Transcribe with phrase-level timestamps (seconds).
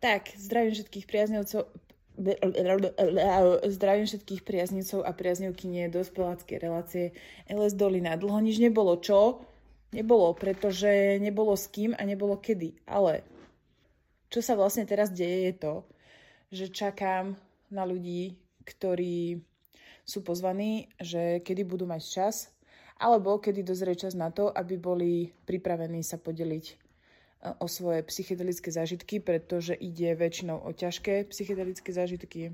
[0.00, 1.64] Tak, zdravím všetkých priaznivcov
[3.68, 7.04] zdravím všetkých priaznivcov a priaznivkynie dospeláckej relácie
[7.44, 8.16] LS Dolina.
[8.16, 9.44] Dlho nič nebolo, čo?
[9.96, 12.84] Nebolo, pretože nebolo s kým a nebolo kedy.
[12.84, 13.24] Ale
[14.28, 15.74] čo sa vlastne teraz deje je to,
[16.52, 17.32] že čakám
[17.72, 18.36] na ľudí,
[18.68, 19.40] ktorí
[20.04, 22.52] sú pozvaní, že kedy budú mať čas,
[23.00, 26.86] alebo kedy dozrie čas na to, aby boli pripravení sa podeliť
[27.60, 32.52] o svoje psychedelické zážitky, pretože ide väčšinou o ťažké psychedelické zážitky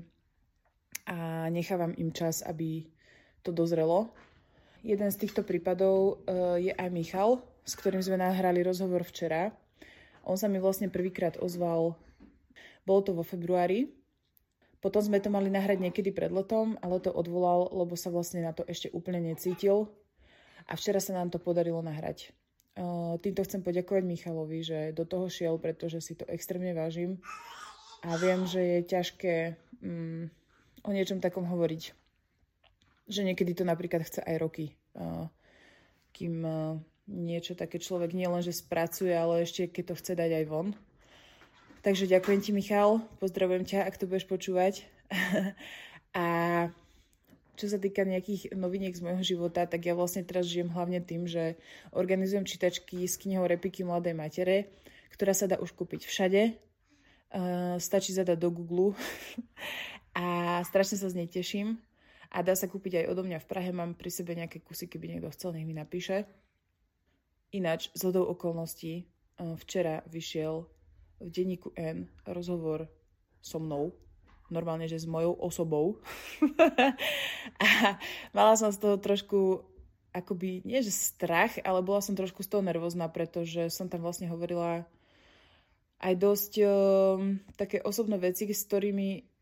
[1.07, 2.87] a nechávam im čas, aby
[3.43, 4.11] to dozrelo.
[4.83, 9.55] Jeden z týchto prípadov e, je aj Michal, s ktorým sme nahrali rozhovor včera.
[10.27, 11.95] On sa mi vlastne prvýkrát ozval,
[12.83, 13.95] bolo to vo februári,
[14.83, 18.51] potom sme to mali nahrať niekedy pred letom, ale to odvolal, lebo sa vlastne na
[18.51, 19.87] to ešte úplne necítil.
[20.67, 22.35] A včera sa nám to podarilo nahrať.
[23.23, 27.23] Týmto chcem poďakovať Michalovi, že do toho šiel, pretože si to extrémne vážim
[28.03, 29.35] a viem, že je ťažké
[29.79, 30.27] um,
[30.83, 32.02] o niečom takom hovoriť.
[33.07, 35.27] Že niekedy to napríklad chce aj roky, uh,
[36.15, 40.67] kým uh, niečo také človek nielenže spracuje, ale ešte keď to chce dať aj von.
[41.83, 44.87] Takže ďakujem ti, Michal, pozdravujem ťa, ak to budeš počúvať.
[46.15, 46.25] a
[47.53, 51.27] čo sa týka nejakých noviniek z môjho života, tak ja vlastne teraz žijem hlavne tým,
[51.27, 51.59] že
[51.91, 54.71] organizujem čítačky s knihou Repiky mladej matere,
[55.13, 56.55] ktorá sa dá už kúpiť všade.
[57.33, 58.93] Uh, stačí zadať do Google
[60.17, 61.81] a strašne sa z nej teším.
[62.33, 65.13] A dá sa kúpiť aj odo mňa v Prahe, mám pri sebe nejaké kusy, keby
[65.13, 66.25] niekto chcel, nech mi napíše.
[67.53, 70.65] Ináč, z hodou okolností, uh, včera vyšiel
[71.21, 72.89] v denníku N rozhovor
[73.37, 73.93] so mnou,
[74.49, 76.01] normálne, že s mojou osobou.
[77.63, 77.67] a
[78.33, 79.61] mala som z toho trošku
[80.13, 84.29] akoby, nie že strach, ale bola som trošku z toho nervózna, pretože som tam vlastne
[84.29, 84.85] hovorila
[86.03, 89.32] aj dosť um, také osobné veci, s ktorými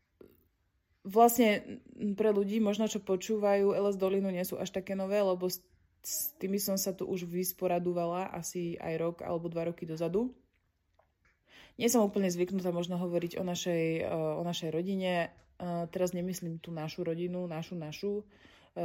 [1.02, 1.82] vlastne
[2.14, 5.58] pre ľudí, možno čo počúvajú LS Dolinu, nie sú až také nové, lebo s,
[6.02, 10.34] s tými som sa tu už vysporadovala asi aj rok alebo dva roky dozadu
[11.80, 15.12] nie som úplne zvyknutá možno hovoriť o našej, e, o našej rodine.
[15.24, 15.28] E,
[15.88, 18.12] teraz nemyslím tú našu rodinu, našu, našu,
[18.76, 18.84] e,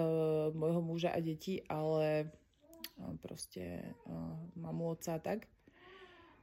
[0.55, 2.31] môjho muža a detí, ale
[3.22, 3.94] proste
[4.57, 5.45] mamu, otca a tak.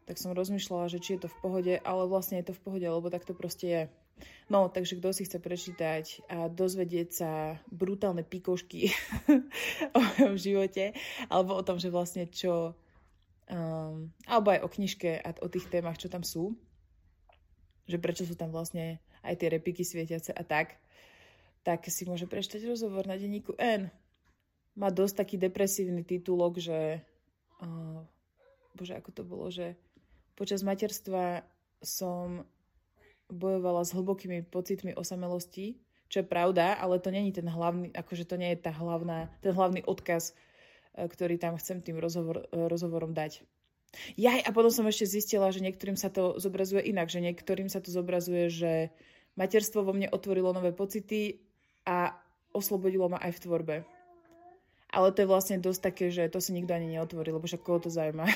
[0.06, 2.86] Tak som rozmýšľala, že či je to v pohode, ale vlastne je to v pohode,
[2.86, 3.82] lebo tak to proste je.
[4.52, 7.30] No, takže kto si chce prečítať a dozvedieť sa
[7.72, 8.92] brutálne pikošky
[9.96, 10.92] o mojom živote,
[11.32, 12.76] alebo o tom, že vlastne čo,
[13.48, 16.52] um, alebo aj o knižke a o tých témach, čo tam sú,
[17.88, 20.76] že prečo sú tam vlastne aj tie repiky svietiace a tak,
[21.64, 23.88] tak si môže prečítať rozhovor na denníku N.
[24.76, 27.00] Má dosť taký depresívny titulok, že
[27.64, 28.04] uh,
[28.76, 29.78] bože, ako to bolo, že
[30.36, 31.46] počas materstva
[31.80, 32.44] som
[33.34, 35.76] bojovala s hlbokými pocitmi osamelosti,
[36.08, 39.50] čo je pravda, ale to není ten hlavný, akože to nie je tá hlavná, ten
[39.50, 40.32] hlavný odkaz
[40.94, 43.42] E, ktorý tam chcem tým rozhovor, e, rozhovorom dať.
[44.18, 47.78] Jaj, a potom som ešte zistila, že niektorým sa to zobrazuje inak, že niektorým sa
[47.78, 48.72] to zobrazuje, že
[49.38, 51.42] materstvo vo mne otvorilo nové pocity
[51.86, 52.14] a
[52.54, 53.76] oslobodilo ma aj v tvorbe.
[54.94, 57.82] Ale to je vlastne dosť také, že to si nikto ani neotvorí, lebo však koho
[57.82, 58.30] to zaujíma.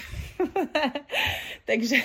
[1.71, 2.03] takže,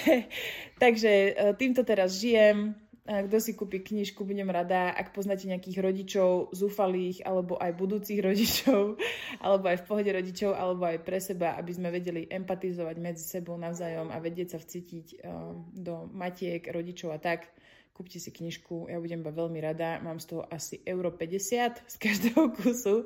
[0.77, 4.95] takže e, týmto teraz žijem, kto si kúpi knižku, budem rada.
[4.95, 8.95] Ak poznáte nejakých rodičov, zúfalých, alebo aj budúcich rodičov,
[9.43, 13.59] alebo aj v pohode rodičov, alebo aj pre seba, aby sme vedeli empatizovať medzi sebou
[13.59, 17.51] navzájom a vedieť sa vcítiť uh, do matiek, rodičov a tak,
[17.91, 21.95] kúpte si knižku, ja budem iba veľmi rada, mám z toho asi euro 50 z
[21.99, 23.03] každého kusu,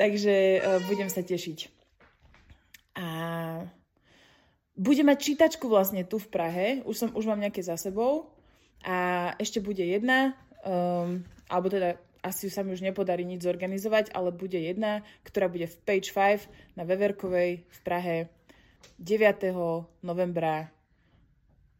[0.00, 1.68] takže uh, budem sa tešiť.
[2.96, 3.06] A
[4.80, 8.32] budem mať čítačku vlastne tu v Prahe, už, som, už mám nejaké za sebou,
[8.84, 10.34] a ešte bude jedna,
[10.66, 11.96] um, alebo teda
[12.26, 16.74] asi sa mi už nepodarí nič zorganizovať, ale bude jedna, ktorá bude v Page 5
[16.74, 18.16] na Veverkovej v Prahe
[18.98, 19.54] 9.
[20.02, 20.74] novembra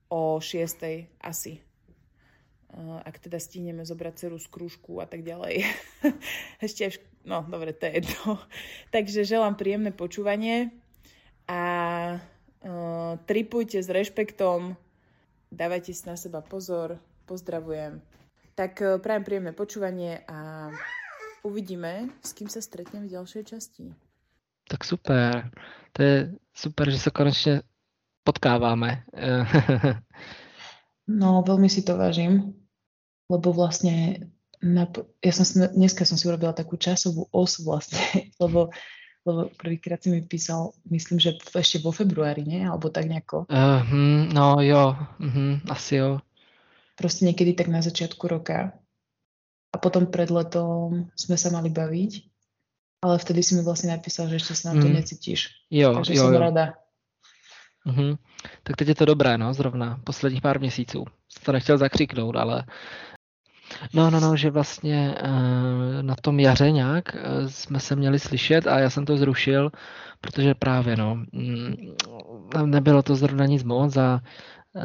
[0.06, 1.10] o 6.
[1.18, 1.58] asi.
[2.76, 5.66] Uh, ak teda stihneme zobrať ceru z krúžku a tak ďalej.
[6.66, 8.38] Ešte, vš- no dobre, to je jedno.
[8.94, 10.70] Takže želám príjemné počúvanie
[11.50, 11.62] a
[12.18, 14.78] uh, tripujte s rešpektom
[15.52, 18.02] dávajte si na seba pozor, pozdravujem.
[18.56, 20.70] Tak eh, prajem príjemné počúvanie a
[21.46, 23.94] uvidíme, s kým sa stretnem v ďalšej časti.
[24.66, 25.46] Tak super.
[25.94, 26.14] To je
[26.50, 27.62] super, že sa konečne
[28.26, 29.06] potkáváme.
[31.22, 32.50] no, veľmi si to vážim,
[33.30, 34.26] lebo vlastne
[34.58, 34.88] na,
[35.22, 38.72] ja som dneska som si urobila takú časovú os vlastne, lebo,
[39.26, 42.62] lebo prvýkrát si mi písal, myslím, že ešte vo februári, nie?
[42.62, 43.50] Alebo tak nejako.
[43.50, 46.22] Uh, hm, no jo, uh, asi jo.
[46.94, 48.72] Proste niekedy tak na začiatku roka.
[49.74, 52.12] A potom pred letom sme sa mali baviť,
[53.04, 54.94] ale vtedy si mi vlastne napísal, že ešte sa na to mm.
[54.94, 55.52] necítíš.
[55.68, 56.40] Jo, Takže jo, som jo.
[56.40, 56.64] rada.
[57.86, 58.10] Mm-hmm.
[58.62, 61.04] Tak teď je to dobré, no, zrovna, posledních pár měsíců.
[61.44, 62.64] To nechtěl zakřiknout, ale
[63.94, 68.66] No, no, no, že vlastně uh, na tom jaře nějak uh, jsme se měli slyšet
[68.66, 69.70] a já jsem to zrušil,
[70.20, 71.74] protože právě, no, mm,
[72.64, 74.20] nebylo to zrovna nic moc a
[74.72, 74.82] uh,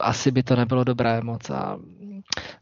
[0.00, 1.78] asi by to nebylo dobré moc a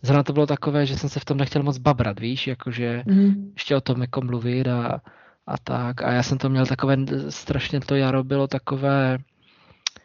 [0.02, 3.52] zrovna to bylo takové, že jsem se v tom nechtěl moc babrat, víš, jakože mm.
[3.52, 5.00] ještě o tom jako mluvit a,
[5.46, 6.96] a tak a já jsem to měl takové,
[7.28, 9.18] strašně to jaro bylo takové,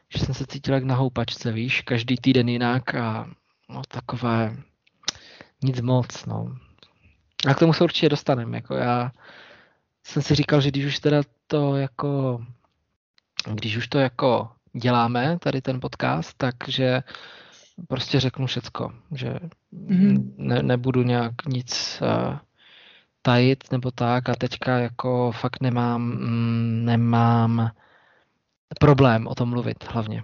[0.09, 3.27] že jsem se cítil jak na houpačce, víš, každý týden jinak a
[3.69, 4.57] no takové
[5.63, 6.55] nic moc, no.
[7.47, 9.11] A k tomu se určitě dostaneme, jako já
[10.03, 12.41] jsem si říkal, že když už teda to jako,
[13.53, 17.03] když už to jako děláme, tady ten podcast, takže
[17.87, 19.39] prostě řeknu všecko, že
[19.73, 20.33] mm-hmm.
[20.37, 22.37] ne, nebudu nějak nic uh,
[23.21, 27.71] tajit nebo tak a teďka jako fakt nemám, mm, nemám
[28.79, 30.23] problém o tom mluvit hlavně.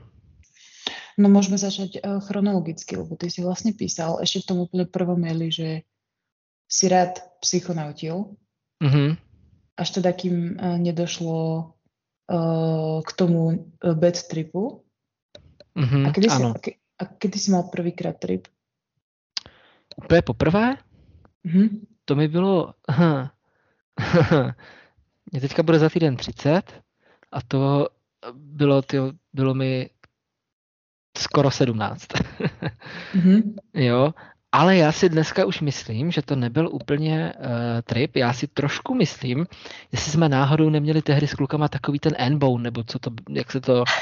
[1.17, 5.19] No môžeme začať uh, chronologicky, lebo ty si vlastne písal ešte v tom úplne prvom
[5.19, 5.85] maili, že
[6.65, 8.33] si rád psychonautil.
[8.81, 9.09] Mm-hmm.
[9.77, 11.37] Až teda kým uh, nedošlo
[12.33, 14.81] uh, k tomu bad tripu.
[15.77, 16.53] Mm-hmm, a, kedy si, ano.
[16.53, 18.47] a, ke, a kedy si mal prvýkrát trip?
[20.05, 20.77] Úplně poprvé?
[21.45, 21.69] Mm-hmm.
[22.05, 22.73] To mi bylo...
[25.31, 26.81] Mě teďka bude za týden 30
[27.31, 27.87] a to
[28.33, 29.89] bylo, tyjo, bylo mi
[31.17, 32.07] skoro 17.
[33.15, 33.53] mm-hmm.
[33.73, 34.13] Jo,
[34.51, 37.45] ale já si dneska už myslím, že to nebyl úplně uh,
[37.83, 38.15] trip.
[38.15, 39.45] Já si trošku myslím,
[39.91, 43.61] jestli jsme náhodou neměli tehdy s klukama takový ten N-bone, nebo co to, jak se
[43.61, 43.83] to...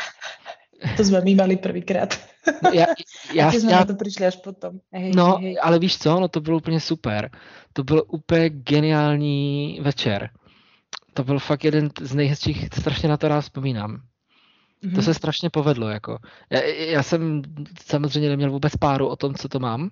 [0.98, 2.20] To jsme my mali prvýkrát.
[2.64, 2.86] No, já,
[3.34, 4.80] já, a jsme já, na to přišli až potom.
[4.92, 5.58] Hej, no, hej.
[5.62, 7.30] ale víš co, no to bylo úplně super.
[7.74, 10.30] To byl úplně geniální večer.
[11.14, 14.02] To byl fakt jeden z nejhezčích, strašně na to rád vzpomínám.
[14.86, 14.96] Mm-hmm.
[14.96, 15.90] To se strašně povedlo.
[15.90, 16.18] Jako.
[16.50, 17.42] Já, já jsem
[17.86, 19.90] samozřejmě neměl vůbec páru o tom, co to mám.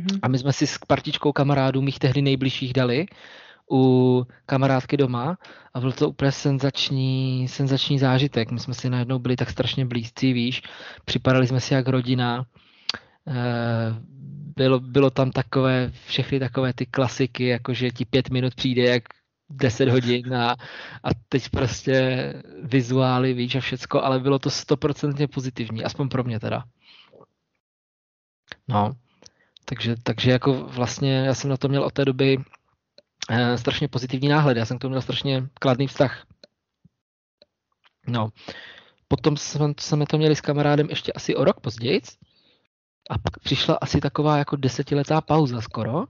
[0.00, 0.18] Mm-hmm.
[0.22, 3.06] A my jsme si s partičkou kamarádů mých tehdy nejbližších dali
[3.70, 5.38] u kamarádky doma
[5.74, 8.50] a byl to úplně senzační, senzační zážitek.
[8.50, 10.62] My jsme si najednou byli tak strašně blízcí, víš.
[11.04, 12.44] Připadali jsme si jak rodina.
[14.56, 19.02] Bylo, bylo tam takové, všechny takové ty klasiky, jako že ti pět minut přijde jak
[19.50, 20.56] 10 hodin a,
[21.02, 26.40] a teď prostě vizuály, víš, a všecko, ale bylo to stoprocentně pozitivní, aspoň pro mě
[26.40, 26.64] teda.
[28.68, 28.92] No,
[29.64, 32.38] takže, takže jako vlastně já jsem na to měl od té doby
[33.30, 36.26] eh, strašně pozitivní náhled, já jsem k tomu měl strašně kladný vztah.
[38.06, 38.28] No,
[39.08, 42.00] potom jsme, jsme to měli s kamarádem ještě asi o rok později
[43.10, 46.04] a pak přišla asi taková jako desetiletá pauza skoro,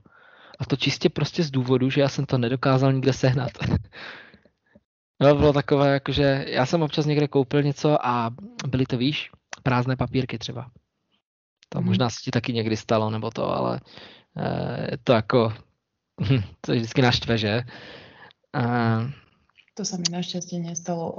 [0.59, 3.51] a to čistě prostě z důvodu, že já jsem to nedokázal nikde sehnat.
[5.21, 8.29] no, bylo takové, jakože já jsem občas někde koupil něco a
[8.67, 9.31] byly to, víš,
[9.63, 10.71] prázdné papírky třeba.
[11.69, 11.87] To hmm.
[11.87, 13.79] možná se ti taky někdy stalo, nebo to, ale
[14.37, 15.53] e, to jako,
[16.61, 17.49] to je vždycky naštve, že?
[17.49, 17.63] E,
[19.73, 21.13] to se mi naštěstí nestalo.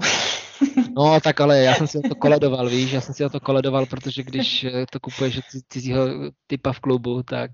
[0.97, 3.41] no tak ale já jsem si o to koledoval, víš, já jsem si o to
[3.41, 6.07] koledoval, protože když to kupuješ od cizího
[6.47, 7.51] typa v klubu, tak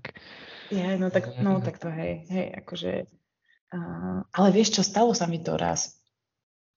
[0.71, 2.91] je, no tak, no tak to hej, hej, akože...
[3.75, 5.99] Uh, ale vieš čo, stalo sa mi to raz,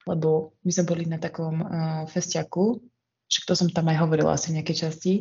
[0.08, 2.80] lebo my sme boli na takom uh, festiaku,
[3.28, 5.12] však to som tam aj hovorila asi v nejakej časti,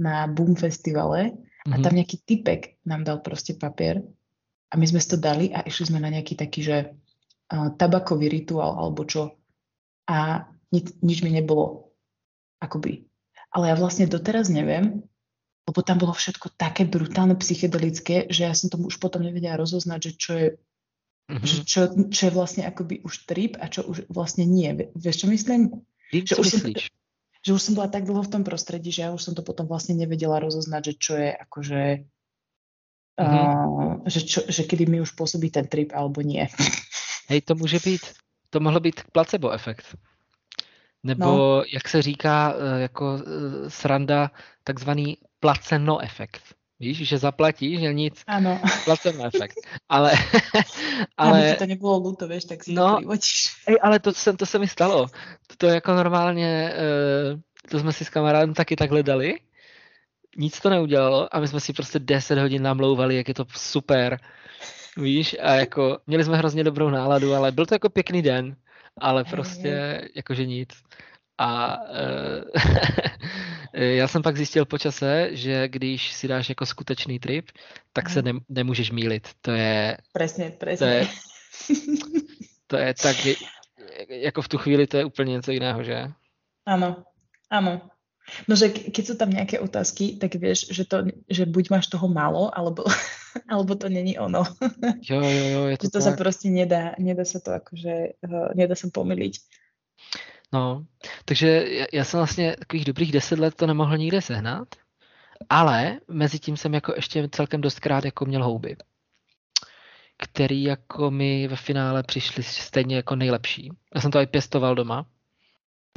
[0.00, 1.72] na Boom festivale mm-hmm.
[1.72, 4.00] a tam nejaký typek nám dal proste papier
[4.72, 6.76] a my sme si to dali a išli sme na nejaký taký, že
[7.52, 9.36] uh, tabakový rituál alebo čo
[10.08, 11.92] a nič, nič mi nebolo
[12.64, 13.04] akoby.
[13.52, 15.04] Ale ja vlastne doteraz neviem,
[15.70, 20.00] lebo tam bolo všetko také brutálne psychedelické, že ja som tomu už potom nevedela rozoznať,
[20.02, 20.46] že čo je
[21.30, 21.46] mm-hmm.
[21.46, 24.90] že čo, čo je vlastne akoby už trip a čo už vlastne nie.
[24.98, 25.86] Vieš, čo myslím?
[26.10, 26.90] Vím, že, čo už myslíš.
[26.90, 26.98] Som,
[27.40, 29.70] že už som bola tak dlho v tom prostredí, že ja už som to potom
[29.70, 31.82] vlastne nevedela rozoznať, že čo je akože
[33.14, 33.46] mm-hmm.
[33.46, 36.50] uh, že, čo, že kedy mi už pôsobí ten trip alebo nie.
[37.30, 38.00] Hej, to může být,
[38.50, 39.86] to mohlo být placebo efekt.
[41.02, 41.62] Nebo, no.
[41.72, 43.18] jak se říká, jako
[43.68, 44.30] sranda,
[44.70, 46.42] takzvaný placeno efekt.
[46.80, 48.22] Víš, že zaplatíš, že nic.
[48.26, 48.60] Ano.
[48.84, 49.58] Placem efekt.
[49.88, 50.12] Ale,
[51.16, 51.50] ale...
[51.52, 52.98] Aby to nebylo luto, víš, tak si no,
[53.66, 55.06] ej, ale to, se, to se mi stalo.
[55.46, 59.38] To, to jako normálně, uh, to jsme si s kamarádem taky takhle dali.
[60.36, 64.20] Nic to neudělalo a my jsme si prostě 10 hodin namlouvali, jak je to super.
[64.96, 68.56] Víš, a jako měli jsme hrozně dobrou náladu, ale byl to jako pěkný den,
[69.00, 70.70] ale prostě jakože nic.
[71.38, 72.44] A e,
[73.74, 77.50] já jsem pak zjistil po čase, že když si dáš jako skutečný trip,
[77.92, 79.28] tak se ne, nemůžeš mílit.
[79.40, 79.96] To je...
[80.12, 80.86] Presně, presně.
[80.86, 81.08] To je,
[82.66, 83.16] to je tak,
[84.08, 86.12] jako v tu chvíli to je úplně něco jiného, že?
[86.66, 87.04] Ano,
[87.50, 87.80] ano.
[88.46, 92.06] No, že keď sú tam nejaké otázky, tak vieš, že, to, že buď máš toho
[92.06, 92.86] málo, alebo,
[93.52, 94.46] alebo to není ono.
[95.02, 96.06] Jo, jo, jo, je to že to tak.
[96.06, 98.22] sa proste nedá, nedá sa to akože,
[98.54, 99.34] nedá sa pomyliť.
[100.52, 100.86] No,
[101.24, 104.68] takže já jsem vlastně takových dobrých deset let to nemohl nikde sehnat,
[105.48, 108.76] ale mezi tím jsem jako ještě celkem dostkrát jako měl houby,
[110.18, 113.70] který jako mi ve finále přišly stejně jako nejlepší.
[113.94, 115.06] Já jsem to i pěstoval doma.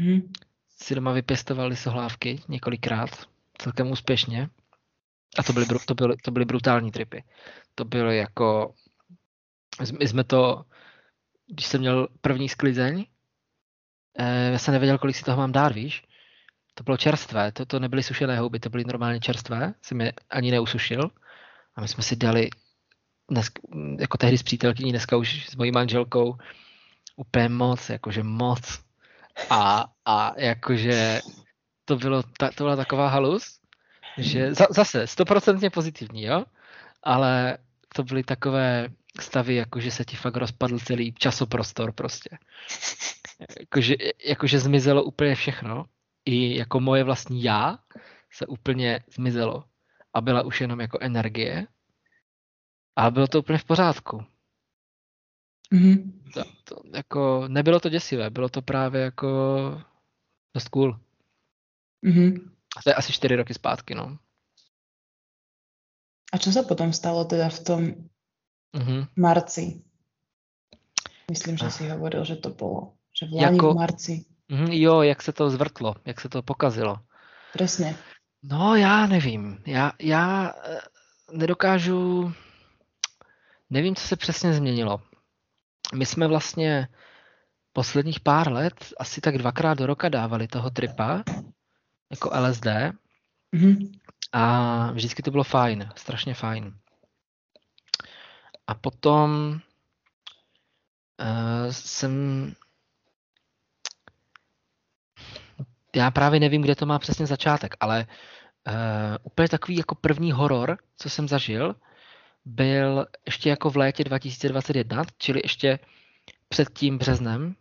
[0.02, 0.32] Mm.
[0.70, 3.10] Si doma vypěstoval lisohlávky několikrát,
[3.58, 4.50] celkem úspěšně.
[5.38, 7.24] A to byly, to byly, to byly brutální tripy.
[7.76, 8.74] To bylo jako...
[10.00, 10.66] My jsme to,
[11.48, 13.06] když jsem měl první sklizeň,
[14.20, 16.04] Eh, já jsem nevěděl, kolik si toho mám dát, víš.
[16.74, 20.52] To bylo čerstvé, to, to nebyly sušené houby, to byly normálně čerstvé, jsem je ani
[20.52, 21.12] neusušil.
[21.76, 22.50] A my jsme si dali,
[23.32, 23.48] dnes,
[24.00, 26.38] jako tehdy s přítelkyní, dneska už s mojí manželkou,
[27.16, 28.80] úplně moc, jakože moc.
[29.50, 31.20] A, a jakože
[31.86, 33.60] to, bylo, ta, to byla taková halus,
[34.18, 36.46] že za, zase stoprocentně pozitivní, jo?
[37.04, 37.58] Ale
[37.96, 38.88] to byly takové
[39.20, 42.38] stavy, jakože se ti fakt rozpadl celý časoprostor prostě
[43.60, 45.86] jakože, jakože zmizelo úplně všechno.
[46.26, 47.80] I jako moje vlastní já
[48.32, 49.64] se úplně zmizelo.
[50.14, 51.68] A byla už jenom jako energie.
[52.96, 54.26] A bylo to úplně v pořádku.
[55.74, 56.22] Mm-hmm.
[56.34, 59.28] To, to, jako, nebylo to děsivé, bylo to právě jako
[60.54, 61.00] dost cool.
[62.06, 62.52] Mm-hmm.
[62.84, 64.18] To je asi čtyři roky zpátky, no.
[66.34, 67.86] A co se potom stalo teda v tom
[68.76, 69.08] mm-hmm.
[69.16, 69.84] marci?
[71.32, 72.98] Myslím, že si hovoril, že to bylo.
[73.20, 74.26] Že v lani jako, v marci.
[74.50, 77.00] Mm, jo, jak se to zvrtlo, jak se to pokazilo.
[77.54, 77.96] Přesně.
[78.44, 79.64] No, já nevím.
[79.66, 80.80] Já, já eh,
[81.32, 82.34] nedokážu,
[83.70, 85.02] nevím, co se přesně změnilo.
[85.96, 86.88] My jsme vlastně
[87.74, 91.24] posledních pár let asi tak dvakrát do roka dávali toho tripa,
[92.12, 92.66] jako LSD.
[93.54, 94.00] Mm-hmm.
[94.32, 96.74] A vždycky to bylo fajn, strašně fajn.
[98.68, 99.60] A potom
[101.22, 102.54] uh, jsem
[105.96, 108.08] já právě nevím, kde to má přesně začátek, ale
[108.68, 108.74] uh,
[109.24, 111.76] úplně takový jako první horor, co jsem zažil,
[112.46, 115.80] byl ještě jako v létě 2021, čili ještě
[116.50, 117.56] před tím březnem.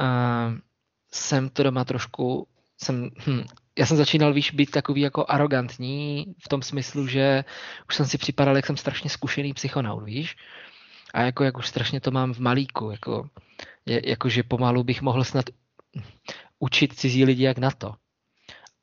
[0.00, 0.58] Uh,
[1.12, 2.48] jsem to doma trošku,
[2.78, 3.44] jsem, hm,
[3.78, 7.44] já jsem začínal, víš, být takový jako arrogantní v tom smyslu, že
[7.88, 10.36] už jsem si připadal, jak jsem strašně zkušený psychonaut, víš?
[11.14, 13.28] A jako, jak už strašně to mám v malíku, jako,
[13.86, 15.44] je, jako že pomalu bych mohl snad
[16.62, 17.94] učit cizí lidi, jak na to.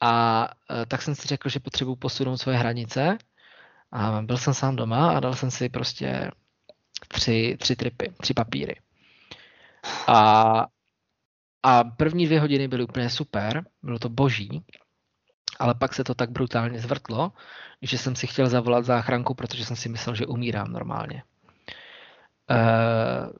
[0.01, 3.17] A e, tak jsem si řekl, že potřebuji posunout svoje hranice
[3.91, 6.31] a byl jsem sám doma a dal jsem si prostě
[7.07, 8.75] tři, tři tripy, tři papíry.
[10.07, 10.65] A,
[11.63, 14.63] a první dvě hodiny byly úplně super, bylo to boží,
[15.59, 17.31] ale pak se to tak brutálně zvrtlo,
[17.81, 21.23] že jsem si chtěl zavolat záchranku, protože jsem si myslel, že umírám normálně.
[22.51, 23.31] Uh,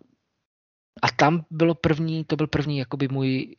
[1.01, 3.55] a tam bylo první, to byl první jakoby můj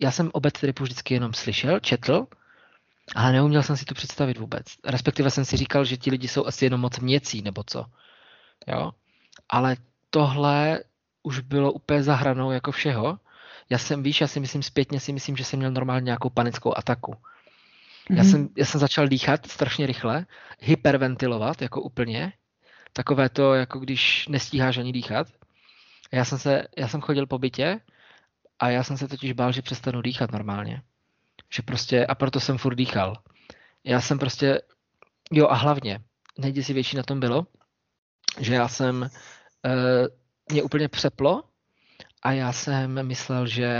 [0.00, 2.26] já jsem obec tripu vždycky jenom slyšel, četl,
[3.14, 4.66] ale neuměl jsem si to představit vůbec.
[4.84, 7.84] Respektive jsem si říkal, že ti lidi jsou asi jenom moc měcí, nebo co.
[8.66, 8.92] Jo?
[9.48, 9.76] Ale
[10.10, 10.80] tohle
[11.22, 13.18] už bylo úplně za hranou jako všeho.
[13.70, 16.78] Já jsem, víš, já si myslím zpětně si myslím, že jsem měl normálně nějakou panickou
[16.78, 17.12] ataku.
[17.12, 18.16] Mm-hmm.
[18.16, 18.30] Já, mhm.
[18.30, 20.26] jsem, já jsem začal dýchat strašně rychle,
[20.60, 22.32] hyperventilovat jako úplně.
[22.92, 25.26] Takové to, jako když nestíháš ani dýchat.
[26.12, 27.80] Já jsem, se, já jsem chodil po bytě
[28.60, 30.82] a já jsem se totiž bál, že přestanu dýchat normálně.
[31.52, 33.16] Že prostě, a proto jsem furt dýchal.
[33.84, 34.62] Já jsem prostě,
[35.32, 36.00] jo a hlavně,
[36.38, 37.46] nejděsivější na tom bylo,
[38.38, 40.06] že já jsem, uh,
[40.52, 41.42] mě úplně přeplo
[42.22, 43.70] a já jsem myslel, že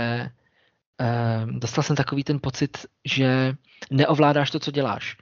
[1.01, 3.53] uh, dostal jsem takový ten pocit, že
[3.91, 5.17] neovládáš to, co děláš.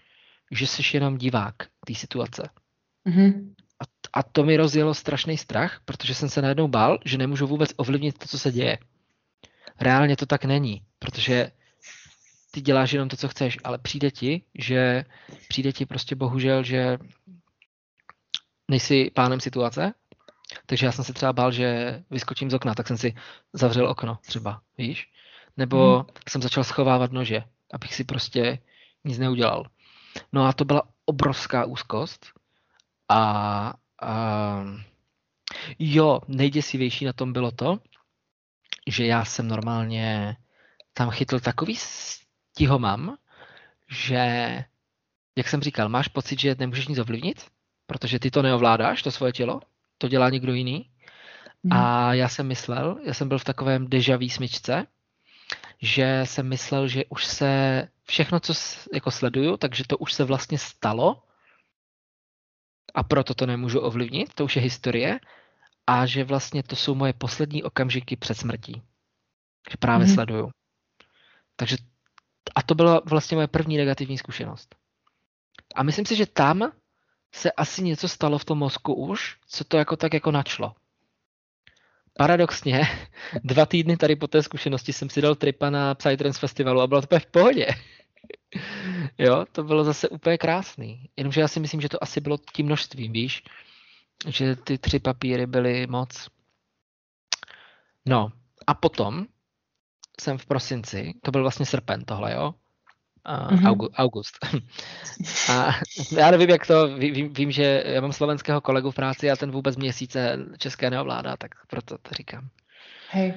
[0.52, 2.50] Že jsi jenom divák té situace.
[3.10, 3.54] Mm-hmm.
[3.80, 7.74] A, a to mi rozjelo strašný strach, protože jsem se najednou bál, že nemůžu vůbec
[7.78, 8.78] ovlivnit to, co se děje
[9.80, 11.52] reálně to tak není, protože
[12.52, 15.06] ty děláš jenom to, co chceš, ale přijde ti, že
[15.48, 16.98] přijde ti prostě bohužel, že
[18.68, 19.94] nejsi pánem situace,
[20.66, 23.16] takže já jsem se třeba bál, že vyskočím z okna, tak jsem si
[23.54, 25.10] zavřel okno třeba, víš?
[25.58, 26.06] Nebo hmm.
[26.30, 27.44] jsem začal schovávat nože,
[27.74, 28.60] abych si prostě
[29.04, 29.66] nic neudělal.
[30.34, 32.26] No a to byla obrovská úzkost.
[33.10, 34.64] A, a
[35.80, 37.80] jo, nejděsivější na tom bylo to,
[38.90, 40.38] že já jsem normálně
[40.94, 43.18] tam chytl takový stihomam,
[43.90, 44.18] že,
[45.36, 47.46] jak jsem říkal, máš pocit, že nemůžeš nic ovlivnit,
[47.88, 49.62] protože ty to neovládáš, to svoje tělo,
[49.98, 50.90] to dělá někdo jiný.
[51.64, 51.74] Mm.
[51.74, 54.88] A já jsem myslel, já jsem byl v takovém deja smyčce,
[55.82, 58.54] že jsem myslel, že už se všechno, co
[58.94, 61.24] jako sleduju, takže to už se vlastně stalo
[62.94, 65.20] a proto to nemůžu ovlivnit, to už je historie
[65.90, 68.82] a že vlastně to jsou moje poslední okamžiky před smrtí.
[69.72, 70.14] Že právě mm.
[70.14, 70.50] sleduju.
[71.56, 71.78] Takže
[72.56, 74.76] a to byla vlastně moje první negativní zkušenost.
[75.76, 76.72] A myslím si, že tam
[77.36, 80.76] se asi něco stalo v tom mozku už, co to jako tak jako načlo.
[82.18, 82.82] Paradoxně,
[83.44, 87.02] dva týdny tady po té zkušenosti jsem si dal tripa na Psytrance festivalu a bylo
[87.02, 87.68] to v pohodě.
[89.18, 91.10] jo, to bylo zase úplně krásný.
[91.18, 93.44] Jenomže já si myslím, že to asi bylo tím množstvím, víš?
[94.28, 96.28] Že ty tři papíry byly moc.
[98.06, 98.32] No,
[98.68, 99.26] a potom
[100.22, 102.54] jsem v prosinci, to byl vlastně srpen tohle, jo?
[103.30, 103.90] Uh, mm-hmm.
[103.94, 104.34] August.
[105.52, 105.72] a
[106.18, 109.52] já nevím, jak to, vím, vím, že já mám slovenského kolegu v práci a ten
[109.52, 112.50] vůbec měsíce české neovládá, tak proto to říkám.
[113.10, 113.34] Hej.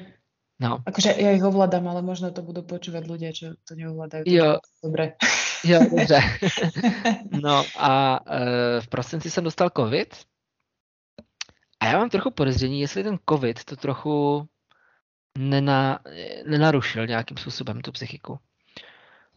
[0.62, 0.78] No.
[0.86, 4.22] Akože ja ich ovládam, ale možno to budú počúvať ľudia, čo to neovládajú.
[4.30, 4.62] Jo.
[4.78, 5.18] Dobre.
[5.64, 6.20] Jo, dobře.
[7.42, 10.14] no a uh, v prosinci jsem dostal covid
[11.82, 14.48] a já mám trochu podezření, jestli ten covid to trochu
[15.38, 15.98] nena,
[16.46, 18.38] nenarušil nějakým způsobem tu psychiku.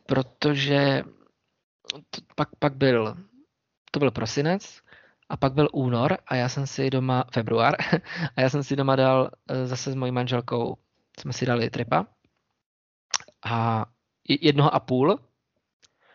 [0.05, 1.03] Protože
[2.09, 3.17] to, pak, pak byl,
[3.91, 4.81] to byl prosinec
[5.29, 7.75] a pak byl únor a já jsem si doma, február,
[8.35, 10.77] a já jsem si doma dal eh, zase s mojí manželkou,
[11.19, 12.07] jsme si dali tripa
[13.45, 13.85] a
[14.29, 15.19] jednoho a půl.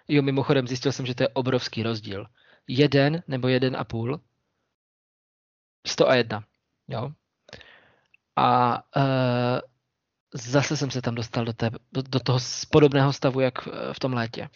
[0.08, 2.26] Jo, mimochodem zjistil jsem, že to je obrovský rozdíl.
[2.68, 4.20] Jeden nebo jeden a půl.
[5.86, 6.44] 101.
[6.88, 7.10] Jo.
[8.36, 9.60] A uh,
[10.34, 12.38] zase jsem se tam dostal do, té, do, do toho
[12.70, 14.48] podobného stavu, jak v, v tom létě.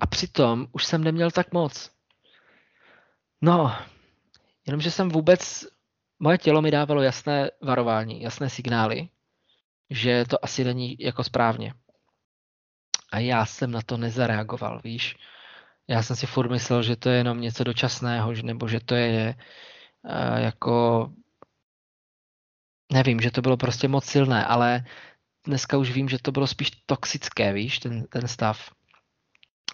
[0.00, 1.90] A přitom už jsem neměl tak moc.
[3.40, 3.76] No,
[4.66, 5.64] jenomže jsem vůbec,
[6.18, 9.08] moje tělo mi dávalo jasné varování, jasné signály,
[9.90, 11.74] že to asi není jako správně.
[13.12, 15.16] A já jsem na to nezareagoval, víš.
[15.88, 19.34] Já jsem si furt myslel, že to je jenom něco dočasného, nebo že to je
[20.02, 21.08] uh, jako
[22.92, 24.84] nevím, že to bylo prostě moc silné, ale
[25.46, 28.70] dneska už vím, že to bylo spíš toxické, víš, ten, ten stav.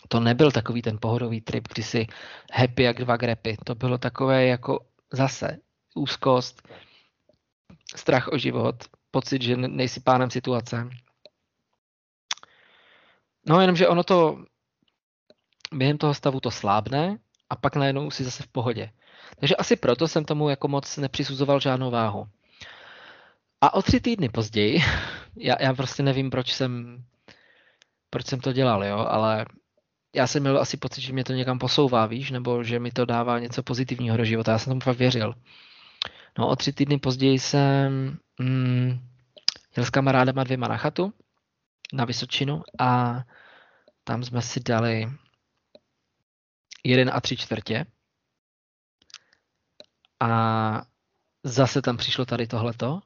[0.08, 2.06] To nebyl takový ten pohodový trip, kdy si
[2.52, 3.56] happy jak dva grepy.
[3.64, 5.58] To bylo takové jako zase
[5.94, 6.68] úzkost,
[7.96, 8.76] strach o život,
[9.10, 10.88] pocit, že nejsi pánem situace.
[13.46, 14.44] No jenom, že ono to
[15.74, 17.18] během toho stavu to slábne
[17.50, 18.90] a pak najednou si zase v pohodě.
[19.40, 22.26] Takže asi proto jsem tomu jako moc nepřisuzoval žádnou váhu.
[23.60, 24.80] A o tři týdny později,
[25.36, 27.04] já, já prostě nevím, proč jsem,
[28.10, 29.46] proč jsem to dělal, jo, ale
[30.14, 33.04] já jsem měl asi pocit, že mě to někam posouvá, víš, nebo že mi to
[33.04, 34.52] dává něco pozitivního do života.
[34.52, 35.34] Já jsem tomu fakt věřil.
[36.38, 38.98] No o tři týdny později jsem mm,
[39.76, 41.12] jel s kamarádem a dvěma na chatu
[41.92, 43.20] na Vysočinu a
[44.04, 45.08] tam jsme si dali
[46.84, 47.86] jeden a tři čtvrtě.
[50.20, 50.82] A
[51.44, 53.00] zase tam přišlo tady tohleto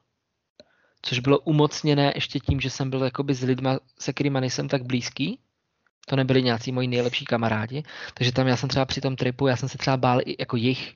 [1.05, 4.83] což bylo umocněné ještě tím, že jsem byl jakoby s lidma, se kterými nejsem tak
[4.83, 5.39] blízký.
[6.07, 7.83] To nebyli nějací moji nejlepší kamarádi.
[8.13, 10.57] Takže tam já jsem třeba při tom tripu, já jsem se třeba bál i jako
[10.57, 10.95] jich.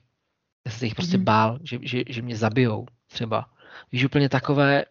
[0.66, 1.24] Já jsem se jich prostě mm.
[1.24, 3.50] bál, že, že, že mě zabijou třeba.
[3.92, 4.84] Víš, úplně takové,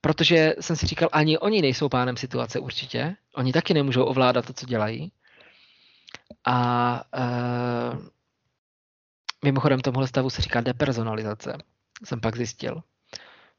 [0.00, 3.16] protože jsem si říkal, ani oni nejsou pánem situace určitě.
[3.34, 5.12] Oni taky nemůžou ovládat to, co dělají.
[6.44, 7.98] A uh,
[9.44, 11.58] mimochodem tomuhle stavu se říká depersonalizace.
[12.04, 12.82] Jsem pak zjistil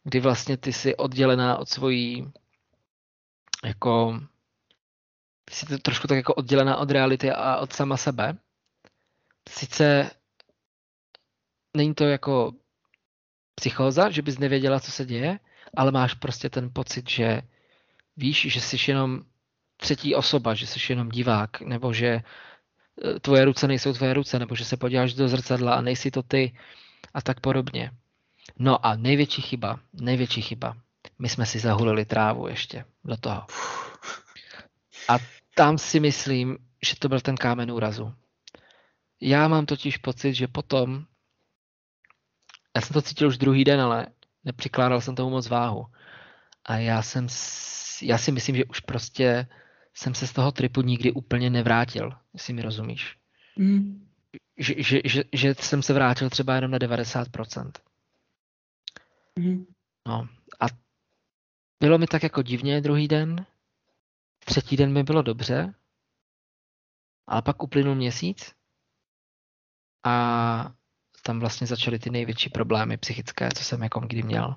[0.04, 2.32] kdy vlastně ty jsi oddělená od svojí
[3.66, 4.20] jako
[5.46, 8.38] ty jsi trošku tak jako oddělená od reality a od sama sebe.
[9.50, 10.12] Sice
[11.78, 12.52] není to jako
[13.56, 15.40] psychóza, že bys nevěděla, co se děje,
[15.78, 17.42] ale máš prostě ten pocit, že
[18.18, 19.22] víš, že jsi jenom
[19.84, 22.24] třetí osoba, že jsi jenom divák, nebo že e,
[23.20, 26.56] tvoje ruce nejsou tvoje ruce, nebo že se podíváš do zrcadla a nejsi to ty
[27.14, 27.92] a tak podobně.
[28.60, 30.78] No a největší chyba, největší chyba.
[31.20, 33.46] My jsme si zahulili trávu ještě do toho.
[35.10, 35.20] A
[35.56, 38.14] tam si myslím, že to byl ten kámen úrazu.
[39.22, 41.06] Já mám totiž pocit, že potom,
[42.76, 44.08] já jsem to cítil už druhý den, ale
[44.44, 45.86] nepřikládal jsem tomu moc váhu.
[46.66, 47.28] A já jsem,
[48.02, 49.48] já si myslím, že už prostě
[49.94, 53.18] jsem se z toho tripu nikdy úplně nevrátil, jestli mi rozumíš.
[53.56, 54.10] Mm.
[54.58, 57.72] Že, že, že, že jsem se vrátil třeba jenom na 90%.
[59.40, 59.66] Mm.
[60.08, 60.28] No
[60.60, 60.66] a
[61.80, 63.46] bylo mi tak jako divně druhý den,
[64.46, 65.74] třetí den mi bylo dobře,
[67.28, 68.54] ale pak uplynul měsíc
[70.04, 70.74] a
[71.24, 74.56] tam vlastně začaly ty největší problémy psychické, co jsem jako kdy měl.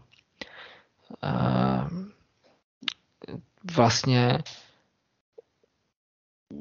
[3.77, 4.39] Vlastně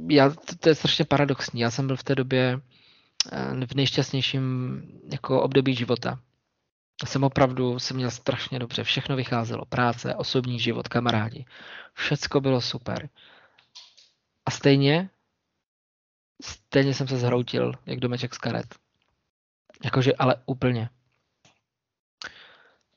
[0.10, 1.62] já, to je strašně paradoxní.
[1.62, 2.62] Já jsem byl v té době
[3.66, 6.20] v nejšťastnějším jako období života.
[7.06, 11.46] Jsem opravdu, jsem měl strašně dobře, všechno vycházelo, práce, osobní život, kamarádi.
[11.94, 13.10] Všecko bylo super.
[14.46, 15.10] A stejně,
[16.42, 18.76] stejně jsem se zhroutil, jak domeček z karet.
[19.84, 20.90] Jakože, ale úplně.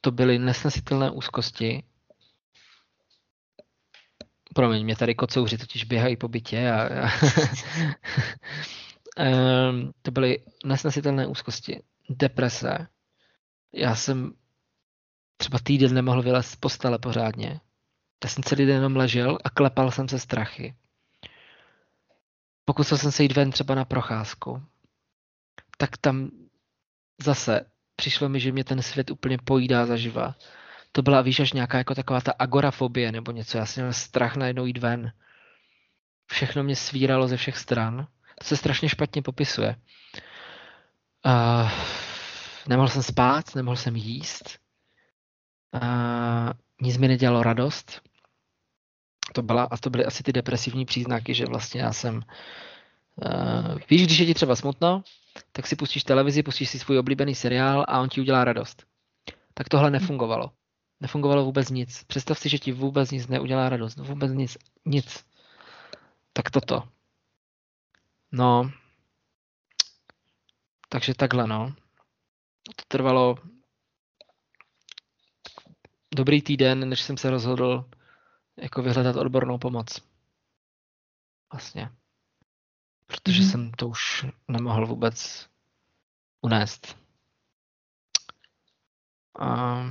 [0.00, 1.82] To byly nesnesitelné úzkosti.
[4.58, 7.10] Promiň, mě tady kocouři totiž běhají po bytě a, a
[9.70, 12.88] um, to byly nesnesitelné úzkosti, deprese.
[13.72, 14.32] Já jsem
[15.36, 17.60] třeba týden nemohl vylézt z postele pořádně.
[18.24, 20.74] Já jsem celý den jenom ležel a klepal jsem se strachy.
[22.64, 24.62] Pokusil jsem se jít ven třeba na procházku.
[25.76, 26.30] Tak tam
[27.22, 30.34] zase přišlo mi, že mě ten svět úplně pojídá zaživa.
[30.98, 33.58] To byla, víš, až nějaká jako taková ta agorafobie nebo něco.
[33.58, 35.12] Já jsem měl strach najednou jít ven.
[36.30, 38.06] Všechno mě svíralo ze všech stran.
[38.38, 39.76] To se strašně špatně popisuje.
[41.26, 41.70] Uh,
[42.68, 44.58] nemohl jsem spát, nemohl jsem jíst.
[45.74, 46.50] Uh,
[46.82, 48.02] nic mi nedělalo radost.
[49.32, 52.22] To byla, a to byly asi ty depresivní příznaky, že vlastně já jsem
[53.26, 55.02] Uh, víš, když je ti třeba smutno,
[55.52, 58.86] tak si pustíš televizi, pustíš si svůj oblíbený seriál a on ti udělá radost.
[59.54, 60.50] Tak tohle nefungovalo.
[61.00, 62.04] Nefungovalo vůbec nic.
[62.04, 63.98] Představ si, že ti vůbec nic neudělá radost.
[63.98, 64.58] Vůbec nic.
[64.84, 65.26] Nic.
[66.32, 66.88] Tak toto.
[68.32, 68.70] No.
[70.88, 71.74] Takže takhle, no.
[72.76, 73.36] To trvalo
[76.14, 77.90] dobrý týden, než jsem se rozhodl
[78.56, 80.02] jako vyhledat odbornou pomoc.
[81.52, 81.90] Vlastně
[83.08, 83.48] protože mm.
[83.48, 85.48] jsem to už nemohl vůbec
[86.40, 86.98] unést.
[89.38, 89.82] A,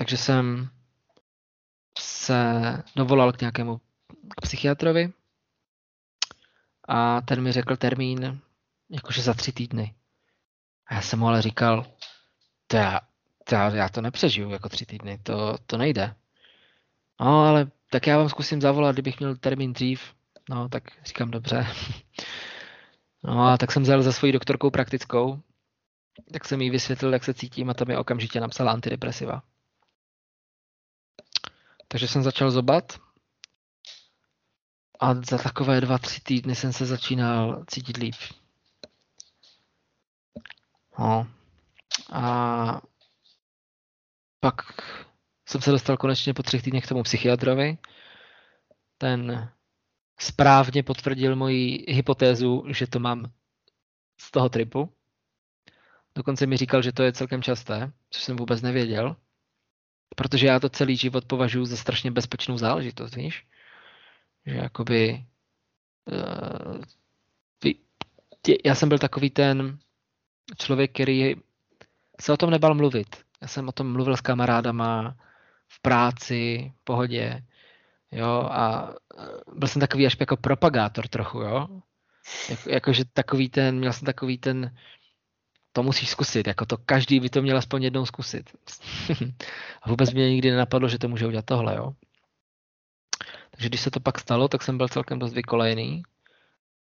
[0.00, 0.68] takže jsem
[1.98, 2.42] se
[2.96, 3.80] dovolal k nějakému
[4.36, 5.12] k psychiatrovi
[6.88, 8.40] a ten mi řekl termín
[8.90, 9.94] jakože za tři týdny.
[10.86, 11.86] A já jsem mu ale říkal,
[12.66, 13.00] to já,
[13.44, 16.14] to já, já to nepřežiju jako tři týdny, to, to nejde.
[17.20, 20.14] No, ale tak já vám zkusím zavolat, kdybych měl termín dřív.
[20.50, 21.66] No, tak říkám dobře.
[23.22, 25.40] No a tak jsem vzal za svojí doktorkou praktickou,
[26.32, 29.42] tak jsem jí vysvětlil, jak se cítím a tam mi okamžitě napsala antidepresiva.
[31.92, 33.00] Takže jsem začal zobat
[35.00, 38.14] a za takové dva, tři týdny jsem se začínal cítit líp.
[40.98, 41.26] No.
[42.12, 42.80] A
[44.40, 44.54] pak
[45.48, 47.78] jsem se dostal konečně po třech týdnech k tomu psychiatrovi.
[48.98, 49.52] Ten
[50.20, 53.32] správně potvrdil moji hypotézu, že to mám
[54.20, 54.94] z toho tripu.
[56.14, 59.16] Dokonce mi říkal, že to je celkem časté, což jsem vůbec nevěděl.
[60.16, 63.46] Protože já to celý život považuji za strašně bezpečnou záležitost, víš?
[64.46, 65.24] Že jakoby...
[66.04, 66.82] Uh,
[68.64, 69.78] já jsem byl takový ten
[70.58, 71.34] člověk, který
[72.20, 73.16] se o tom nebal mluvit.
[73.42, 75.16] Já jsem o tom mluvil s kamarádama
[75.68, 77.44] v práci, v pohodě.
[78.12, 81.68] Jo, a e, byl jsem takový až jako propagátor trochu, jo.
[82.50, 84.76] Jako, jakože takový ten, měl jsem takový ten,
[85.72, 88.50] to musíš zkusit, jako to každý by to měl aspoň jednou zkusit.
[89.82, 91.92] a vůbec mě nikdy nenapadlo, že to může udělat tohle, jo.
[93.50, 96.02] Takže když se to pak stalo, tak jsem byl celkem dost vykolejný.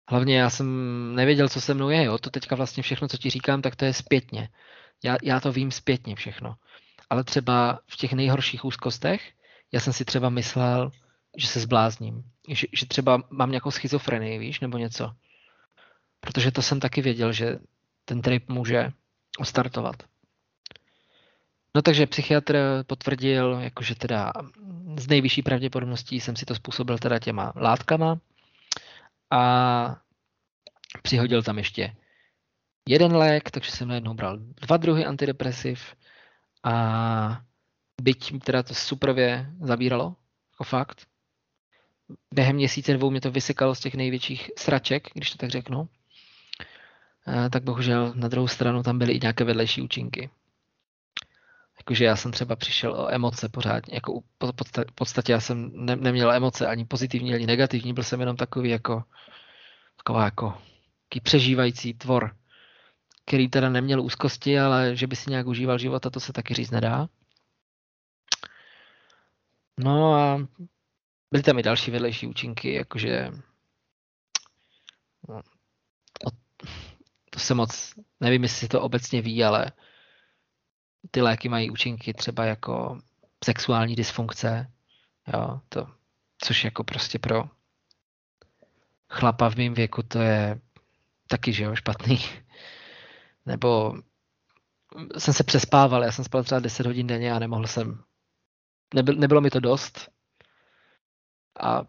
[0.09, 0.67] Hlavně já jsem
[1.15, 2.17] nevěděl, co se mnou je, jo.
[2.17, 4.49] To teďka vlastně všechno, co ti říkám, tak to je zpětně.
[5.03, 6.55] Já, já to vím zpětně všechno.
[7.09, 9.31] Ale třeba v těch nejhorších úzkostech,
[9.71, 10.91] já jsem si třeba myslel,
[11.37, 12.23] že se zblázním.
[12.49, 15.11] Že, že třeba mám nějakou schizofrenii, víš, nebo něco.
[16.19, 17.59] Protože to jsem taky věděl, že
[18.05, 18.91] ten trip může
[19.39, 19.95] ostartovat.
[21.75, 24.31] No takže psychiatr potvrdil, jakože teda
[24.97, 28.19] z nejvyšší pravděpodobností jsem si to způsobil teda těma látkama
[29.31, 30.01] a
[31.01, 31.95] přihodil tam ještě
[32.89, 35.95] jeden lék, takže jsem najednou bral dva druhy antidepresiv
[36.63, 37.41] a
[38.01, 40.15] byť teda to supervě zabíralo,
[40.53, 41.07] jako fakt,
[42.33, 45.89] během měsíce dvou mě to vysekalo z těch největších sraček, když to tak řeknu.
[47.51, 50.29] Tak bohužel na druhou stranu tam byly i nějaké vedlejší účinky.
[51.77, 54.19] Jakože já jsem třeba přišel o emoce pořádně, jako
[54.89, 58.69] v podstatě já jsem ne, neměl emoce ani pozitivní, ani negativní, byl jsem jenom takový
[58.69, 59.03] jako
[59.97, 60.57] taková jako
[61.23, 62.35] přežívající tvor,
[63.25, 66.71] který teda neměl úzkosti, ale že by si nějak užíval života, to se taky říct
[66.71, 67.07] nedá.
[69.77, 70.47] No a
[71.31, 73.31] byly tam i další vedlejší účinky, jakože
[75.29, 75.41] no,
[77.33, 79.71] to se moc, nevím, jestli si to obecně ví, ale
[81.11, 82.99] ty léky mají účinky třeba jako
[83.43, 84.71] sexuální dysfunkce,
[85.33, 85.87] jo, to,
[86.37, 87.49] což jako prostě pro
[89.09, 90.61] chlapa v mém věku to je
[91.27, 92.19] taky, že jo, špatný.
[93.45, 93.93] Nebo
[95.17, 98.03] jsem se přespával, já jsem spal třeba 10 hodin denně a nemohl jsem,
[98.93, 100.09] nebyl, nebylo mi to dost
[101.59, 101.83] a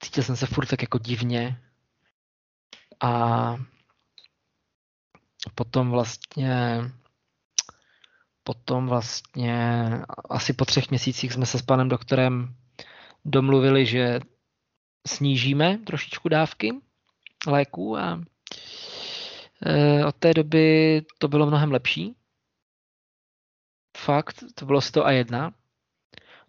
[0.00, 1.62] cítil jsem se furt tak jako divně
[3.00, 3.56] a
[5.54, 6.80] potom vlastně
[8.48, 9.90] potom vlastně
[10.30, 12.54] asi po třech měsících jsme se s panem doktorem
[13.24, 14.20] domluvili, že
[15.06, 16.70] snížíme trošičku dávky
[17.46, 18.20] léků a
[19.66, 22.16] e, od té doby to bylo mnohem lepší.
[23.96, 25.52] Fakt, to bylo 100 a 1.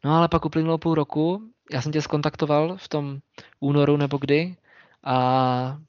[0.04, 3.20] No ale pak uplynulo půl roku, já jsem tě skontaktoval v tom
[3.60, 4.56] únoru nebo kdy
[5.04, 5.80] a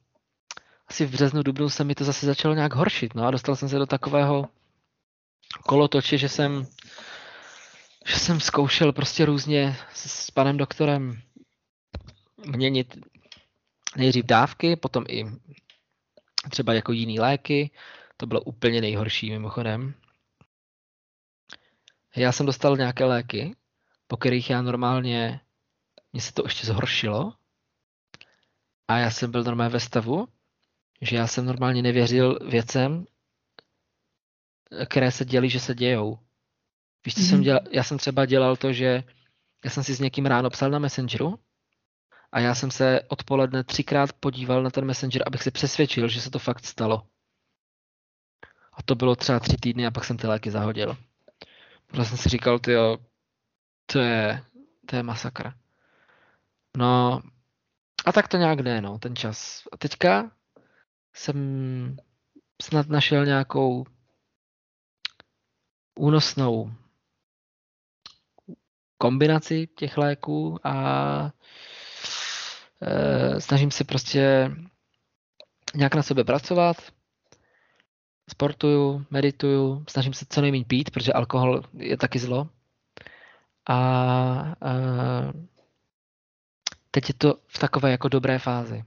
[0.91, 3.15] asi v březnu, dubnu se mi to zase začalo nějak horšit.
[3.15, 4.49] No a dostal jsem se do takového
[5.65, 6.67] kolotoče, že jsem,
[8.05, 11.21] že jsem zkoušel prostě různě s panem doktorem
[12.45, 12.97] měnit
[13.95, 15.25] nejdřív dávky, potom i
[16.49, 17.71] třeba jako jiný léky.
[18.17, 19.93] To bylo úplně nejhorší mimochodem.
[22.15, 23.55] Já jsem dostal nějaké léky,
[24.07, 25.41] po kterých já normálně,
[26.13, 27.33] mně se to ještě zhoršilo.
[28.87, 30.27] A já jsem byl normálně ve stavu,
[31.01, 33.05] že já jsem normálně nevěřil věcem,
[34.89, 36.19] které se děli, že se dějou.
[37.05, 37.29] Víš, co mm-hmm.
[37.29, 37.43] jsem mhm.
[37.43, 37.61] dělal?
[37.71, 39.03] Já jsem třeba dělal to, že
[39.65, 41.39] já jsem si s někým ráno psal na Messengeru
[42.31, 46.31] a já jsem se odpoledne třikrát podíval na ten Messenger, abych si přesvědčil, že se
[46.31, 47.07] to fakt stalo.
[48.73, 50.97] A to bylo třeba tři týdny a pak jsem ty léky zahodil.
[51.87, 52.97] Protože jsem si říkal, tyjo,
[53.85, 54.43] to je,
[54.85, 55.53] to je masakra.
[56.77, 57.21] No,
[58.05, 59.63] a tak to nějak jde, no, ten čas.
[59.71, 60.31] A teďka
[61.13, 61.97] jsem
[62.61, 63.85] snad našel nějakou
[65.99, 66.71] únosnou
[68.97, 70.73] kombinaci těch léků a
[72.81, 74.51] e, snažím se prostě
[75.75, 76.77] nějak na sebe pracovat,
[78.29, 82.49] sportuju, medituju, snažím se co nejméně pít, protože alkohol je taky zlo.
[83.69, 84.73] A e,
[86.91, 88.83] teď je to v takové jako dobré fázi.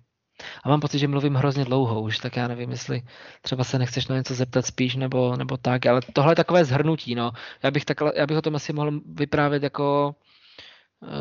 [0.65, 3.03] A mám pocit, že mluvím hrozně dlouho už, tak já nevím, jestli
[3.43, 7.15] třeba se nechceš na něco zeptat spíš nebo, nebo tak, ale tohle je takové zhrnutí,
[7.15, 7.33] no.
[7.63, 10.15] Já bych, takhle, já bych o tom asi mohl vyprávět jako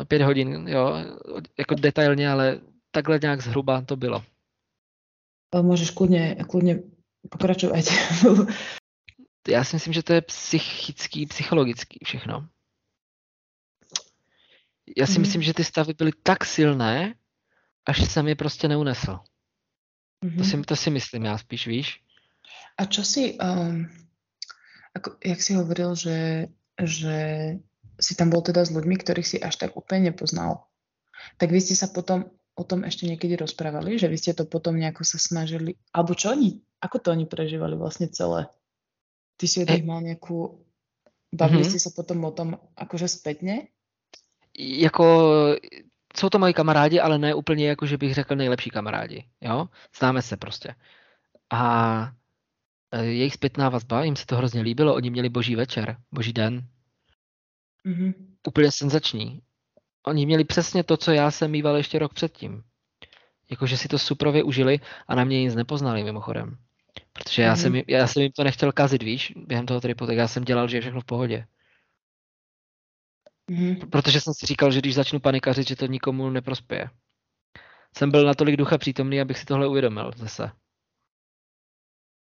[0.00, 0.96] eh, pět hodin, jo,
[1.58, 2.60] jako detailně, ale
[2.90, 4.22] takhle nějak zhruba to bylo.
[5.62, 6.78] Můžeš klidně, klidně
[7.30, 7.84] pokračovat.
[9.48, 12.48] já si myslím, že to je psychický, psychologický všechno.
[14.96, 15.20] Já si mm.
[15.20, 17.14] myslím, že ty stavy byly tak silné,
[17.86, 19.18] až jsem je prostě neunesl.
[20.24, 20.38] Mm-hmm.
[20.38, 22.00] To, si, to si myslím já spíš, víš.
[22.76, 23.86] A čo si, um,
[24.94, 26.48] ako, jak si hovoril, že,
[26.82, 27.16] že
[28.00, 30.66] si tam bol teda s ľuďmi, ktorých si až tak úplne nepoznal,
[31.38, 34.78] tak vy ste sa potom o tom ešte niekedy rozprávali, že vy ste to potom
[34.78, 38.50] nejako sa snažili, alebo čo oni, ako to oni prežívali vlastne celé?
[39.38, 40.62] Ty si od nich mal nejakú,
[41.34, 41.74] bavili mm-hmm.
[41.74, 43.70] ste sa potom o tom akože spätne?
[44.54, 45.06] Jako
[46.16, 49.24] jsou to moji kamarádi, ale ne úplně jako, že bych řekl nejlepší kamarádi.
[49.40, 49.68] Jo?
[49.98, 50.74] Známe se prostě.
[51.50, 52.12] A
[52.92, 56.66] e, jejich zpětná vazba, jim se to hrozně líbilo, oni měli boží večer, boží den.
[57.86, 58.14] Mm-hmm.
[58.48, 59.40] Úplně senzační.
[60.06, 62.62] Oni měli přesně to, co já jsem mýval ještě rok předtím.
[63.50, 66.56] Jakože si to suprově užili a na mě nic nepoznali mimochodem.
[67.12, 67.62] Protože já, mm-hmm.
[67.62, 70.68] jsem, já jsem jim to nechtěl kazit, víš, během toho tripu, tak já jsem dělal,
[70.68, 71.46] že je všechno v pohodě.
[73.50, 73.88] Mm-hmm.
[73.90, 76.90] Protože jsem si říkal, že když začnu panikařit, že to nikomu neprospěje.
[77.96, 80.50] Jsem byl natolik ducha přítomný, abych si tohle uvědomil zase.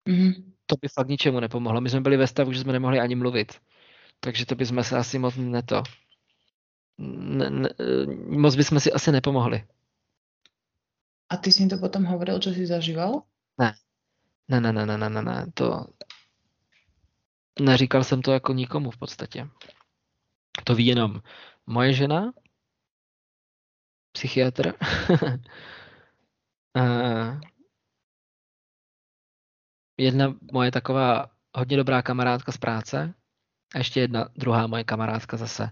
[0.08, 0.52] Mm-hmm.
[0.66, 1.80] To by fakt ničemu nepomohlo.
[1.80, 3.60] My jsme byli ve stavu, že jsme nemohli ani mluvit.
[4.20, 5.82] Takže to bychom se asi moc neto.
[6.98, 7.68] Ne, ne,
[8.26, 9.64] moc bychom si asi nepomohli.
[11.28, 13.22] A ty jsi jim to potom hovoril, co jsi zažíval?
[13.58, 13.72] Ne.
[14.48, 15.46] Ne, ne, ne, ne, ne, ne, ne.
[15.54, 15.86] To...
[17.60, 19.48] Neříkal jsem to jako nikomu v podstatě.
[20.64, 21.22] To ví jenom
[21.66, 22.32] moje žena,
[24.12, 24.72] psychiatr.
[29.98, 33.14] jedna moje taková hodně dobrá kamarádka z práce
[33.74, 35.70] a ještě jedna druhá moje kamarádka zase.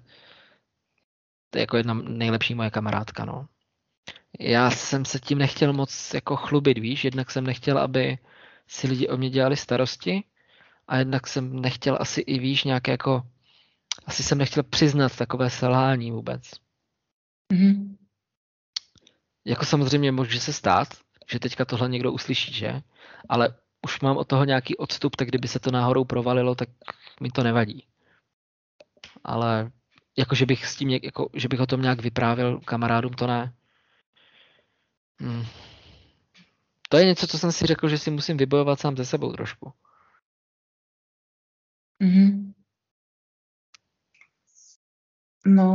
[1.50, 3.48] To je jako jedna nejlepší moje kamarádka, no.
[4.40, 8.18] Já jsem se tím nechtěl moc jako chlubit, víš, jednak jsem nechtěl, aby
[8.66, 10.24] si lidi o mě dělali starosti
[10.88, 13.22] a jednak jsem nechtěl asi i, víš, nějaké jako,
[14.06, 16.50] asi jsem nechtěl přiznat takové selhání vůbec.
[17.52, 17.96] Mm-hmm.
[19.44, 20.88] Jako samozřejmě může se stát,
[21.32, 22.82] že teďka tohle někdo uslyší, že?
[23.28, 23.54] Ale
[23.86, 26.68] už mám od toho nějaký odstup, tak kdyby se to náhodou provalilo, tak
[27.20, 27.86] mi to nevadí.
[29.24, 29.70] Ale
[30.18, 33.54] jako, že bych s tím, jako, že bych o tom nějak vyprávěl kamarádům, to ne.
[35.20, 35.44] Hmm.
[36.88, 39.72] To je něco, co jsem si řekl, že si musím vybojovat sám ze sebou trošku.
[42.02, 42.49] Mm-hmm.
[45.48, 45.68] No,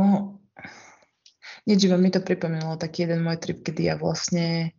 [1.66, 4.76] nič, mi to pripomenulo taký jeden môj trip, kedy ja vlastne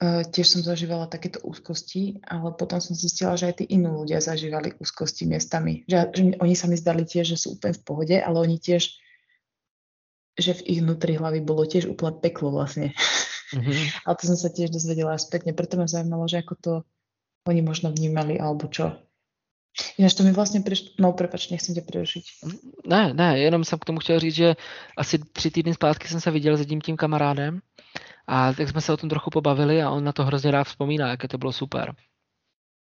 [0.00, 4.16] Uh, tiež som zažívala takéto úzkosti, ale potom som zistila, že aj tí iní ľudia
[4.24, 5.84] zažívali úzkosti miestami.
[5.84, 8.96] Že, že oni sa mi zdali tiež, že sú úplne v pohode, ale oni tiež,
[10.40, 12.96] že v ich vnútri hlavy bolo tiež úplne peklo vlastne.
[13.52, 13.76] Mm-hmm.
[14.08, 16.72] ale to som sa tiež dozvedela spätne, preto ma zaujímalo, že ako to
[17.44, 18.96] oni možno vnímali, alebo čo.
[19.98, 22.24] Ináč to mi vlastně přišlo, no prepač, nechcem tě prerušit.
[22.86, 24.56] Ne, ne, jenom jsem k tomu chtěl říct, že
[24.96, 27.60] asi tři týdny zpátky jsem se viděl s jedním tím kamarádem
[28.26, 31.08] a tak jsme se o tom trochu pobavili a on na to hrozně rád vzpomíná,
[31.08, 31.94] jaké to bylo super.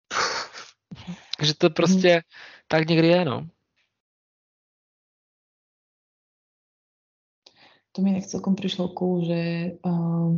[1.38, 2.24] Takže to prostě
[2.68, 3.48] tak někdy je, no.
[7.92, 10.38] To mi nechce celkom prišlo cool, že, uh,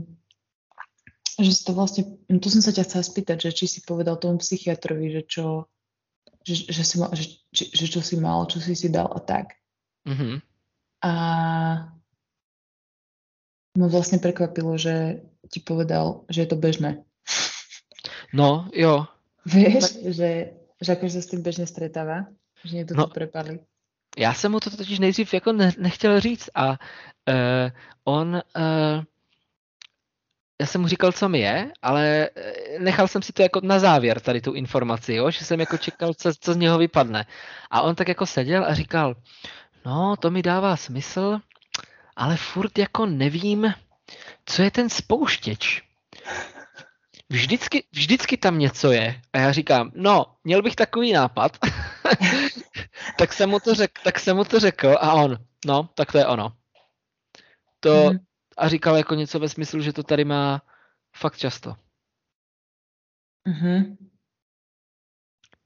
[1.41, 4.15] že si to vlastne, no to som sa ťa chcela spýtať, že či si povedal
[4.15, 5.67] tomu psychiatrovi, že čo,
[6.47, 7.23] že, že, si mal, že,
[7.53, 9.53] že, že čo si mal, čo si si dal a tak.
[10.07, 10.41] Mm-hmm.
[11.03, 11.11] A
[13.77, 15.21] No vlastně prekvapilo, že
[15.53, 17.03] ti povedal, že je to bežné.
[18.33, 19.05] No, jo.
[19.45, 20.51] Víš, že,
[20.81, 22.25] že jakože se s tím běžně stretává?
[22.65, 23.59] Že někdo no, to prepali?
[24.17, 26.75] Já jsem mu to totiž nejdřív jako ne, nechtěl říct a uh,
[28.03, 29.03] on, uh,
[30.61, 32.29] já jsem mu říkal, co mi je, ale
[32.79, 35.31] nechal jsem si to jako na závěr, tady tu informaci, jo?
[35.31, 37.25] že jsem jako čekal, co, co z něho vypadne.
[37.71, 39.15] A on tak jako seděl a říkal,
[39.85, 41.39] no, to mi dává smysl,
[42.15, 43.73] ale furt jako nevím,
[44.45, 45.81] co je ten spouštěč.
[47.29, 49.21] Vždycky, vždycky tam něco je.
[49.33, 51.57] A já říkám, no, měl bych takový nápad.
[53.17, 56.17] tak, jsem mu to řek, tak jsem mu to řekl a on, no, tak to
[56.17, 56.53] je ono.
[57.79, 58.19] To, mm.
[58.61, 60.61] A říkal jako něco ve smyslu, že to tady má
[61.15, 61.75] fakt často.
[63.47, 63.97] Mm-hmm.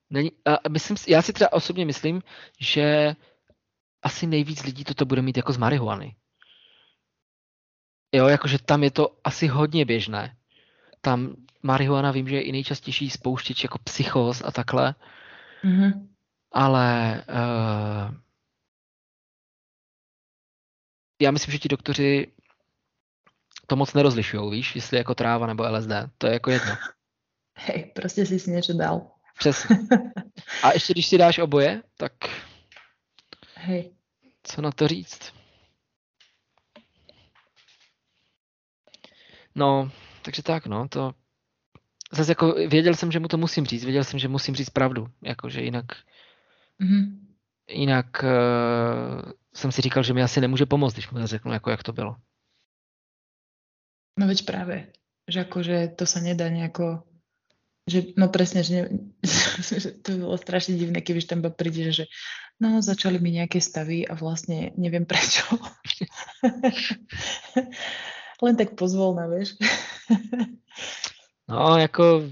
[0.10, 2.22] Není, a myslím, já si třeba osobně myslím,
[2.60, 3.16] že
[4.02, 6.16] asi nejvíc lidí toto bude mít jako z marihuany.
[8.12, 10.38] Jo, jakože tam je to asi hodně běžné.
[11.02, 14.96] Tam marihuana vím, že je i nejčastější spouštěč jako psychos a takhle.
[15.64, 16.08] Mm-hmm.
[16.52, 18.16] Ale uh,
[21.22, 22.35] já myslím, že ti doktoři
[23.68, 25.92] to moc nerozlišují, víš, jestli jako tráva nebo LSD.
[26.18, 26.76] To je jako jedno.
[27.58, 29.12] Hej, prostě jsi si něco dal.
[29.40, 29.78] Přesně.
[30.64, 32.14] A ještě když si dáš oboje, tak
[33.56, 33.92] Hej.
[34.44, 35.34] co na to říct?
[39.56, 41.14] No, takže tak, no, to
[42.12, 45.08] zase jako věděl jsem, že mu to musím říct, věděl jsem, že musím říct pravdu,
[45.24, 45.86] jakože jinak
[46.82, 47.20] mm-hmm.
[47.70, 51.84] jinak uh, jsem si říkal, že mi asi nemůže pomoct, když mu řeknu, jako jak
[51.84, 52.16] to bylo.
[54.20, 54.94] No veď právě,
[55.28, 57.04] že jakože to se nedá nějako
[57.86, 58.90] že, no presne, že, ne,
[59.62, 62.06] že to bolo strašne divné, keď tam príde, že
[62.58, 65.46] no začali mi nejaké stavy a vlastne neviem prečo.
[68.42, 69.56] Len tak pozvolna, víš.
[71.50, 72.24] no, jako,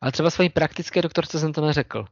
[0.00, 2.04] ale třeba svojí praktické doktorce jsem to neřekl.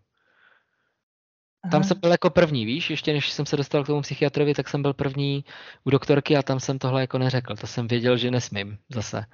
[1.67, 1.71] Aha.
[1.71, 4.69] Tam jsem byl jako první, víš, ještě než jsem se dostal k tomu psychiatrovi, tak
[4.69, 5.45] jsem byl první
[5.85, 7.57] u doktorky a tam jsem tohle jako neřekl.
[7.57, 9.25] To jsem věděl, že nesmím zase.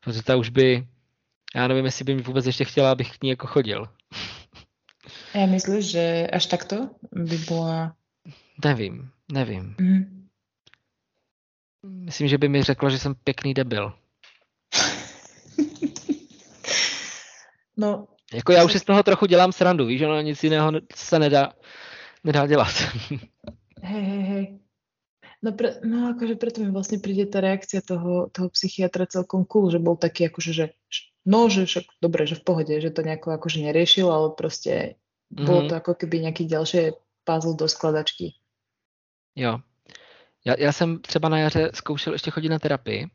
[0.00, 0.86] Protože ta už by,
[1.54, 3.88] já nevím, jestli by mi vůbec ještě chtěla, abych k ní jako chodil.
[5.34, 7.94] Já myslím, že až takto by byla...
[8.64, 9.74] Nevím, nevím.
[9.80, 10.28] Mm.
[11.82, 13.92] Myslím, že by mi řekla, že jsem pěkný debil.
[17.76, 18.06] No.
[18.34, 21.52] Jako já už si z toho trochu dělám srandu, víš, ono nic jiného se nedá,
[22.24, 22.74] nedá dělat.
[23.82, 24.58] Hej, hej, hej.
[25.44, 29.68] No, pre, no akože preto mi vlastne príde tá reakcia toho, toho psychiatra celkom cool,
[29.68, 30.72] že bol taký akože, že
[31.28, 34.96] no, že však dobre, že v pohode, že to nejako akože neriešil, ale proste
[35.28, 35.44] mm-hmm.
[35.44, 36.96] bolo to ako keby nejaký ďalšie
[37.28, 38.40] puzzle do skladačky.
[39.36, 39.60] Jo,
[40.44, 43.06] Já, já jsem třeba na jaře zkoušel ještě chodit na terapii,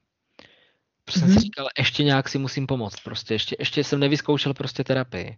[1.10, 1.24] protože mm-hmm.
[1.24, 1.41] jsem si Mhm.
[1.41, 5.38] říkal, ještě nějak si musím pomoct, prostě ještě, ještě jsem nevyzkoušel prostě terapii.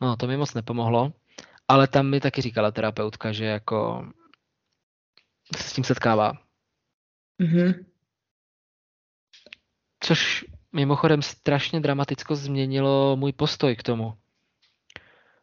[0.00, 1.12] No, to mi moc nepomohlo,
[1.68, 4.08] ale tam mi taky říkala terapeutka, že jako
[5.56, 6.32] se s tím setkává.
[7.38, 7.86] Mhm.
[10.00, 14.14] Což mimochodem strašně dramaticko změnilo můj postoj k tomu.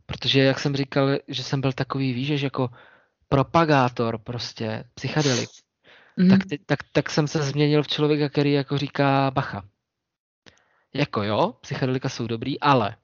[0.05, 2.69] Protože jak jsem říkal, že jsem byl takový, víš, že jako
[3.27, 5.49] propagátor prostě, psychedelik,
[6.17, 6.29] Mhm.
[6.29, 9.65] tak, ty, tak, tak jsem se změnil v člověka, který jako říká bacha.
[10.93, 12.95] Jako jo, psychedelika jsou dobrý, ale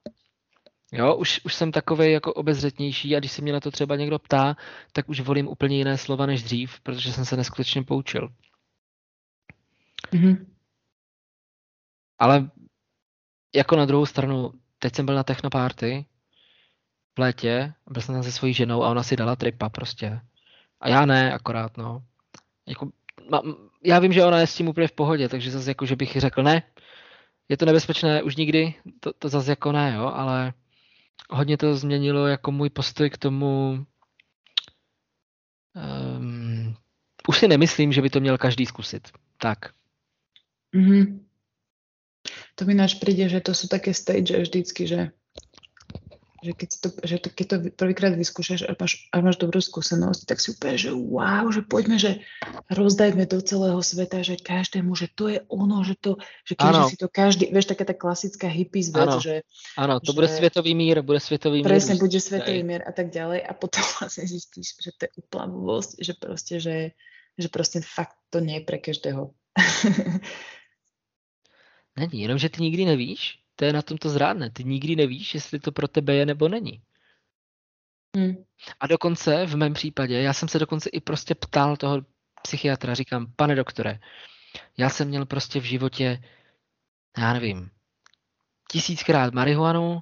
[0.91, 4.19] jo, už, už jsem takový jako obezřetnější a když se mě na to třeba někdo
[4.19, 4.55] ptá,
[4.91, 8.29] tak už volím úplně jiné slova než dřív, protože jsem se neskutečně poučil.
[10.11, 10.53] Mhm.
[12.19, 12.51] Ale
[13.55, 16.05] jako na druhou stranu, teď jsem byl na technoparty
[17.15, 20.21] v létě, byl jsem tam se svojí ženou a ona si dala tripa prostě.
[20.79, 22.03] A já ne, akorát no.
[22.67, 22.89] Jako,
[23.83, 26.11] já vím, že ona je s tím úplně v pohodě, takže zase jako, že bych
[26.11, 26.63] řekl ne,
[27.49, 30.53] je to nebezpečné už nikdy, to, to zase jako ne, jo, ale
[31.29, 33.85] hodně to změnilo jako můj postoj k tomu,
[35.75, 36.75] um,
[37.27, 39.07] už si nemyslím, že by to měl každý zkusit.
[39.37, 39.57] Tak.
[40.75, 41.25] Mhm.
[42.55, 45.11] To mi náš príde, že to sú také stage vždycky, že,
[46.43, 50.27] že, keď, to, že to, keď to prvýkrát vyskúšaš a máš, a máš dobrú skúsenosť,
[50.27, 52.19] tak si úplne, že wow, že poďme, že
[52.67, 56.87] rozdajme do celého sveta, že každému, že to je ono, že to, že keď Áno.
[56.91, 59.23] si to každý, vieš, taká tá klasická hippies vec, Áno.
[59.23, 59.47] že
[59.79, 61.71] Ano, to Že- bude světový mír, bude světový mír.
[61.71, 62.63] presne bude daj.
[62.67, 66.77] mier a tak ďalej a potom vlastne zistíš, že to je blbosť, že proste, že,
[67.39, 69.31] že proste fakt to nie je pre každého.
[71.95, 75.59] Není, jenomže ty nikdy nevíš, to je na tom to zrádné, ty nikdy nevíš, jestli
[75.59, 76.81] to pro tebe je nebo není.
[78.17, 78.43] hm.
[78.79, 82.01] A dokonce v mém případě, já jsem se dokonce i prostě ptal toho
[82.41, 83.99] psychiatra, říkám, pane doktore,
[84.77, 86.23] já jsem měl prostě v životě,
[87.17, 87.69] já nevím,
[88.71, 90.01] tisíckrát marihuanu,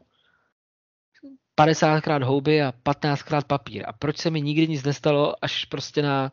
[1.57, 3.83] 50krát houby a 15krát papír.
[3.87, 6.31] A proč se mi nikdy nic nestalo až prostě na,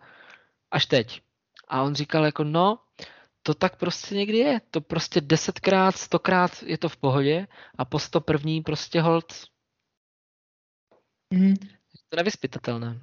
[0.70, 1.22] až teď?
[1.68, 2.78] A on říkal jako, no,
[3.48, 4.60] to tak prostě někdy je.
[4.70, 7.46] To prostě desetkrát, stokrát je to v pohodě
[7.78, 9.32] a po sto první prostě hold
[11.34, 11.54] Mhm.
[11.92, 13.00] je to nevyspytatelné.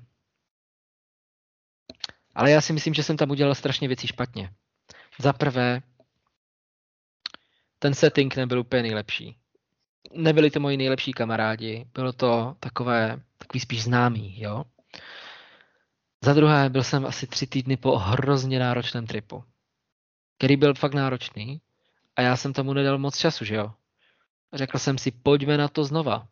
[2.36, 4.54] Ale já si myslím, že jsem tam udělal strašně věcí špatně.
[5.20, 5.82] Za prvé,
[7.80, 9.38] ten setting nebyl úplně nejlepší.
[10.14, 14.64] Nebyli to moji nejlepší kamarádi, bylo to takové, takový spíš známý, jo.
[16.24, 19.44] Za druhé, byl jsem asi tři týdny po hrozně náročném tripu,
[20.38, 21.62] který byl fakt náročný
[22.16, 23.74] a já jsem tomu nedal moc času, že jo.
[24.54, 26.28] Řekl jsem si, pojďme na to znova.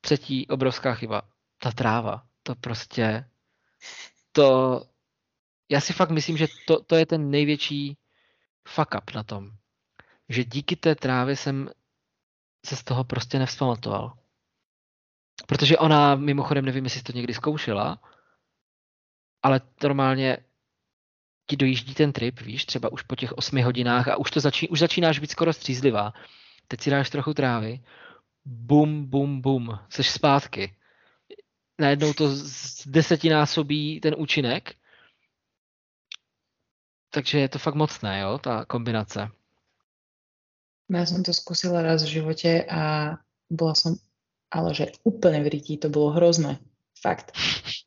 [0.00, 1.22] Třetí obrovská chyba,
[1.58, 3.30] ta tráva, to prostě,
[4.32, 4.80] to,
[5.68, 7.98] já si fakt myslím, že to, to je ten největší
[8.68, 9.50] fuck up na tom.
[10.28, 11.70] Že díky té trávě jsem
[12.66, 14.18] se z toho prostě nevzpamatoval.
[15.46, 18.00] Protože ona, mimochodem, nevím, jestli to někdy zkoušela,
[19.42, 20.45] ale normálně
[21.46, 24.68] ti dojíždí ten trip, víš, třeba už po těch osmi hodinách a už to začí,
[24.68, 26.12] už začínáš být skoro střízlivá.
[26.68, 27.80] Teď si dáš trochu trávy,
[28.44, 30.76] bum, bum, bum, seš zpátky.
[31.78, 34.74] Najednou to z desetinásobí ten účinek,
[37.10, 39.28] takže je to fakt mocné, jo, ta kombinace.
[40.86, 43.16] Ja som to skúsila raz v živote a
[43.50, 43.98] bola som,
[44.54, 46.62] ale že úplne v rytí, to bolo hrozné.
[47.02, 47.32] Fakt.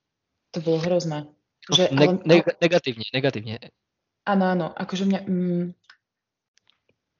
[0.49, 1.29] To bolo hrozné.
[1.75, 3.59] Že, ne, ale, ne, negativně, negativně.
[4.25, 5.19] áno, áno, akože mňa...
[5.27, 5.73] Mm,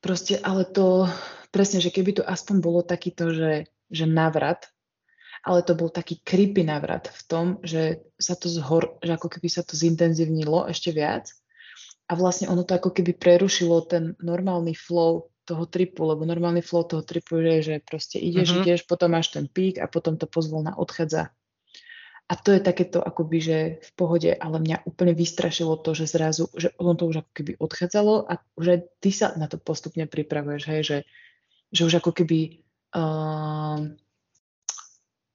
[0.01, 1.09] proste, ale to...
[1.49, 4.69] Presne, že keby to aspoň bolo takýto, že, že návrat,
[5.41, 9.49] ale to bol taký creepy návrat v tom, že sa to zhor, že ako keby
[9.49, 11.33] sa to zintenzívnilo ešte viac
[12.09, 16.85] a vlastne ono to ako keby prerušilo ten normálny flow toho tripu, lebo normálny flow
[16.85, 18.65] toho tripu je, že proste ideš, mm-hmm.
[18.65, 21.33] ideš, potom máš ten pík a potom to pozvolna odchádza.
[22.29, 26.45] A to je takéto akoby, že v pohode, ale mňa úplne vystrašilo to, že zrazu,
[26.53, 30.05] že ono to už ako keby odchádzalo a už aj ty sa na to postupne
[30.05, 30.97] pripravuješ, hej, že,
[31.73, 32.61] že už ako keby
[32.93, 33.97] um,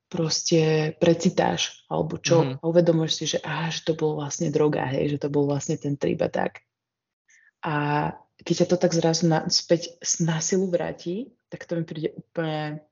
[0.07, 2.62] proste precitáš, alebo čo, mm-hmm.
[2.62, 5.74] a uvedomuješ si, že, á, že to bol vlastne droga, hej, že to bol vlastne
[5.74, 6.62] ten trip a tak.
[7.66, 7.74] A
[8.38, 12.86] keď ťa to tak zrazu na, späť s násilu vráti, tak to mi príde úplne...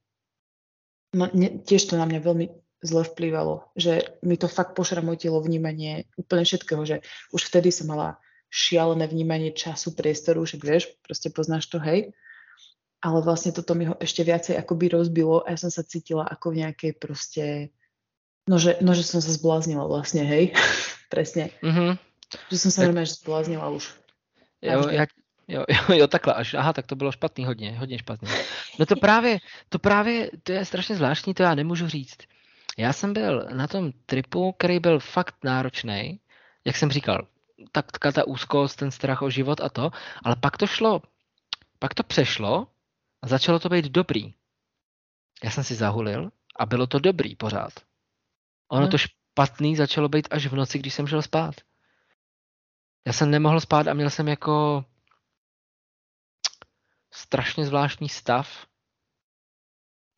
[1.14, 2.46] No, ne, tiež to na mňa veľmi
[2.82, 6.96] zle vplývalo, že mi to fakt pošramotilo vnímanie úplne všetkého, že
[7.30, 8.18] už vtedy som mala
[8.52, 12.12] šialené vnímanie času, priestoru, že vieš, proste poznáš to, hej.
[13.02, 16.52] Ale vlastne toto mi ho ešte viacej akoby rozbilo a ja som sa cítila ako
[16.52, 17.46] v nejakej proste,
[18.46, 20.52] no že, no, že som sa zbláznila vlastne, hej.
[21.12, 21.54] presne.
[21.62, 21.96] Mhm.
[22.50, 23.84] Že som sa Tak- normálne že zbláznila už.
[24.62, 25.10] Jo, jak,
[25.48, 26.54] jo, jo, jo, takhle až.
[26.54, 28.28] Aha, tak to bylo špatný hodně, hodně špatný.
[28.78, 32.18] No to právě, to právě, to je strašně zvláštní, to já nemůžu říct.
[32.78, 36.20] Já jsem byl na tom tripu, který byl fakt náročný,
[36.64, 37.26] jak jsem říkal,
[37.72, 39.90] tak ta úzkost, ten strach o život a to,
[40.24, 41.02] ale pak to šlo,
[41.78, 42.66] pak to přešlo
[43.22, 44.34] a začalo to být dobrý.
[45.44, 47.72] Já jsem si zahulil a bylo to dobrý pořád.
[48.68, 48.88] Ono No.
[48.88, 51.54] to špatný začalo být až v noci, když jsem šel spát.
[53.06, 54.84] Já jsem nemohl spát a měl jsem jako
[57.10, 58.66] strašně zvláštní stav,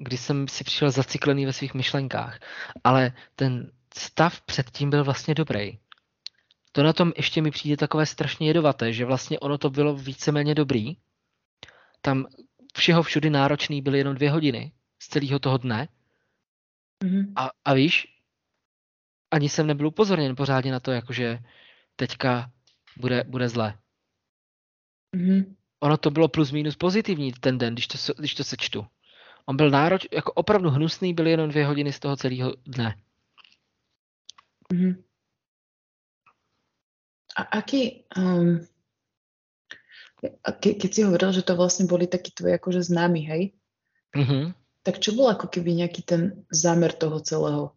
[0.05, 2.38] kdy jsem si přišel zaciklený ve svých myšlenkách.
[2.84, 5.78] Ale ten stav předtím byl vlastně dobrý.
[6.72, 10.55] To na tom ještě mi přijde takové strašně jedovaté, že vlastně ono to bylo víceméně
[10.55, 10.96] dobrý.
[12.00, 12.26] Tam
[12.76, 15.88] všeho všudy náročný byly jenom dvě hodiny z celého toho dne.
[17.05, 17.32] Mhm.
[17.36, 18.07] A, a víš,
[19.30, 21.38] ani jsem nebyl upozorněn pořádně na to, jakože
[21.96, 22.50] teďka
[22.96, 23.78] bude, bude zle.
[25.16, 25.57] Mhm.
[25.80, 28.86] ono to bylo plus minus pozitivní ten den, když to, když to sečtu.
[29.47, 32.97] On byl nároč, jako opravdu hnusný, byly jenom dvě hodiny z toho celého dne.
[34.72, 35.03] Mhm.
[37.36, 38.66] A aký, um,
[40.45, 43.42] a ke, keď si hovoril, že to vlastne boli takí tvoji akože známi, hej?
[44.16, 44.55] Mhm.
[44.86, 47.74] Tak čo bol ako keby nejaký ten zámer toho celého?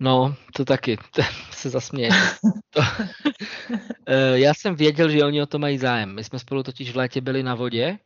[0.00, 1.22] No, to taky, to
[1.52, 2.10] se zasměje.
[2.70, 2.80] To,
[4.06, 6.14] Eh, já jsem věděl, že oni o to mají zájem.
[6.14, 7.98] My jsme spolu totiž v létě byli na vodě.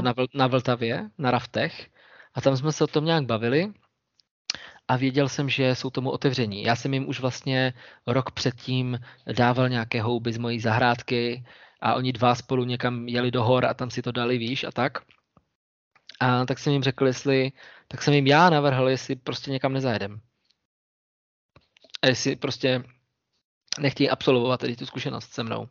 [0.00, 1.90] Na, Vl- na Vltavě, na raftech,
[2.34, 3.72] a tam jsme se o tom nějak bavili
[4.88, 6.62] a věděl jsem, že jsou tomu otevření.
[6.62, 7.72] Já jsem jim už vlastně
[8.06, 8.98] rok předtím
[9.36, 11.44] dával nějaké houby z mojí zahrádky
[11.80, 14.72] a oni dva spolu někam jeli do hor a tam si to dali, víš, a
[14.72, 14.98] tak.
[16.20, 17.52] A tak jsem jim řekl, jestli,
[17.88, 20.20] tak jsem jim já navrhl, jestli prostě někam nezajedem.
[22.02, 22.84] A jestli prostě
[23.80, 25.68] nechtějí absolvovat tady tu zkušenost se mnou.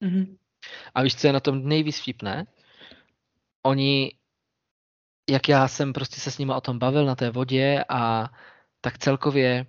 [0.00, 0.36] Mhm.
[0.94, 2.46] A víš, co je na tom nejvíc vtipné?
[3.62, 4.12] Oni,
[5.30, 8.30] jak já jsem prostě se s nimi o tom bavil na té vodě a
[8.80, 9.66] tak celkově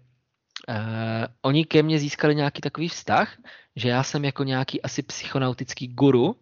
[0.69, 3.37] eh, oni ke mně získali nějaký takový vztah,
[3.75, 6.35] že já jsem jako nějaký asi psychonautický guru,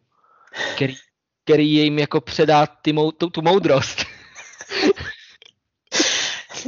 [0.75, 0.95] který,
[1.43, 4.05] který jim jako předá ty mou, tu, tu moudrost.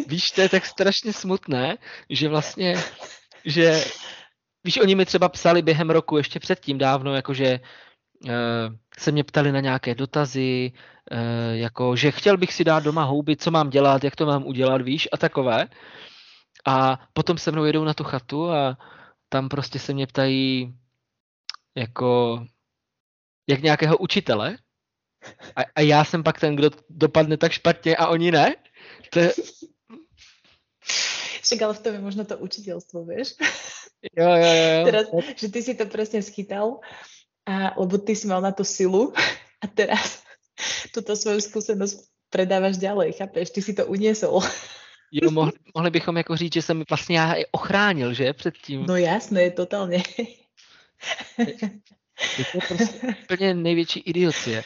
[0.08, 1.78] Víš, to je tak strašně smutné,
[2.10, 2.84] že vlastně,
[3.46, 3.84] že
[4.64, 7.59] víš, oni mi třeba psali během roku ještě předtím dávno, jakože
[8.26, 8.32] uh,
[8.97, 10.72] se mě ptali na nějaké dotazy,
[11.11, 11.18] uh,
[11.53, 14.82] jako, že chtěl bych si dát doma houby, co mám dělat, jak to mám udělat,
[14.82, 15.68] víš, a takové.
[16.66, 18.78] A potom se mnou jedou na tu chatu a
[19.30, 20.74] tam prostě se mě ptají
[21.76, 22.43] jako
[23.47, 24.57] jak nějakého učitele
[25.55, 28.55] a, a já jsem pak ten, kdo dopadne tak špatně a oni ne.
[29.09, 29.34] To je,
[31.44, 33.36] Však ale v tom je možno to učiteľstvo, vieš?
[34.20, 34.84] jo, jo, jo.
[34.88, 36.80] Teraz, že ty si to presne schytal,
[37.44, 39.12] a, lebo ty si mal na to silu
[39.60, 40.24] a teraz
[40.96, 43.52] túto svoju skúsenosť predávaš ďalej, chápeš?
[43.52, 44.39] Ty si to uniesol.
[45.14, 48.86] Jo, mohli, mohli bychom jako říct, že jsem vlastně já ochránil, že, před tím.
[48.86, 50.02] No jasné, totálne.
[52.38, 54.64] Je to prostě úplně největší idiocie.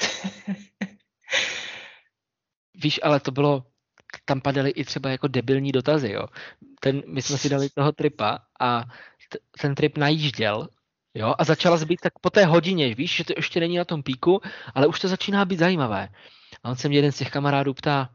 [2.74, 3.64] Víš, ale to bylo,
[4.26, 6.26] tam padaly i třeba jako debilní dotazy, jo.
[6.80, 8.84] Ten, my jsme si dali toho tripa a
[9.28, 10.68] t- ten trip najížděl,
[11.14, 14.02] jo, a začala zbýt tak po té hodině, víš, že to ještě není na tom
[14.02, 14.40] píku,
[14.74, 16.08] ale už to začíná být zajímavé.
[16.62, 18.10] A on se mě jeden z těch kamarádů ptá,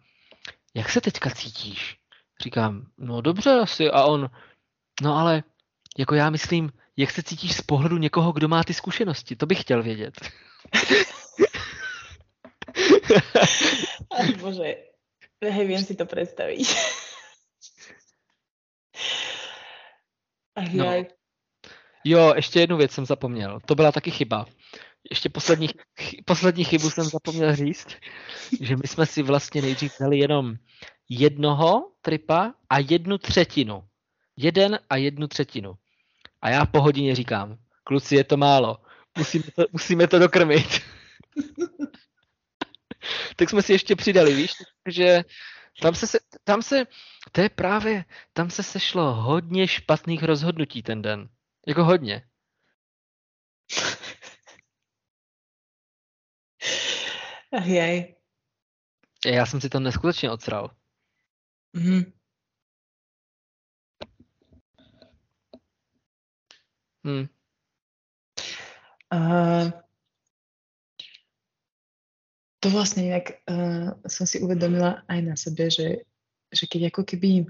[0.73, 1.97] jak se teďka cítíš?
[2.41, 3.91] Říkám, no dobře asi.
[3.91, 4.29] A on,
[5.01, 5.43] no ale,
[5.97, 9.35] jako já myslím, jak se cítíš z pohledu někoho, kdo má ty zkušenosti?
[9.35, 10.13] To bych chtěl vědět.
[14.41, 14.75] Bože,
[15.49, 16.67] hej, viem si to predstaviť.
[20.73, 20.93] No.
[22.03, 23.59] Jo, ještě jednu věc jsem zapomněl.
[23.65, 24.45] To byla taky chyba.
[25.09, 25.67] Ještě poslední,
[25.99, 27.87] chy- poslední chybu jsem zapomněl říct,
[28.61, 30.55] že my jsme si vlastně nejdřív dali jenom
[31.09, 33.83] jednoho tripa a jednu třetinu.
[34.37, 35.73] Jeden a jednu třetinu.
[36.41, 38.77] A já po hodině říkám, kluci, je to málo.
[39.17, 40.67] Musíme to, musíme to dokrmit.
[43.35, 44.51] tak jsme si ještě přidali, víš?
[44.83, 45.23] Takže
[45.81, 46.85] tam se, tam se,
[47.31, 51.29] to je právě, tam se sešlo hodně špatných rozhodnutí ten den.
[51.67, 52.27] Jako hodně.
[57.57, 58.15] Ach, jaj.
[59.25, 60.71] Já jsem si to neskutečně odsral.
[61.73, 62.13] Mhm.
[67.03, 67.27] Hm.
[69.13, 69.71] Uh,
[72.61, 76.05] to vlastne inak uh, som si uvedomila aj na sebe, že,
[76.53, 77.49] že keď ako keby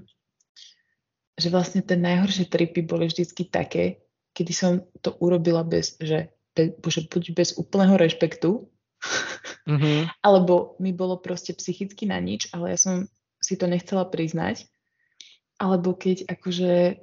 [1.36, 4.04] že vlastne tie najhoršie tripy boli vždycky také,
[4.36, 8.68] kedy som to urobila bez, že be, bože, buď bez úplného rešpektu,
[9.68, 10.00] mm-hmm.
[10.26, 13.08] alebo mi bolo proste psychicky na nič, ale ja som
[13.40, 14.68] si to nechcela priznať,
[15.56, 17.02] alebo keď akože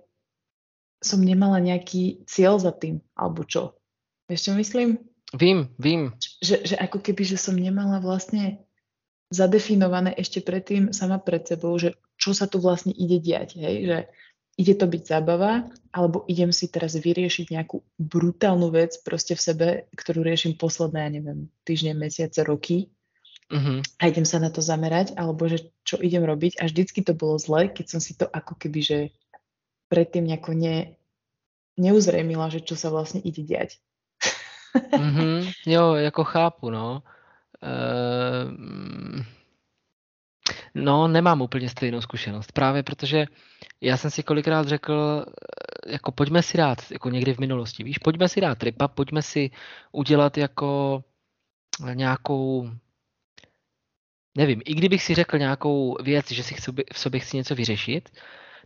[0.99, 3.79] som nemala nejaký cieľ za tým, alebo čo.
[4.27, 4.99] Vieš, čo myslím?
[5.33, 6.13] Vím, vím.
[6.39, 8.63] Že, že ako keby, že som nemala vlastne
[9.29, 13.75] zadefinované ešte predtým sama pred sebou, že čo sa tu vlastne ide diať, hej?
[13.85, 13.97] že
[14.59, 19.67] ide to byť zábava, alebo idem si teraz vyriešiť nejakú brutálnu vec proste v sebe,
[19.95, 22.91] ktorú riešim posledné, ja neviem, týždne, mesiace, roky
[23.47, 24.03] mm-hmm.
[24.03, 27.39] a idem sa na to zamerať, alebo že čo idem robiť a vždycky to bolo
[27.39, 28.97] zle, keď som si to ako keby, že
[29.87, 30.99] predtým nejako ne,
[31.79, 33.79] neuzrejmila, že čo sa vlastne ide diať.
[34.75, 35.53] Mm-hmm.
[35.65, 37.03] Jo, jako chápu, no.
[37.63, 39.21] Uh,
[40.75, 42.51] no, nemám úplně stejnou zkušenost.
[42.51, 43.25] Právě protože
[43.81, 47.97] já jsem si kolikrát řekl, eh, jako pojďme si dát, jako někdy v minulosti, víš,
[47.97, 49.51] pojďme si dát tripa, pojďme si
[49.91, 51.03] udělat jako
[51.93, 52.71] nějakou,
[54.37, 58.09] nevím, i kdybych si řekl nějakou věc, že si chci, v sobě chci něco vyřešit,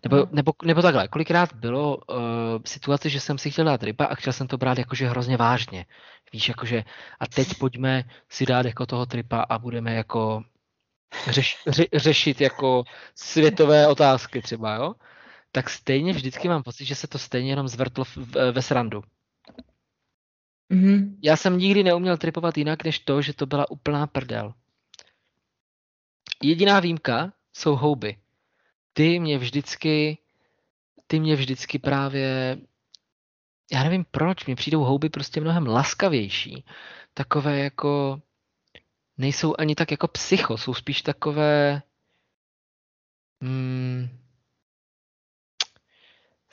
[0.04, 2.18] nebo, nebo, nebo takhle, kolikrát bylo uh,
[2.66, 5.86] situace, že jsem si chtěl dát ryba a chtěl jsem to brát jakože hrozně vážně.
[6.34, 6.84] Víš, jakože
[7.20, 10.44] a teď pojďme si dát jako toho tripa a budeme jako
[11.30, 12.84] řeš, ře, řešit jako
[13.16, 14.94] světové otázky třeba, jo?
[15.52, 19.04] Tak stejně vždycky mám pocit, že se to stejně jenom zvrtlo v, v, ve srandu.
[20.72, 21.16] Mm-hmm.
[21.24, 24.54] Já jsem nikdy neuměl tripovat jinak, než to, že to byla úplná prdel.
[26.44, 28.18] Jediná výjimka jsou houby
[28.94, 30.18] ty mě vždycky,
[31.08, 32.58] ty mě vždycky právě,
[33.74, 36.66] já nevím proč, mě přijdou houby prostě mnohem laskavější.
[37.14, 38.22] Takové jako,
[39.18, 41.82] nejsou ani tak jako psycho, jsou spíš takové,
[43.42, 44.23] hmm,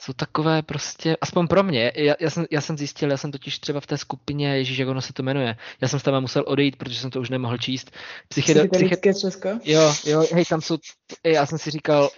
[0.00, 3.58] jsou takové prostě, aspoň pro mě, já, já, jsem, já jsem zjistil, já jsem totiž
[3.58, 6.76] třeba v té skupině, Ježíš, jak ono se to jmenuje, já jsem tam musel odejít,
[6.76, 7.90] protože jsem to už nemohl číst.
[8.28, 9.14] Psychedelické psyche...
[9.20, 9.48] Česko?
[9.64, 10.78] Jo, jo, hej, tam jsou,
[11.24, 12.10] já jsem si říkal,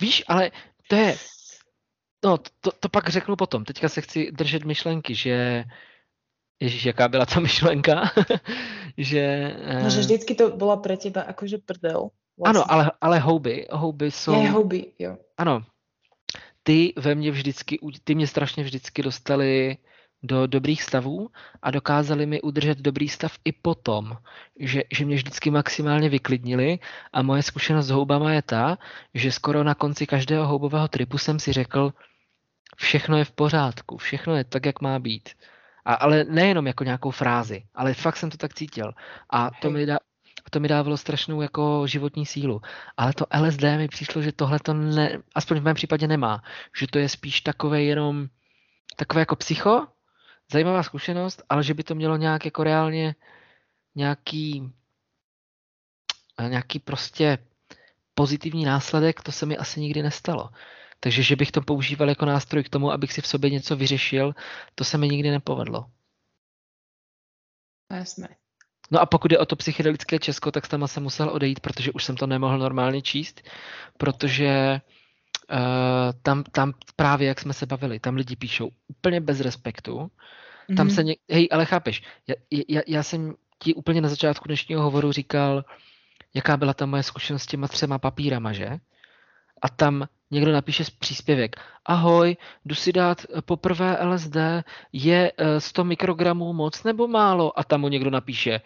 [0.00, 0.50] víš, ale
[0.88, 1.16] to je,
[2.24, 5.64] no, to, to pak řeknu potom, teďka se chci držet myšlenky, že
[6.60, 8.10] Ježíš, jaká byla ta myšlenka?
[8.96, 12.10] že, no, že eh, vždycky to byla pro teba jakože prdel.
[12.38, 12.60] Vlastně.
[12.60, 14.42] Ano, ale, ale houby, houby jsou...
[14.42, 15.16] Je, houby, jo.
[15.38, 15.62] Ano,
[16.62, 19.76] ty ve mně vždycky, ty mě strašně vždycky dostali
[20.22, 21.28] do dobrých stavů
[21.62, 24.16] a dokázali mi udržet dobrý stav i potom,
[24.58, 26.78] že, že mě vždycky maximálně vyklidnili
[27.12, 28.78] a moje zkušenost s houbama je ta,
[29.14, 31.92] že skoro na konci každého houbového tripu jsem si řekl,
[32.76, 35.28] všechno je v pořádku, všechno je tak, jak má být.
[35.84, 38.92] A, ale nejenom jako nějakou frázi, ale fakt jsem to tak cítil.
[39.30, 39.86] A to mi,
[40.40, 42.60] dá, to mi dávalo strašnou jako životní sílu.
[42.96, 46.42] Ale to LSD mi přišlo, že tohle to ne, aspoň v mém případě nemá.
[46.78, 48.28] Že to je spíš takové jenom
[48.96, 49.86] takové jako psycho,
[50.52, 53.14] zajímavá zkušenost, ale že by to mělo nějak jako reálně
[53.94, 54.72] nějaký
[56.38, 57.38] eh, nějaký prostě
[58.14, 60.50] pozitivní následek, to se mi asi nikdy nestalo.
[61.00, 64.34] Takže, že bych to používal jako nástroj k tomu, abych si v sobě něco vyřešil,
[64.74, 65.90] to se mi nikdy nepovedlo.
[67.92, 68.36] Jasné.
[68.90, 72.04] No a pokud je o to psychedelické Česko, tak tam jsem musel odejít, protože už
[72.04, 73.42] jsem to nemohl normálně číst,
[73.98, 74.80] protože
[75.52, 75.58] uh,
[76.22, 80.76] tam, tam právě, jak jsme se bavili, tam lidi píšou úplně bez respektu, mm-hmm.
[80.76, 81.14] tam se, ně...
[81.30, 82.34] hej, ale chápeš, já,
[82.68, 85.64] já, já jsem ti úplně na začátku dnešního hovoru říkal,
[86.34, 88.78] jaká byla ta moje zkušenost s těma třema papírama, že?
[89.62, 91.56] A tam někdo napíše příspěvek.
[91.84, 94.36] Ahoj, jdu si dát poprvé LSD,
[94.92, 97.58] je 100 eh, mikrogramů moc nebo málo?
[97.58, 98.60] A tam mu někdo napíše,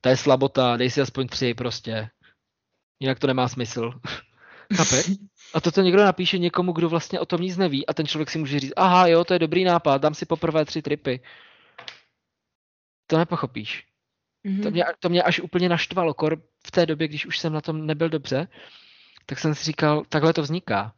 [0.00, 2.10] to je slabota, dej si aspoň tři prostě.
[3.00, 3.92] Jinak to nemá smysl.
[5.54, 8.38] A toto někdo napíše někomu, kdo vlastně o tom nic neví a ten člověk si
[8.38, 11.20] může říct, aha, jo, to je dobrý nápad, dám si poprvé tři tripy.
[13.06, 13.86] To nepochopíš.
[14.46, 14.62] Mm-hmm.
[14.62, 17.60] To, mě, to mě až úplně naštvalo, kor v té době, když už jsem na
[17.60, 18.48] tom nebyl dobře,
[19.26, 20.94] tak jsem si říkal, takhle to vzniká.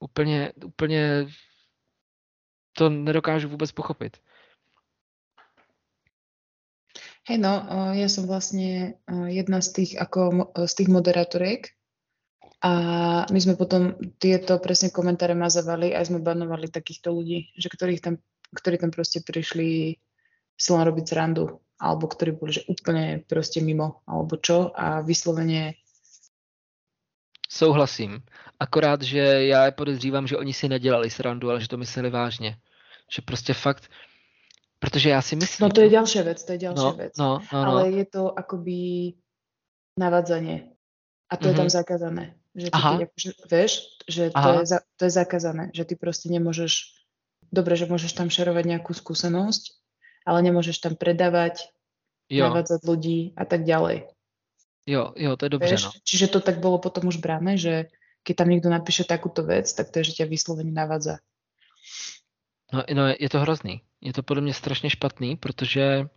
[0.00, 1.26] Úplně, úplně
[2.72, 4.16] to nedokážu vůbec pochopit.
[7.28, 7.60] Hej, no,
[7.92, 8.96] ja som vlastne
[9.28, 11.76] jedna z tých, ako, z tých moderatoriek
[12.64, 12.72] a
[13.28, 18.14] my sme potom tieto presne komentáre mazavali a sme banovali takýchto ľudí, že ktorých tam,
[18.56, 20.00] ktorí tam proste prišli
[20.56, 25.76] si len robiť srandu, alebo ktorí boli že úplne proste mimo, alebo čo a vyslovene
[27.48, 28.22] Souhlasím.
[28.60, 32.56] Akorát, že já je podezřívám, že oni si nedělali srandu, ale že to mysleli vážně.
[33.10, 33.90] Že prostě fakt,
[34.78, 35.68] protože já si myslím...
[35.68, 37.12] No to je ďalšia vec, to je ďalšia no, vec.
[37.18, 37.70] No, no, no.
[37.70, 39.12] Ale je to akoby
[39.98, 40.70] navadzanie.
[41.30, 41.50] A to mm-hmm.
[41.50, 41.76] je tam mhm.
[41.76, 42.24] zakázané.
[42.54, 42.90] Že ty Aha.
[42.90, 43.72] keď akože, vieš,
[44.08, 46.72] že to je, za, to je zakázané, že ty proste nemôžeš,
[47.52, 49.78] dobre, že môžeš tam šerovať nejakú skúsenosť,
[50.26, 51.70] ale nemôžeš tam predávať,
[52.28, 54.10] Jo, navádzať ľudí a tak ďalej.
[54.88, 55.84] Jo, jo, to je dobře, Vieš?
[55.84, 55.90] no.
[56.04, 57.92] Čiže to tak bolo potom už bráne, že
[58.24, 61.20] keď tam niekto napíše takúto vec, tak to je, že ťa vyslovene navádza.
[62.72, 63.80] No, no je to hrozný.
[64.00, 66.08] Je to podle mě strašně špatný, protože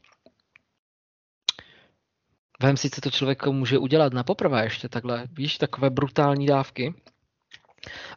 [2.62, 6.94] vem si, co to člověku může udělat na poprvé ještě takhle, víš, takové brutální dávky.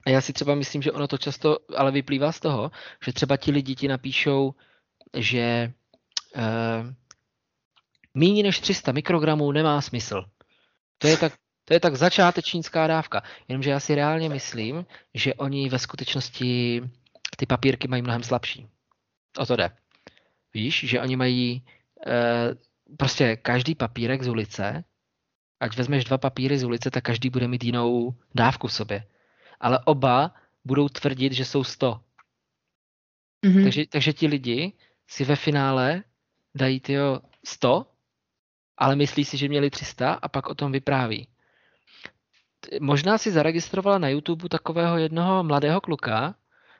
[0.07, 2.71] A já si třeba myslím, že ono to často ale vyplývá z toho,
[3.05, 4.55] že třeba ti lidi ti napíšou,
[5.17, 5.73] že
[6.37, 6.93] uh,
[8.15, 10.25] méně než 300 mikrogramů nemá smysl.
[10.99, 11.33] To je tak,
[11.65, 13.23] to je tak začátečnická dávka.
[13.49, 16.83] Jenomže já si reálně myslím, že oni ve skutečnosti
[17.37, 18.69] ty papírky mají mnohem slabší.
[19.39, 19.71] O to jde.
[20.55, 21.65] Víš, že oni mají
[22.07, 22.55] eh,
[22.97, 24.85] prostě každý papírek z ulice,
[25.61, 29.07] ať vezmeš dva papíry z ulice, tak každý bude mít jinou dávku v sobě.
[29.61, 30.35] Ale oba
[30.65, 32.01] budou tvrdit, že jsou 100.
[33.47, 33.63] Mhm.
[33.63, 34.73] Takže, takže ti lidi
[35.09, 36.03] si ve finále
[36.55, 37.87] dají tyjo 100,
[38.79, 41.29] ale myslí si, že měli 300 a pak o tom vypráví.
[42.81, 46.35] Možná si zaregistrovala na YouTube takového jednoho mladého kluka,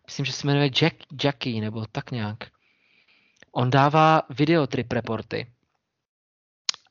[0.07, 2.39] myslím, že se jmenuje Jack, Jackie nebo tak nějak.
[3.53, 5.53] On dává videotrip reporty.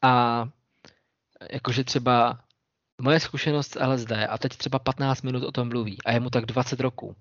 [0.02, 0.46] A
[1.52, 2.40] jakože třeba
[3.02, 6.30] moje zkušenost s LSD a teď třeba 15 minut o tom mluví a je mu
[6.30, 7.16] tak 20 roků.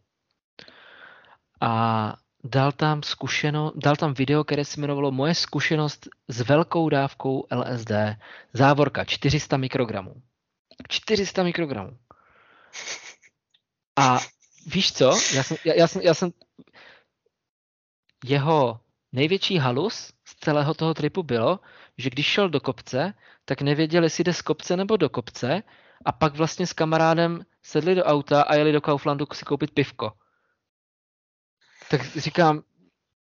[1.60, 7.46] A dal tam, zkušeno, dal tam video, které se jmenovalo Moje zkušenost s velkou dávkou
[7.52, 7.90] LSD.
[8.52, 10.14] Závorka 400 mikrogramů.
[10.88, 11.98] 400 mikrogramů.
[13.96, 14.18] A
[14.66, 15.18] víš co?
[15.34, 16.30] Já jsem, já, já jsem, já jsem
[18.24, 18.80] jeho
[19.12, 21.60] největší halus z celého toho tripu bylo,
[21.98, 23.14] že když šel do kopce,
[23.44, 25.62] tak nevěděl, jestli jde z kopce nebo do kopce
[26.04, 30.12] a pak vlastně s kamarádem sedli do auta a jeli do Kauflandu si koupit pivko.
[31.92, 32.62] Tak říkám,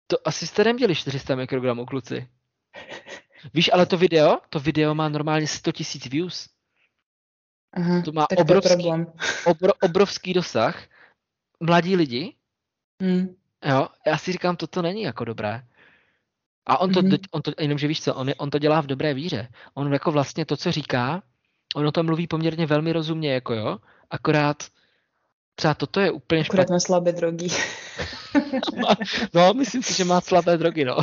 [0.07, 2.27] to asi jste neměli 400 mikrogramů, kluci.
[3.53, 6.49] Víš, ale to video, to video má normálně 100 000 views.
[7.73, 9.13] Aha, To má to obrovský, problém.
[9.45, 10.83] obro, obrovský dosah.
[11.59, 12.33] Mladí lidi,
[13.01, 13.35] Mm.
[13.65, 15.61] jo, já si říkám, toto není jako dobré.
[16.65, 17.11] A on to, Mhm.
[17.11, 17.27] mm-hmm.
[17.31, 19.49] on to jenomže víš co, on, on to dělá v dobré víře.
[19.73, 21.23] On jako vlastně to, co říká,
[21.75, 23.77] on o tom mluví poměrně velmi rozumně, jako jo,
[24.09, 24.63] akorát
[25.55, 26.79] třeba toto je úplně Akurát špatně.
[26.79, 27.13] slabé
[29.33, 30.97] No, myslím si, že má slabé drogy, no.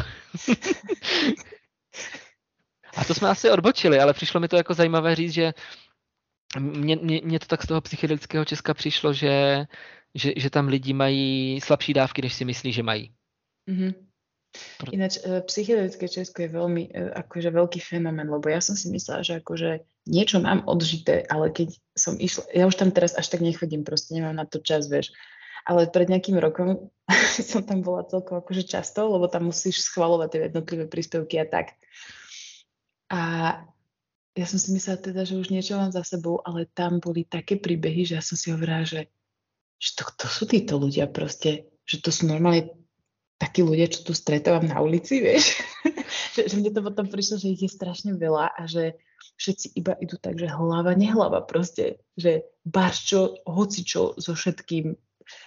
[2.96, 5.52] A to jsme asi odbočili, ale přišlo mi to jako zajímavé říct, že
[6.58, 9.66] mně, mně, mně to tak z toho psychedelického Česka přišlo, že,
[10.14, 13.12] že, že tam lidi mají slabší dávky, než si myslí, že mají.
[13.66, 13.94] Mhm.
[14.78, 18.86] Pro- Ináč e, psychedelické Česko je veľmi e, akože veľký fenomén, lebo ja som si
[18.86, 23.34] myslela, že akože niečo mám odžité, ale keď som išla, ja už tam teraz až
[23.34, 25.10] tak nechodím, proste nemám na to čas, vieš.
[25.64, 26.92] Ale pred nejakým rokom
[27.50, 31.76] som tam bola celkom akože často, lebo tam musíš schvalovať tie jednotlivé príspevky a tak.
[33.12, 33.20] A
[34.34, 37.54] ja som si myslela teda, že už niečo mám za sebou, ale tam boli také
[37.54, 39.06] príbehy, že ja som si hovorila, že,
[39.78, 42.74] že to, to sú títo ľudia proste, že to sú normálne
[43.38, 45.62] takí ľudia, čo tu stretávam na ulici, vieš.
[46.34, 48.98] že, že mne to potom prišlo, že ich je strašne veľa a že
[49.38, 54.94] všetci iba idú tak, že hlava, nehlava proste, že barčo, hocičo so všetkým.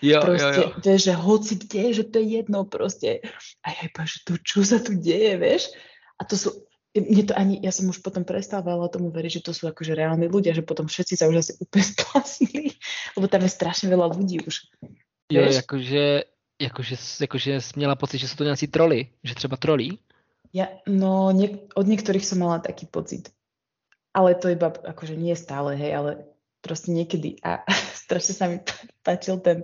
[0.02, 3.22] Jo, proste, vieš, že hoci kde, že to je jedno proste.
[3.66, 5.74] A ja iba, že to čo sa tu deje, vieš.
[6.18, 6.54] A to sú,
[6.94, 10.30] mne to ani, ja som už potom prestávala tomu veriť, že to sú akože reálni
[10.30, 12.74] ľudia, že potom všetci sa už asi úplne splasnili,
[13.18, 14.56] lebo tam je strašne veľa ľudí už.
[15.30, 15.56] Jo, Víš?
[15.62, 16.04] jakože,
[16.62, 20.00] jakože, jakože měla pocit, že jsou to nějací troly, že třeba trolí.
[20.56, 23.30] Ja, no, nie, od niektorých som mala taký pocit.
[24.16, 26.12] Ale to iba, akože nie stále, hej, ale
[26.68, 27.40] proste niekedy.
[27.42, 27.64] A
[28.04, 28.84] strašne sa mi pá-
[29.16, 29.64] páčil ten,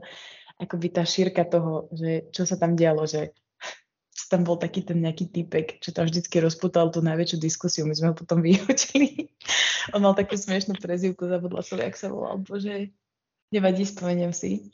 [0.55, 3.35] akoby tá šírka toho, že čo sa tam dialo, že
[4.31, 8.07] tam bol taký ten nejaký typek, čo tam vždycky rozputal tú najväčšiu diskusiu, my sme
[8.11, 9.27] ho potom vyhodili.
[9.91, 12.95] On mal takú smiešnú prezivku, zabudla som, jak sa volal, bože,
[13.51, 14.71] nevadí, spomeniem si.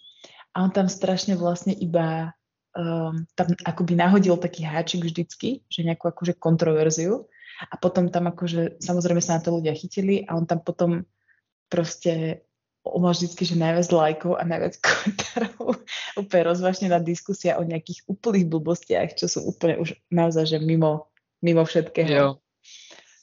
[0.53, 2.37] A on tam strašne vlastne iba
[2.75, 7.25] um, tam akoby nahodil taký háčik vždycky, že nejakú akože kontroverziu
[7.67, 11.03] a potom tam akože, samozrejme sa na to ľudia chytili a on tam potom
[11.69, 12.43] proste
[12.83, 15.77] on mal vždycky, že najviac lajkov a najviac komentárov
[16.17, 21.11] úplne rozvášnená diskusia o nejakých úplných blbostiach, čo sú úplne už naozaj, že mimo,
[21.43, 22.09] mimo všetkého.
[22.09, 22.29] Jo.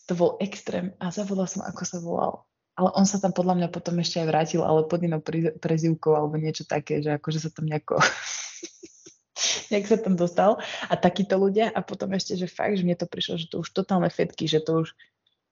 [0.06, 2.46] To bol extrém a zabudla som, ako sa volal.
[2.76, 5.18] Ale on sa tam podľa mňa potom ešte aj vrátil, ale pod inou
[5.58, 7.96] prezývkou alebo niečo také, že akože sa tam nejako
[9.72, 13.08] nejak sa tam dostal a takíto ľudia a potom ešte, že fakt, že mne to
[13.08, 14.92] prišlo, že to už totálne fetky, že to už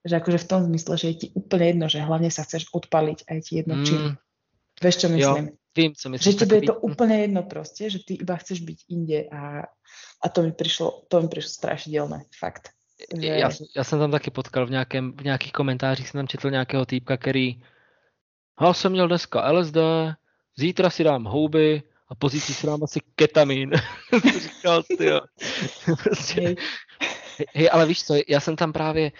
[0.05, 3.25] že akože v tom zmysle, že je ti úplne jedno, že hlavne sa chceš odpaliť
[3.25, 4.01] a je ti jedno čím.
[4.01, 4.15] Mm,
[4.83, 5.47] Vieš, čo myslím?
[5.49, 6.35] Jo, vím, co myslíš.
[6.35, 9.65] Že tebe je to úplne jedno proste, že ty iba chceš byť inde a,
[10.21, 12.75] a to mi prišlo, to mi prišlo strašidelné, fakt.
[13.21, 13.27] Že...
[13.27, 16.87] Já, já jsem tam taky potkal v, nějakém, v nějakých komentářích, jsem tam četl nějakého
[16.87, 17.63] týpka, který
[18.61, 19.77] já jsem měl dneska LSD,
[20.59, 23.73] zítra si dám houby a pozítří si dám asi ketamin.
[24.43, 24.83] říkal,
[26.05, 26.55] prostě,
[27.55, 29.13] hej, ale víš co, já jsem tam právě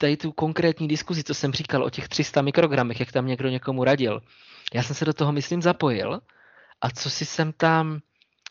[0.00, 3.84] tady tu konkrétní diskuzi, co jsem říkal o těch 300 mikrogramech, jak tam někdo někomu
[3.84, 4.22] radil,
[4.74, 6.20] já jsem se do toho, myslím, zapojil
[6.80, 8.00] a co si jsem tam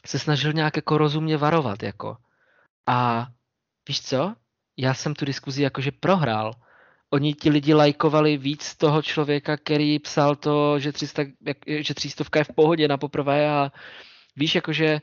[0.05, 2.17] se snažil nějak jako rozumně varovat, jako.
[2.87, 3.27] A
[3.87, 4.35] víš co?
[4.77, 6.53] Já jsem tu diskuzi jakože prohrál.
[7.09, 11.23] Oni ti lidi lajkovali víc toho člověka, který psal to, že, 300,
[11.65, 13.71] že 300 je v pohodě na poprvé a
[14.35, 15.01] víš, jakože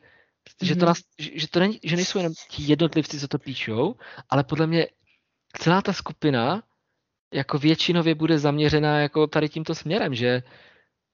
[0.62, 0.86] že, to mhm.
[0.86, 3.94] nás, že, to není, že nejsou jenom ti jednotlivci, co to píšou,
[4.30, 4.86] ale podle mě
[5.58, 6.62] celá ta skupina
[7.34, 10.42] jako většinově bude zaměřená jako tady tímto směrem, že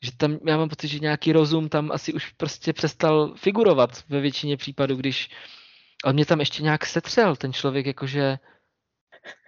[0.04, 4.20] že tam, já mám pocit, že nějaký rozum tam asi už prostě přestal figurovat ve
[4.20, 5.30] většině případů, když
[6.04, 8.38] on mě tam ještě nějak setřel, ten člověk, jakože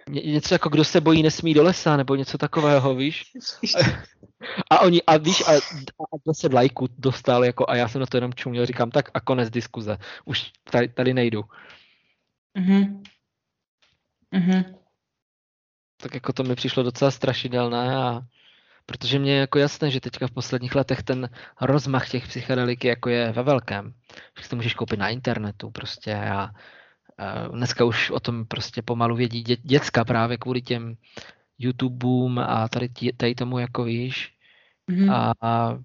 [0.09, 3.23] něco jako kdo se bojí, nesmí do lesa, nebo něco takového, víš?
[4.69, 8.17] A oni, a víš, a, a 10 lajků dostal, jako, a já jsem na to
[8.17, 9.97] jenom čuměl, říkám, tak a konec diskuze.
[10.25, 11.43] Už tady, tady nejdu.
[12.57, 13.03] Mhm.
[14.31, 14.75] Mhm.
[16.05, 18.21] Tak jako to mi přišlo docela strašidelné a
[18.85, 21.29] Protože mě je jako jasné, že teďka v posledních letech ten
[21.61, 23.93] rozmach těch psychedelik jako je ve velkém.
[24.41, 26.49] Že to můžeš koupit na internetu prostě a,
[27.51, 30.95] dneska už o tom prostě pomalu vědí dě, děcka právě kvůli těm
[31.57, 34.33] YouTubeům a tady, tady tomu jako víš.
[34.91, 35.13] Mm-hmm.
[35.13, 35.77] A, a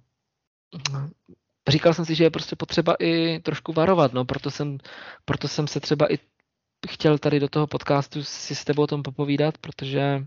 [1.69, 4.79] říkal jsem si, že je prostě potřeba i trošku varovat, no, proto jsem,
[5.25, 6.19] proto jsem se třeba i
[6.89, 10.25] chtěl tady do toho podcastu si s tebou o tom popovídat, protože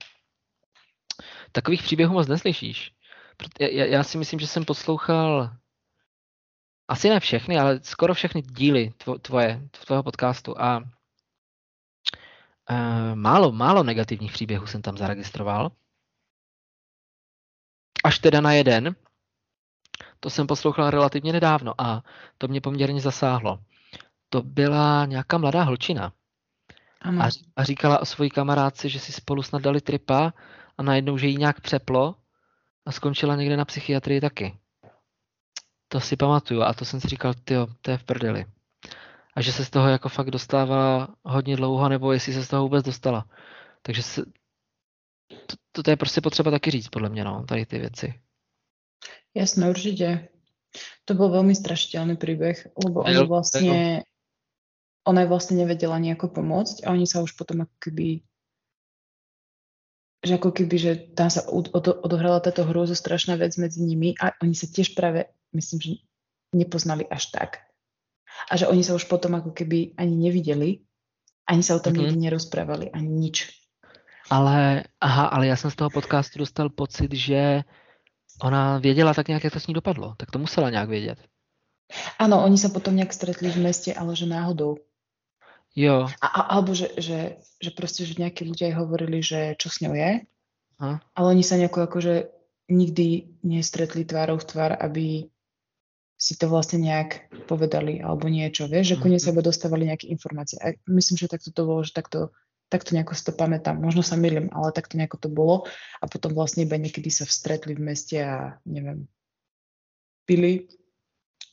[1.52, 2.94] takových příběhů moc neslyšíš.
[3.60, 5.56] Já, já si myslím, že jsem poslouchal
[6.88, 10.78] asi ne všechny, ale skoro všechny díly tvoje, tvého podcastu a
[12.70, 15.72] uh, málo, málo negativních příběhů jsem tam zaregistroval.
[18.04, 18.96] Až teda na jeden,
[20.20, 22.04] to jsem poslouchal relativně nedávno a
[22.38, 23.60] to mě poměrně zasáhlo.
[24.30, 26.14] To byla nějaká mladá holčina.
[27.04, 30.34] A, a říkala o svojí kamarádce, že si spolu snad dali tripa
[30.78, 32.16] a najednou, že jí nějak přeplo
[32.86, 34.58] a skončila někde na psychiatrii taky.
[35.88, 38.46] To si pamatuju a to jsem si říkal, tyjo, to je v prdeli.
[39.36, 42.64] A že se z toho jako fakt dostávala hodně dlouho, nebo jestli se z toho
[42.64, 43.26] vůbec dostala.
[43.82, 44.22] Takže se,
[45.28, 48.14] to, to, to je prostě potřeba taky říct, podle mě, no, tady ty věci.
[49.36, 50.30] Jasné, určitě.
[51.06, 54.04] To byl velmi strašidelný příběh, lebo ona vlastně,
[55.08, 58.24] ona vlastně nevedela nejako pomôcť a oni sa už potom ako keby
[60.24, 61.44] že ako keby, že tam sa
[62.00, 65.92] odohrala táto hrôzo strašná vec medzi nimi a oni sa tiež práve, myslím, že
[66.56, 67.60] nepoznali až tak.
[68.48, 70.88] A že oni sa už potom ako keby ani nevideli,
[71.44, 72.16] ani sa o tom mm-hmm.
[72.16, 73.52] nikdy nerozprávali, ani nič.
[74.32, 77.62] Ale, aha, ale já jsem z toho podcastu dostal pocit, že
[78.42, 80.16] ona věděla tak nějak, jak to s ní dopadlo.
[80.18, 81.20] Tak to musela nějak vědět.
[82.20, 84.78] Ano, oni sa potom nějak stretli v meste, ale že náhodou.
[85.74, 86.06] Jo.
[86.22, 89.82] A, a, alebo že, že, že proste, že nejakí ľudia aj hovorili, že čo s
[89.82, 90.22] ňou je,
[90.78, 91.02] a?
[91.02, 92.30] ale oni sa nejako akože
[92.70, 95.28] nikdy nestretli tvárou v tvár, aby
[96.24, 99.26] si to vlastne nejak povedali alebo niečo, vieš, že ku mm-hmm.
[99.28, 100.56] sebe dostávali nejaké informácie.
[100.62, 102.32] A myslím, že takto to bolo, že takto,
[102.72, 103.76] takto nejako si to pamätám.
[103.76, 105.56] Možno sa milím, ale takto nejako to bolo.
[106.00, 109.04] A potom vlastne iba niekedy sa vstretli v meste a neviem,
[110.24, 110.72] pili,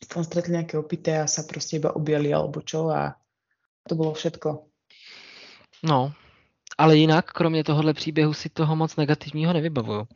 [0.07, 3.20] tam stretli nejaké opité a sa proste iba objali alebo čo a
[3.91, 4.65] to bylo všetko.
[5.83, 6.13] No,
[6.79, 10.09] ale jinak, kromě tohohle příběhu, si toho moc negativního nevybavuju.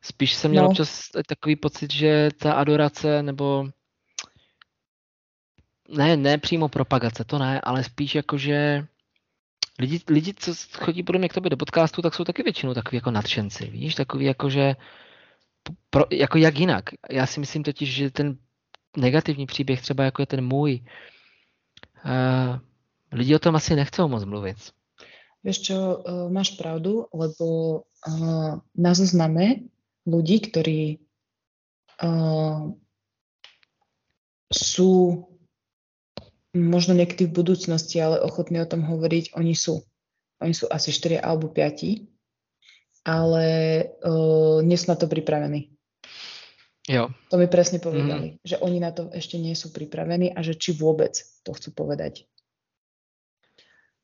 [0.00, 0.70] Spíš jsem měl no.
[0.70, 3.68] občas takový pocit, že ta adorace, nebo
[5.88, 8.86] ne, ne přímo propagace, to ne, ale spíš jako, že
[9.78, 12.96] lidi, lidi co chodí podle mě k tobě do podcastu, tak jsou taky většinou takový
[12.96, 14.76] jako nadšenci, víš, takový jako, že
[15.90, 16.84] pro, jako jak jinak.
[17.10, 18.36] Já si myslím totiž, že ten
[18.96, 20.80] negativní příběh, třeba jako je ten můj,
[22.04, 22.58] uh,
[23.12, 24.58] Lidi o tom asi nechcou moc mluvit.
[25.42, 27.46] Vieš čo, uh, máš pravdu, lebo
[27.82, 29.68] uh, na zozname
[30.06, 31.02] ľudí, ktorí
[32.00, 32.72] uh,
[34.48, 34.92] sú
[36.52, 39.82] možno niekedy v budúcnosti, ale ochotní o tom hovoriť, oni sú.
[40.42, 43.46] Oni sú asi 4 alebo 5, ale
[44.02, 45.72] uh, nie sú na to pripravení.
[46.90, 47.14] Jo.
[47.30, 48.42] To mi presne povedali, mm.
[48.42, 51.14] že oni na to ešte nie sú pripravení a že či vôbec
[51.46, 52.26] to chcú povedať.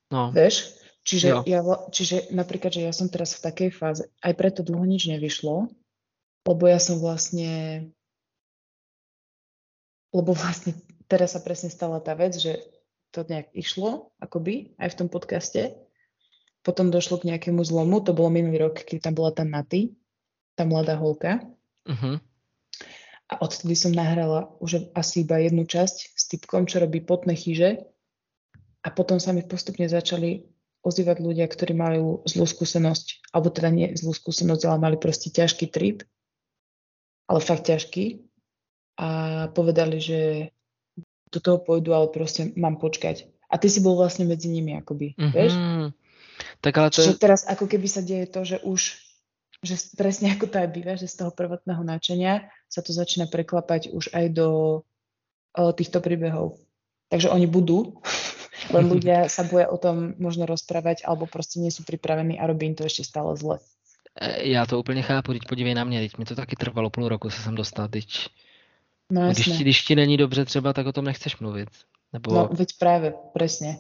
[0.09, 0.33] No.
[0.33, 0.79] Vieš?
[1.09, 5.09] Čiže, ja, čiže napríklad, že ja som teraz v takej fáze, aj preto dlho nič
[5.09, 5.73] nevyšlo,
[6.45, 7.89] lebo ja som vlastne
[10.13, 10.77] lebo vlastne
[11.09, 12.61] teraz sa presne stala tá vec, že
[13.13, 15.77] to nejak išlo, akoby, aj v tom podcaste.
[16.61, 19.97] Potom došlo k nejakému zlomu, to bolo minulý rok, keď tam bola tá Naty,
[20.57, 21.41] tá mladá holka.
[21.89, 22.21] Mhm.
[23.29, 27.85] A odtedy som nahrala už asi iba jednu časť s typkom, čo robí potné chyže.
[28.89, 30.49] A potom sa mi postupne začali
[30.81, 35.69] ozývať ľudia, ktorí majú zlú skúsenosť, alebo teda nie zlú skúsenosť, ale mali proste ťažký
[35.69, 36.09] trip,
[37.29, 38.25] ale fakt ťažký.
[38.97, 39.09] A
[39.53, 40.51] povedali, že
[41.29, 43.29] do toho pôjdu, ale proste mám počkať.
[43.53, 45.33] A ty si bol vlastne medzi nimi, akoby, mm-hmm.
[45.37, 45.53] vieš?
[46.65, 48.81] Tak ale to Čiže teraz ako keby sa deje to, že už,
[49.61, 53.93] že presne ako to aj býva, že z toho prvotného náčenia sa to začína preklapať
[53.93, 56.57] už aj do o, týchto príbehov.
[57.09, 58.01] Takže oni budú,
[58.71, 62.67] len ľudia sa boja o tom možno rozprávať, alebo prostě nie sú pripravení a robí
[62.67, 63.59] im to ešte stále zle.
[64.21, 67.09] E, Já to úplně chápu, teď podívej na mě, teď mi to taky trvalo půl
[67.09, 68.29] roku se sem dostat, teď
[69.11, 69.63] No když, ti, jasné.
[69.65, 71.69] když ti není dobře třeba, tak o tom nechceš mluvit.
[72.13, 73.79] Nebo, No veď práve, presne.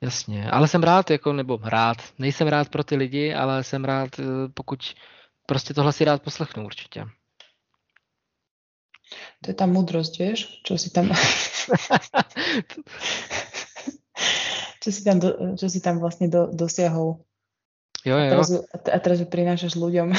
[0.00, 4.18] jasně, ale jsem rád, jako, nebo rád, nejsem rád pro ty lidi, ale jsem rád,
[4.18, 4.22] eh,
[4.54, 4.78] pokud
[5.46, 7.04] prostě tohle si rád poslechnu určitě.
[9.44, 10.38] To je tá múdrosť, vieš?
[10.64, 11.12] Čo si tam...
[14.82, 17.22] čo, si tam do, čo si tam vlastne do, dosiahol.
[18.04, 18.40] jo, jo,
[18.72, 20.12] a te- a teraz ju prinášaš ľuďom.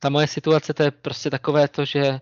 [0.00, 2.20] ta moje situace, to je prostě takové to, že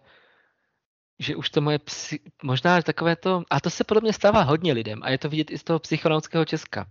[1.19, 4.73] že už to moje psy, možná takové to, a to se podle mě stává hodně
[4.73, 6.87] lidem a je to vidět i z toho psychonautického Česka,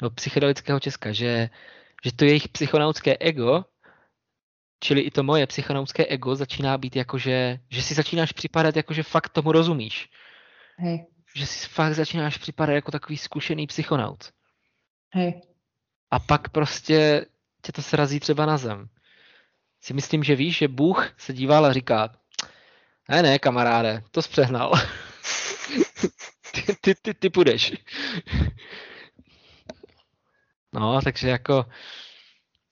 [0.00, 1.50] nebo psychedelického Česka, že,
[2.04, 3.64] že to jejich psychonautické ego,
[4.80, 8.94] čili i to moje psychonautické ego začíná být jako, že, že si začínáš připadat jako,
[8.94, 10.08] že fakt tomu rozumíš.
[10.78, 14.32] Hej, Že si fakt začínáš připadat jako takový zkušený psychonaut.
[15.12, 15.40] hej.
[16.10, 17.26] A pak prostě
[17.62, 18.88] tě to srazí třeba na zem.
[19.80, 22.16] Si myslím, že víš, že Bůh se díval a říká,
[23.08, 24.72] ne, ne, kamaráde, to zpřehnal.
[26.52, 27.72] ty, ty, ty, ty půjdeš.
[30.72, 31.64] no, takže jako,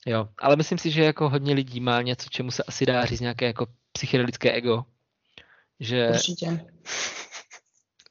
[0.07, 3.21] jo, ale myslím si, že jako hodně lidí má něco, čemu se asi dá říct
[3.21, 4.85] nějaké jako psychedelické ego.
[5.81, 6.67] Že Určite.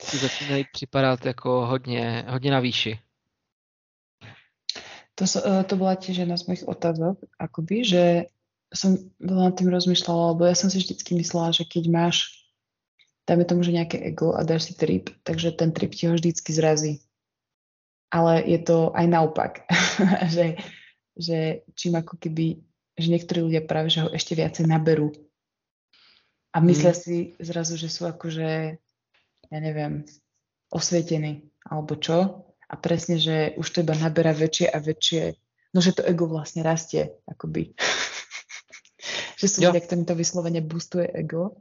[0.02, 3.00] si začínají připadat jako hodně, hodně na výši.
[5.16, 8.04] To, eh, to bola tiež jedna z mojich otázok, akoby, že
[8.76, 12.16] som veľa nad tým rozmýšľala, lebo ja som si vždycky myslela, že keď máš,
[13.24, 16.52] dajme tomu, že nejaké ego a dáš si trip, takže ten trip ti ho vždycky
[16.52, 17.00] zrazí.
[18.12, 19.64] Ale je to aj naopak,
[20.36, 20.60] že,
[21.16, 22.60] že čím ako keby,
[22.96, 25.12] že niektorí ľudia práve, že ho ešte viacej naberú.
[26.56, 27.00] A myslia Mm.
[27.00, 28.80] si zrazu, že sú akože,
[29.52, 30.08] ja neviem,
[30.72, 32.48] osvietení, alebo čo.
[32.68, 35.36] A presne, že už to iba naberá väčšie a väčšie,
[35.76, 37.76] no že to ego vlastne rastie, akoby.
[39.40, 41.60] že sú ľudia, ktorým to vyslovene boostuje ego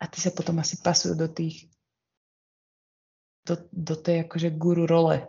[0.00, 1.68] a ty sa potom asi pasujú do tých,
[3.44, 5.28] do, do tej akože guru role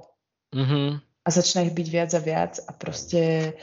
[0.55, 1.03] Mhm.
[1.25, 3.53] A začína ich byť viac a viac a proste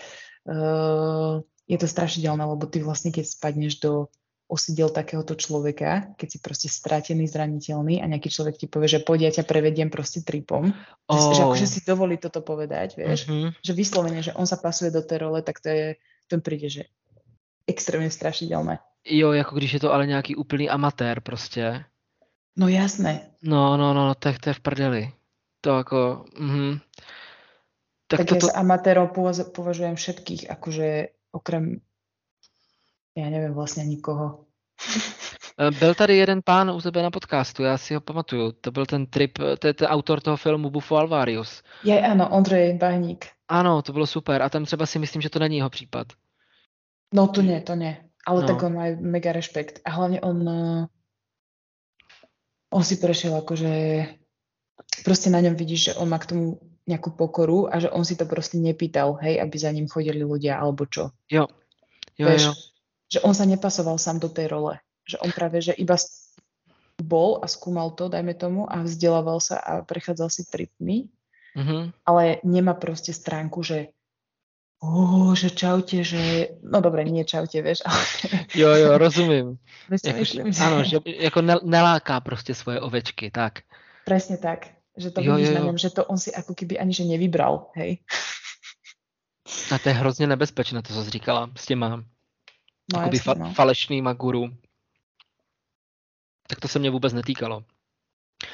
[0.51, 1.39] uh,
[1.71, 4.11] je to strašidelné, lebo ty vlastne keď spadneš do
[4.53, 9.33] osidiel takéhoto človeka, keď si proste stratený, zraniteľný a nejaký človek ti povie, že poď,
[9.33, 10.69] ja ťa prevediem proste tripom,
[11.09, 11.17] oh.
[11.17, 13.65] že, že akože si dovolí toto povedať, vieš, Mhm.
[13.65, 15.87] že vyslovene, že on sa pasuje do tej role, tak to je,
[16.29, 16.83] to príde, že
[17.65, 18.77] extrémne strašidelné.
[19.09, 21.85] Jo, jako když je to ale nějaký úplný amatér prostě.
[22.57, 25.13] No jasné, No, no, no, tak to je v prdeli.
[25.61, 26.81] To jako, mhm.
[28.13, 30.89] Tak, tak, to, ja za amatérov považ- považujem všetkých, akože
[31.33, 31.81] okrem,
[33.17, 34.45] ja neviem vlastne nikoho.
[35.59, 38.53] Eh, Byl tady jeden pán u tebe na podcastu, já si ho pamatuju.
[38.53, 41.63] To byl ten trip, to je ten autor toho filmu Bufo Alvarius.
[41.85, 43.27] Ja áno, Ondrej Bahník.
[43.49, 44.43] Ano, to bylo super.
[44.43, 46.07] A tam třeba si myslím, že to není jeho případ.
[47.15, 47.97] No to nie, to nie.
[48.27, 48.47] Ale No.
[48.49, 49.81] tak on má mega rešpekt.
[49.85, 50.87] A hlavne on, eh,
[52.73, 53.73] on si prešiel akože,
[55.05, 56.57] proste na ňom vidíš, že on má k tomu
[56.87, 60.59] nejakú pokoru a že on si to proste nepýtal, hej, aby za ním chodili ľudia
[60.59, 61.14] alebo čo.
[61.30, 61.47] Jo,
[62.18, 62.53] jo, Vieš, jo.
[63.12, 64.78] že on sa nepasoval sám do tej role.
[65.07, 65.95] Že on práve, že iba
[67.03, 71.07] bol a skúmal to, dajme tomu, a vzdelával sa a prechádzal si tripmi,
[71.53, 71.93] Mhm.
[72.09, 73.93] ale nemá proste stránku, že
[74.83, 76.49] oh, že čaute, že...
[76.64, 78.03] No dobre, nie čaute, vieš, ale...
[78.55, 79.59] Jo, jo, rozumím.
[80.05, 80.64] Jako, myslím, že...
[80.64, 83.62] ano, že jako ne- neláká prostě svoje ovečky, tak.
[84.05, 84.66] Presne tak.
[84.97, 85.66] Že to Jo, vidíš jo, na jo.
[85.66, 88.05] ňom, že to on si ako keby ani že nevybral, hej.
[89.72, 92.05] A to je hrozně nebezpečné, to, co jsi říkala s těma
[92.93, 93.55] No jakoby jasne, fa- no.
[93.55, 94.51] falešnýma guru.
[96.49, 97.64] Tak to se mě vůbec netýkalo.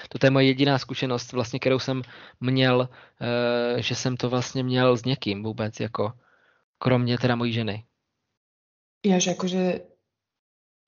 [0.08, 2.02] To je moje jediná zkušenost, vlastně, kterou jsem
[2.40, 2.88] měl,
[3.20, 6.12] eh, že jsem to vlastně měl s někým vůbec, jako
[6.78, 7.84] kromě teda mojí ženy.
[9.06, 9.80] Ja, že akože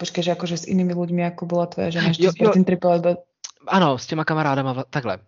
[0.01, 2.57] Počkej, že akože s inými ľuďmi, ako bola tvoja žena, ešte Jo, jo.
[2.65, 3.11] trpela iba...
[3.69, 5.21] Ano, s těma kamarádama, takhle.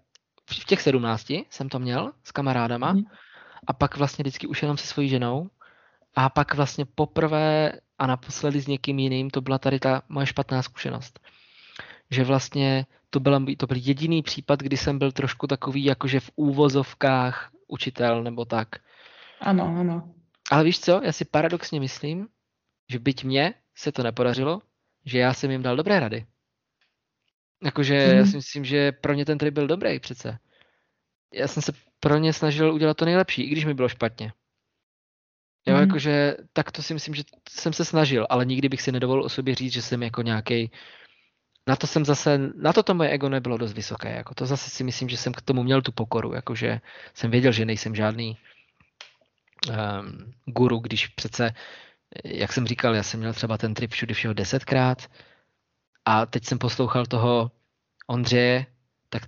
[0.61, 3.05] V těch sedmnácti jsem to měl s kamarádama Mhm.
[3.66, 5.50] a pak vlastně vždycky už jenom se svojí ženou
[6.14, 10.62] a pak vlastně poprvé a naposledy s někým jiným, to byla tady ta moje špatná
[10.62, 11.20] zkušenost.
[12.11, 16.30] Že vlastně to, byla, to byl jediný případ, kdy jsem byl trošku takový jakože v
[16.36, 18.68] úvozovkách učitel nebo tak.
[19.40, 20.14] Áno, áno.
[20.50, 22.28] Ale víš co, já si paradoxně myslím,
[22.90, 24.61] že byť mně se to nepodařilo,
[25.05, 26.26] že já jsem jim dal dobré rady.
[27.64, 28.16] Jakože Mhm.
[28.16, 30.38] já si myslím, že pro ně ten trip byl dobrý přece.
[31.34, 34.32] Já jsem se pro ně snažil udělat to nejlepší, i když mi bylo špatně.
[35.66, 35.82] Jo, Mhm.
[35.88, 39.28] jakože tak to si myslím, že jsem se snažil, ale nikdy bych si nedovolil o
[39.28, 40.70] sobě říct, že jsem jako nějaký.
[41.68, 44.14] Na to jsem zase, na to to moje ego nebylo dost vysoké.
[44.16, 46.80] Jako to zase si myslím, že jsem k tomu měl tu pokoru, jakože
[47.14, 48.38] jsem věděl, že nejsem žádný
[49.68, 51.54] um, guru, když přece,
[52.24, 55.10] jak jsem říkal, já jsem měl třeba ten trip všude všeho desetkrát
[56.05, 57.50] a teď jsem poslouchal toho
[58.07, 58.66] Ondřeje,
[59.09, 59.22] tak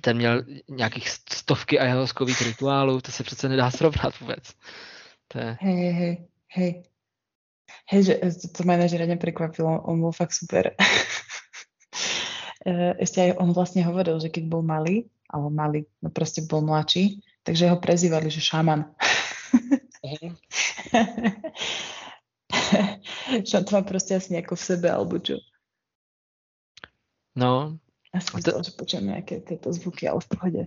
[0.00, 4.52] ten měl nějakých st- stovky ayahuaskových rituálů, to se přece nedá srovnat vůbec.
[5.28, 6.82] To je, Hej, hej, hej, hej.
[7.90, 8.20] Hej, že
[8.54, 10.74] to, ináč riadne prekvapilo, on bol fakt super.
[12.66, 16.66] Eh, Ešte aj on vlastne hovoril, že keď bol malý, alebo malý, no proste bol
[16.66, 18.90] mladší, takže ho prezývali, že šaman.
[23.46, 25.38] že on to má proste asi nejako v sebe, alebo čo.
[27.36, 27.78] No,
[28.20, 30.62] som A to- že nejaké tieto zvuky, ale v pohode.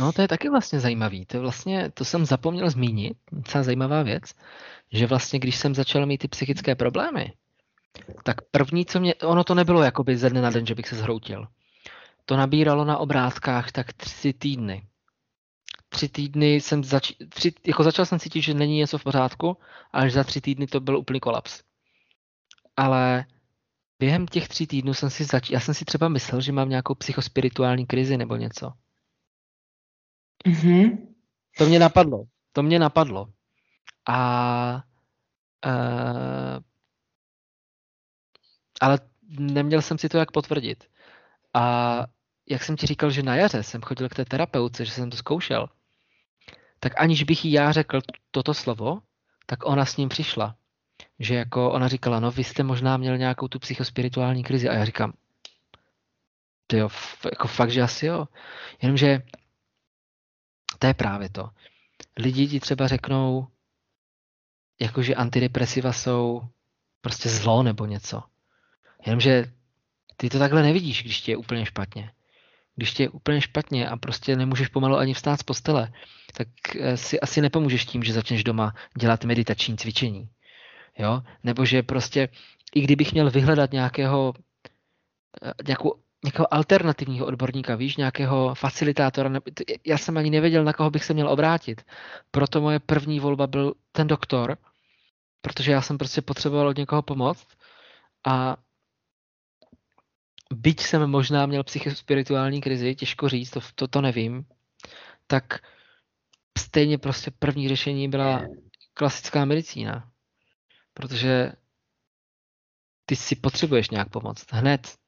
[0.00, 1.26] No to je taky vlastně zajímavý.
[1.26, 4.34] To je vlastně, to jsem zapomněl zmínit, docela zajímavá věc,
[4.92, 7.32] že vlastně když jsem začal mít ty psychické problémy,
[8.24, 10.96] tak první, co mě, ono to nebylo jakoby ze dne na den, že bych se
[10.96, 11.46] zhroutil.
[12.24, 14.86] To nabíralo na obrázkách tak tři týdny.
[15.88, 19.56] Tři týdny jsem zač, tři, jako začal jsem cítit, že není něco v pořádku,
[19.92, 21.62] a až za tři týdny to byl úplný kolaps.
[22.76, 23.24] Ale
[24.02, 26.94] během těch tří týdnů jsem si zač, já jsem si třeba myslel, že mám nějakou
[26.94, 28.72] psychospirituální krizi nebo něco.
[30.46, 31.14] Mhm.
[31.58, 32.24] To mě napadlo.
[32.52, 33.26] To mě napadlo.
[34.06, 34.84] A
[35.66, 36.58] uh,
[38.80, 38.98] ale
[39.38, 40.84] neměl jsem si to jak potvrdit.
[41.54, 41.62] A
[42.50, 45.16] jak jsem ti říkal, že na jaře jsem chodil k té terapeutce, že jsem to
[45.16, 45.68] zkoušel,
[46.80, 48.00] tak aniž bych jí já řekl
[48.30, 49.02] toto slovo,
[49.46, 50.56] tak ona s ním přišla.
[51.18, 54.68] Že jako ona říkala, no vy jste možná měl nějakou tu psychospirituální krizi.
[54.68, 55.12] A já říkám,
[56.66, 56.88] to jo,
[57.24, 58.28] jako fakt, že asi jo.
[58.82, 59.22] Jenomže
[60.78, 61.50] to je právě to.
[62.16, 63.46] Lidi ti třeba řeknou,
[64.80, 66.42] jakože antidepresiva jsou
[67.00, 68.22] prostě zlo nebo něco.
[69.06, 69.52] Jenomže
[70.16, 72.12] ty to takhle nevidíš, když ti je úplně špatně.
[72.76, 75.92] Když ti je úplně špatně a prostě nemůžeš pomalu ani vstát z postele,
[76.32, 80.28] tak eh, si asi nepomůžeš tím, že začneš doma dělat meditační cvičení.
[80.98, 81.22] Jo?
[81.44, 82.28] Nebo že prostě,
[82.74, 84.34] i kdybych měl vyhledat nějakého,
[85.42, 89.30] eh, nějakou, nějakého alternativního odborníka, víš, nějakého facilitátora,
[89.86, 91.82] já jsem ani nevěděl, na koho bych se měl obrátit.
[92.30, 94.56] Proto moje první volba byl ten doktor,
[95.40, 97.46] protože já jsem prostě potřeboval od někoho pomoct
[98.26, 98.56] a
[100.54, 104.44] byť jsem možná měl psychospirituální krizi, těžko říct, to, to, to nevím,
[105.26, 105.58] tak
[106.58, 108.42] stejně prostě první řešení byla
[108.94, 110.11] klasická medicína.
[110.94, 111.52] Protože
[113.06, 114.52] ty si potřebuješ nějak pomoct.
[114.52, 114.98] Hned.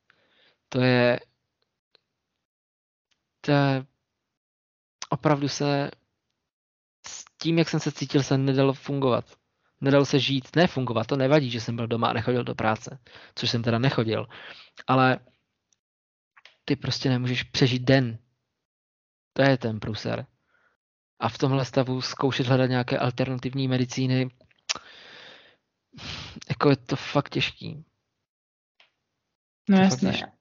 [0.68, 1.20] To je,
[3.40, 3.86] to je
[5.08, 5.90] opravdu se
[7.06, 9.24] s tím, jak jsem se cítil, se nedalo fungovat.
[9.80, 12.98] Nedalo se žít, ne fungovat, to nevadí, že jsem byl doma a nechodil do práce,
[13.34, 14.26] což jsem teda nechodil,
[14.86, 15.18] ale
[16.64, 18.18] ty prostě nemůžeš přežít den.
[19.32, 20.26] To je ten pruser.
[21.20, 24.30] A v tomhle stavu zkoušet hledat nějaké alternativní medicíny,
[26.48, 27.84] jako je to fakt těžký.
[29.68, 30.32] No jasné.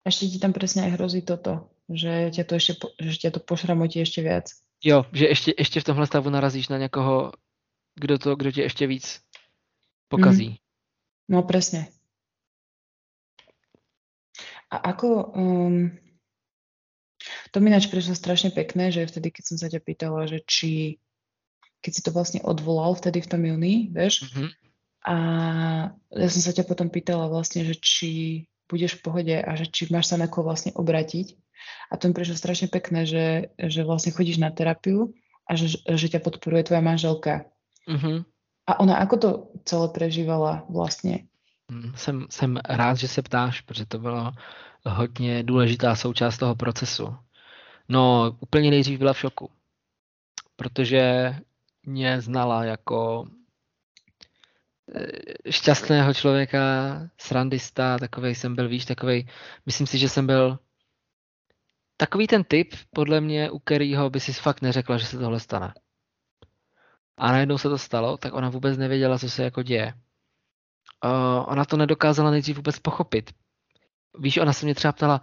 [0.00, 4.00] Ešte ti tam presne aj hrozí toto, že ťa to po- že ťa to pošramotí
[4.00, 4.48] ešte viac.
[4.80, 7.32] Jo, že ještě, ještě v tomhle stavu narazíš na někoho,
[7.94, 9.20] kdo to, kdo tě ještě víc
[10.08, 10.60] pokazí.
[11.28, 11.86] No presne.
[14.70, 15.24] A ako...
[15.36, 15.98] Um,
[17.50, 20.96] to mi ináč prišlo strašne pekné, že vtedy, keď som sa ťa pýtala, že či...
[21.84, 24.32] Keď si to vlastne odvolal vtedy v tom júni, vieš?
[24.32, 24.48] Mhm.
[25.06, 25.16] A
[26.12, 28.10] ja som sa ťa potom pýtala vlastne, že či
[28.68, 31.34] budeš v pohode a že či máš sa na koho vlastne obratiť.
[31.90, 33.26] A to mi prišlo strašne pekné, že,
[33.58, 35.12] že vlastne chodíš na terapiu
[35.48, 37.48] a že, že ťa podporuje tvoja manželka.
[37.88, 38.24] Mhm.
[38.70, 39.28] A ona ako to
[39.66, 41.26] celé prežívala vlastne?
[41.72, 44.32] Mm, Jsem, jsem rád, že se ptáš, protože to byla
[44.86, 47.16] hodně důležitá součást toho procesu.
[47.88, 49.50] No, úplně nejdřív byla v šoku,
[50.56, 51.34] protože
[51.86, 53.26] mě znala jako
[55.50, 56.60] šťastného člověka,
[57.18, 59.28] srandista, takový jsem byl, víš, takový,
[59.66, 60.58] myslím si, že jsem byl
[61.96, 65.74] takový ten typ, podle mě, u kterého by si fakt neřekla, že se tohle stane.
[67.16, 69.94] A najednou se to stalo, tak ona vůbec nevěděla, co se jako děje.
[71.04, 73.30] Uh, ona to nedokázala nejdřív vůbec pochopit.
[74.18, 75.20] Víš, ona se mě třeba ptala,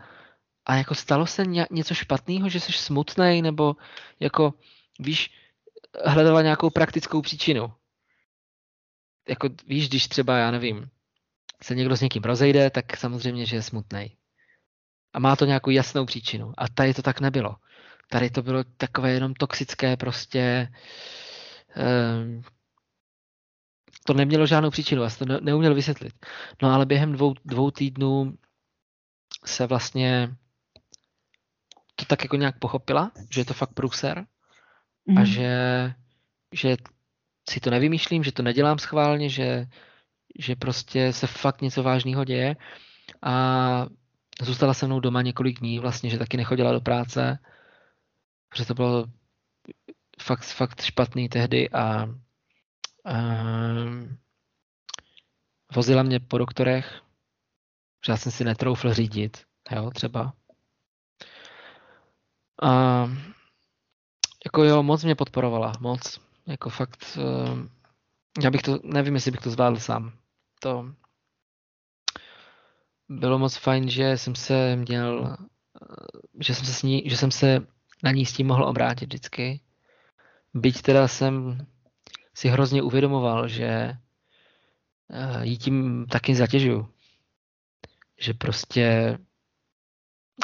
[0.66, 3.76] a jako stalo se něco špatného, že jsi smutný, nebo
[4.20, 4.54] jako,
[5.00, 5.32] víš,
[6.06, 7.74] hledala nějakou praktickou příčinu.
[9.30, 10.90] Jako, víš, když třeba, já nevím,
[11.64, 14.18] se někdo s někým rozejde, tak samozřejmě, že je smutný.
[15.14, 16.54] A má to nějakou jasnou příčinu.
[16.58, 17.56] A tady to tak nebylo.
[18.10, 20.72] Tady to bylo takové jenom toxické prostě.
[21.76, 22.42] Um,
[24.06, 26.14] to nemělo žádnou příčinu, já to ne, neuměl vysvětlit.
[26.62, 28.38] No ale během dvou, dvou týdnů
[29.46, 30.36] se vlastně
[31.96, 34.26] to tak jako nějak pochopila, že je to fakt průser
[35.06, 35.18] mm.
[35.18, 35.26] a mhm.
[35.26, 35.50] že,
[36.54, 36.78] že
[37.50, 39.68] si to nevymýšlím, že to nedělám schválně, že,
[40.40, 42.56] že prostě se fakt něco vážného děje
[43.22, 43.86] a
[44.42, 47.40] zůstala se mnou doma několik dní vlastně, že taky nechodila do práce,
[48.56, 49.06] že to bylo
[50.22, 52.02] fakt, fakt špatný tehdy a,
[53.06, 53.24] a
[55.76, 57.02] vozila mě po doktorech,
[58.06, 60.34] že já jsem si netroufl řídit, jo, třeba.
[62.64, 63.04] A
[64.46, 66.27] jako jo, moc mě podporovala, moc.
[66.48, 67.60] Jako fakt, uh,
[68.44, 70.14] já bych to, nevím, jestli bych to zvládl sám.
[70.60, 70.86] To
[73.10, 75.38] bylo moc fajn, že jsem se měl,
[75.82, 75.86] eh,
[76.40, 77.68] že jsem se, s ní, že jsem se
[78.04, 79.62] na ní s tím mohl obrátit vždycky.
[80.54, 81.66] Byť teda jsem
[82.34, 83.98] si hrozně uvědomoval, že
[85.08, 86.94] uh, jí tím taky zatěžuju.
[88.20, 89.18] Že prostě,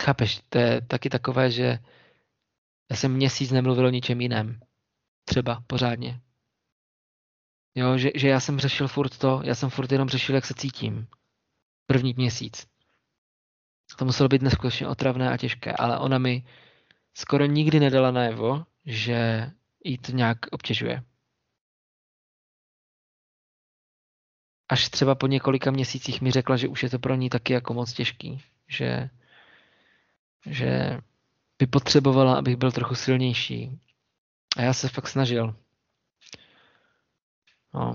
[0.02, 1.80] chápeš, to je taky takové, že
[2.92, 4.60] já jsem měsíc nemluvil o ničem jiném.
[5.26, 6.22] Třeba pořádně.
[7.76, 10.54] Jo, že, že já jsem řešil furt to, já jsem furt jenom řešil, jak se
[10.54, 11.08] cítím.
[11.86, 12.68] První měsíc.
[13.98, 16.44] To muselo být neskutečně otravné a těžké, ale ona mi
[17.14, 19.52] skoro nikdy nedala najevo, že
[19.84, 21.04] jí to nějak obtěžuje.
[24.70, 27.74] Až třeba po několika měsících mi řekla, že už je to pro ní taky jako
[27.74, 28.41] moc těžký.
[28.68, 29.10] Že,
[30.45, 31.00] že
[31.60, 33.80] by potřebovala, abych byl trochu silnější.
[34.58, 35.56] A já se fakt snažil.
[37.74, 37.94] No,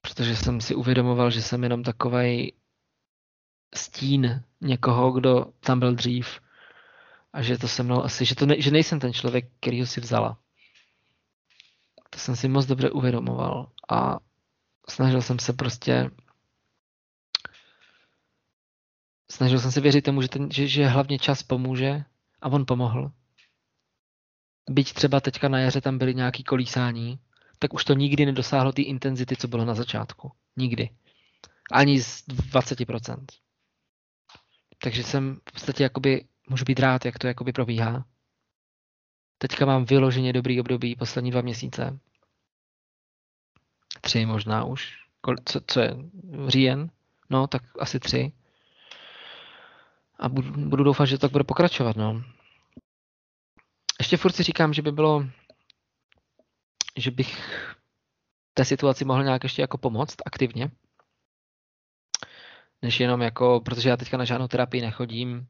[0.00, 2.52] protože jsem si uvědomoval, že jsem jenom takový
[3.74, 6.40] stín někoho, kdo tam byl dřív.
[7.32, 9.86] A že to se mnou asi, že, to ne, že nejsem ten člověk, který ho
[9.86, 10.38] si vzala.
[12.10, 13.70] To jsem si moc dobře uvědomoval.
[13.90, 14.18] A
[14.88, 16.10] snažil jsem se prostě
[19.32, 22.04] snažil jsem se věřit tomu, že, ten, že, že hlavně čas pomůže
[22.42, 23.12] a on pomohl.
[24.70, 27.18] Byť třeba teďka na jaře tam byly nějaký kolísání,
[27.58, 30.32] tak už to nikdy nedosáhlo té intenzity, co bylo na začátku.
[30.56, 30.90] Nikdy.
[31.72, 33.24] Ani z 20%.
[34.78, 38.04] Takže jsem v podstatě jakoby, můžu být rád, jak to jakoby probíhá.
[39.38, 41.98] Teďka mám vyloženě dobrý období, poslední dva měsíce.
[44.00, 44.98] Tři možná už.
[45.44, 45.96] Co, co je?
[46.48, 46.90] Říjen?
[47.30, 48.32] No, tak asi tři
[50.22, 51.96] a budu, budu doufat, že to tak bude pokračovat.
[51.96, 52.22] No.
[54.02, 55.26] Ještě furt si říkám, že by bylo,
[56.96, 57.42] že bych
[58.54, 60.70] té situaci mohl nějak ještě jako pomoct aktivně,
[62.82, 65.46] než jenom jako, protože já teďka na žádnou terapii nechodím.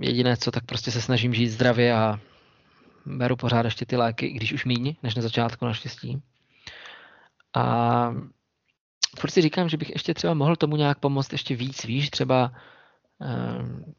[0.00, 2.20] Jediné co, tak prostě se snažím žít zdravě a
[3.06, 6.22] beru pořád ještě ty léky, i když už míň, než na začátku naštěstí.
[7.56, 8.14] A
[9.18, 12.52] furt si říkám, že bych ještě třeba mohl tomu nějak pomoct ještě víc, víš, třeba
[13.20, 13.94] Ehm,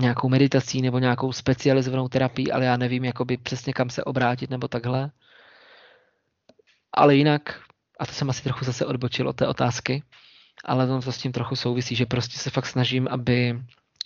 [0.00, 4.68] nějakou meditací nebo nějakou specializovanou terapii, ale já nevím jakoby přesně kam se obrátit nebo
[4.68, 5.10] takhle.
[6.92, 7.60] Ale jinak,
[8.00, 10.02] a to jsem asi trochu zase odbočil od té otázky,
[10.64, 13.62] ale to, to s tím trochu souvisí, že prostě se fakt snažím, aby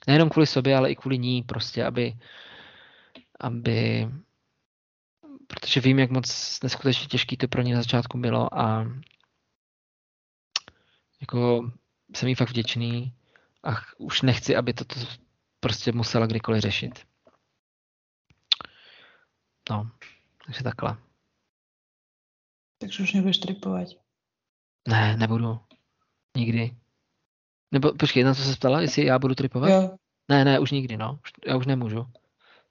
[0.06, 2.14] nejenom kvůli sobě, ale i kvůli ní prostě, aby,
[3.40, 4.08] aby
[5.46, 8.86] protože vím, jak moc neskutečně těžký to pro ně na začátku bylo a
[11.20, 11.70] jako
[12.16, 13.12] jsem jí fakt vděčný
[13.64, 14.84] a už nechci, aby to
[15.64, 17.06] prostě musela kdykoliv řešit.
[19.70, 19.90] No,
[20.46, 20.96] takže takhle.
[22.78, 23.88] Takže už nebudeš tripovat.
[24.88, 25.60] Ne, nebudu.
[26.36, 26.76] Nikdy.
[27.72, 29.70] Nebo počkej, na co se ptala, jestli já budu tripovat?
[29.70, 29.96] Jo.
[30.28, 31.18] Ne, ne, už nikdy, no.
[31.46, 32.06] Já už nemůžu.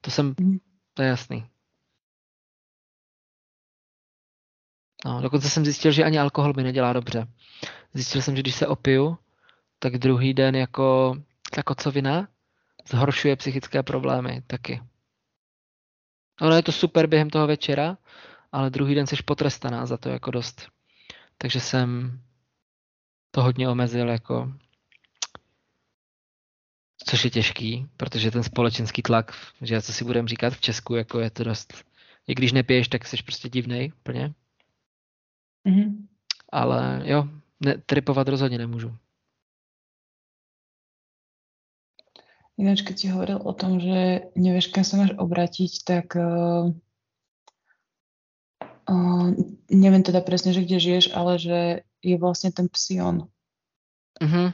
[0.02, 0.60] To jsem, mm.
[0.94, 1.50] to je jasný.
[5.06, 7.28] No, dokonce jsem zjistil, že ani alkohol mi nedělá dobře.
[7.94, 9.18] Zjistil jsem, že když se opiju,
[9.80, 11.16] tak druhý den jako
[11.56, 12.28] ta kocovina
[12.88, 14.82] zhoršuje psychické problémy taky.
[16.42, 17.98] Ono je to super během toho večera,
[18.52, 20.68] ale druhý den jsi potrestaná za to jako dost.
[21.38, 22.20] takže jsem
[23.32, 24.54] to hodně omezil jako
[27.06, 29.32] což je těžký, protože ten společenský tlak,
[29.62, 31.74] že co si budeme říkat v Česku, jako je to dost,
[32.28, 34.34] i když nepiješ, tak jsi prostě divnej úplně.
[35.64, 36.08] Mhm.
[36.52, 37.28] Ale jo,
[37.60, 38.98] ne, tripovat rozhodně nemůžu.
[42.54, 46.70] Ináč, keď si hovoril o tom, že nevieš, kam sa máš obratiť, tak uh,
[48.86, 49.28] uh,
[49.74, 51.60] neviem teda presne, že kde žiješ, ale že
[52.06, 53.26] je vlastne ten psion.
[54.22, 54.54] Mhm.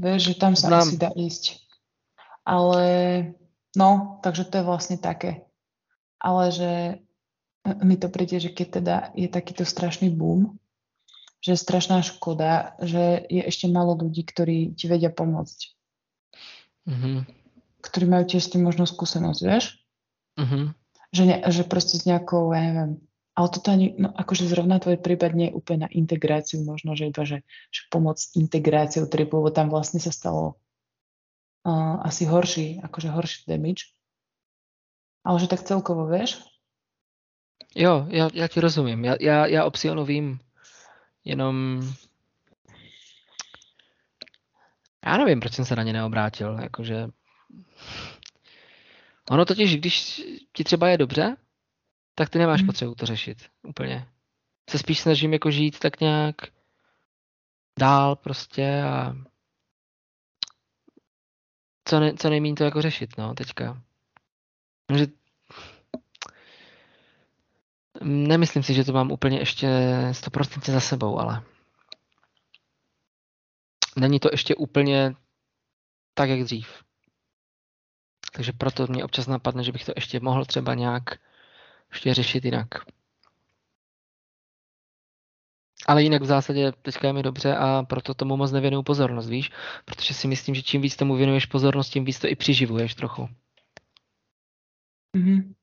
[0.00, 0.80] Vieš, že tam sa Znám.
[0.86, 1.60] asi dá ísť.
[2.46, 2.86] Ale
[3.76, 5.44] no, takže to je vlastne také.
[6.16, 6.72] Ale že
[7.84, 10.56] mi to príde, že keď teda je takýto strašný boom,
[11.44, 15.58] že je strašná škoda, že je ešte málo ľudí, ktorí ti vedia pomôcť.
[16.88, 17.39] Mhm.
[17.80, 19.80] Ktorí majú tiež s tým možno skúsenosť, vieš?
[20.36, 20.76] Mhm.
[21.10, 23.02] Že, ne, že proste s nejakou, ja neviem,
[23.34, 27.10] ale toto ani, no akože zrovna tvoj prípad nie je úplne na integráciu, možno, že
[27.10, 27.42] iba, že,
[27.74, 30.60] že pomoc s integráciou tripu, lebo tam vlastne sa stalo
[31.66, 33.90] uh, asi horší, akože horší damage.
[35.26, 36.38] Ale že tak celkovo, vieš?
[37.74, 39.04] Jo, já, já ti rozumím.
[39.04, 40.40] Já, já, já o Psionu vím,
[41.24, 41.82] jenom
[45.06, 46.58] já nevím, proč jsem se na ně neobrátil.
[46.62, 47.08] Jakože...
[49.30, 50.22] Ono totiž, když
[50.52, 51.36] ti třeba je dobře,
[52.14, 52.66] tak ty nemáš Mhm.
[52.66, 54.08] potřebu to řešit úplně.
[54.70, 56.36] Se spíš snažím jako žít tak nějak
[57.78, 59.16] dál prostě a
[61.84, 63.82] co, ne, co nejméně to jako řešit, no, teďka.
[64.96, 65.06] Že
[68.02, 69.68] Nemyslím si, že to mám úplně ještě
[70.12, 71.42] 100% za sebou, ale
[73.96, 75.14] není to ještě úplně
[76.14, 76.84] tak, jak dřív.
[78.32, 81.04] Takže proto mě občas napadne, že bych to ještě mohl třeba nějak
[81.90, 82.68] ještě řešit jinak.
[85.86, 89.50] Ale jinak v zásadě teďka je mi dobře a proto tomu moc nevěnuju pozornost, víš?
[89.84, 93.28] Protože si myslím, že čím víc tomu věnuješ pozornost, tím víc to i přiživuješ trochu.
[95.16, 95.54] Mhm.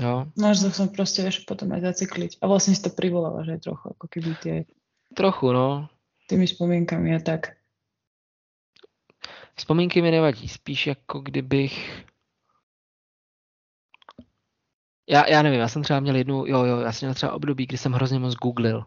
[0.00, 0.26] Jo?
[0.34, 2.42] No, že sa proste vieš potom aj zacykliť.
[2.42, 4.56] A vlastne si to privoláva, že trochu, ako keby tie,
[5.14, 5.86] Trochu, no.
[6.26, 7.54] tými spomienkami a tak.
[9.54, 12.04] Vzpomínky mi nevadí, spíš jako kdybych...
[15.08, 17.66] Já, já nevím, já jsem třeba měl jednu, jo, jo, já jsem měl třeba období,
[17.66, 18.86] kdy jsem hrozně moc googlil.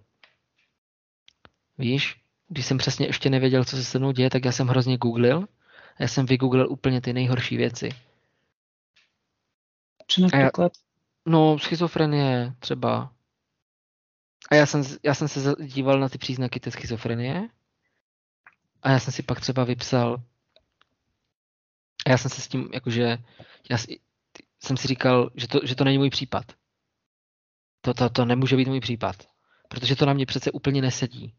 [1.77, 4.97] Víš, když jsem přesně ještě nevěděl, co se se mnou děje, tak já jsem hrozně
[4.97, 5.47] googlil.
[5.97, 7.89] A já jsem vygooglil úplně ty nejhorší věci.
[10.07, 10.71] Čo napríklad?
[11.25, 13.11] No, schizofrenie třeba.
[14.51, 17.49] A já jsem, já jsem se díval na ty příznaky té schizofrenie.
[18.81, 20.23] A já jsem si pak třeba vypsal.
[22.07, 23.17] A já jsem se s tím, jakože,
[23.69, 23.77] já
[24.63, 26.45] jsem si říkal, že to, že to není můj případ.
[27.81, 29.15] To, to, to nemůže být můj případ.
[29.69, 31.35] Protože to na mě přece úplně nesedí.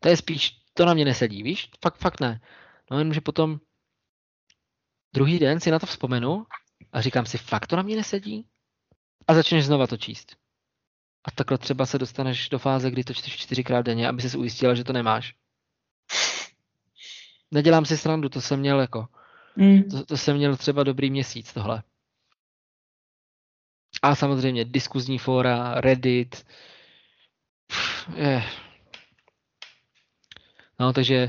[0.00, 1.70] To je spíš, to na mě nesedí, víš?
[1.82, 2.40] Fakt, fakt ne.
[2.90, 3.60] No jenomže potom
[5.14, 6.46] druhý den si na to vzpomenu
[6.92, 8.48] a říkám si, fakt to na mě nesedí?
[9.28, 10.36] A začneš znova to číst.
[11.24, 14.74] A takhle třeba se dostaneš do fáze, kdy to čteš čtyřikrát denně, aby se ujistila,
[14.74, 15.34] že to nemáš.
[17.50, 19.08] Nedělám si srandu, to jsem měl jako,
[19.56, 19.82] Mm.
[19.82, 21.82] to, to jsem měl třeba dobrý měsíc tohle.
[24.02, 26.46] A samozřejmě diskuzní fóra, Reddit,
[27.66, 28.42] pff, je.
[30.80, 31.28] No, takže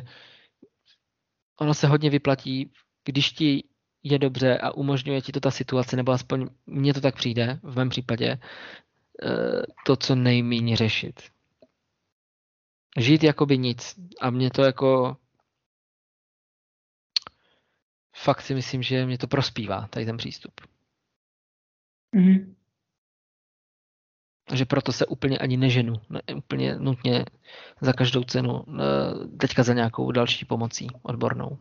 [1.60, 2.72] ono se hodně vyplatí,
[3.06, 3.64] když ti
[4.04, 7.76] je dobře a umožňuje ti to ta situace, nebo aspoň mně to tak přijde, v
[7.76, 8.40] mém případě,
[9.24, 11.22] eh, to, co nejméně řešit.
[12.98, 13.96] Žít jakoby nic.
[14.22, 15.18] A mě to jako
[18.24, 20.62] fakt si myslím, že mě to prospívá, tady ten přístup.
[22.16, 22.56] Mhm.
[24.50, 27.26] Takže proto se úplně ani neženu, ne, úplně nutně
[27.82, 28.64] za každou cenu,
[29.40, 31.58] teďka za nějakou další pomocí odbornou.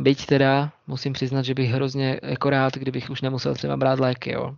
[0.00, 4.32] Byť teda musím přiznat, že bych hrozně jako rád, kdybych už nemusel třeba brát léky,
[4.32, 4.56] jo.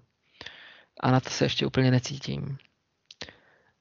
[1.01, 2.59] A na to se ještě úplně necítím.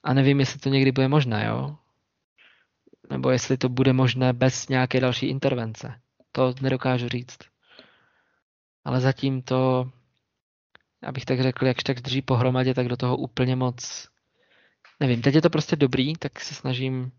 [0.03, 1.77] A nevím, jestli to někdy bude možné, jo.
[3.11, 6.01] Nebo jestli to bude možné bez nějaké další intervence.
[6.31, 7.37] To nedokážu říct.
[8.85, 9.91] Ale zatím to,
[11.03, 14.11] abych tak řekl, jakž tak drží pohromadě, tak do toho úplně moc
[15.01, 15.21] nevím.
[15.21, 17.11] Teď je to prostě dobrý, tak se snažím,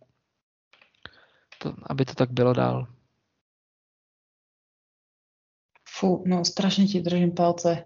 [1.59, 2.86] to, aby to tak bylo dál.
[5.89, 7.85] Fú, no strašne ti držím palce.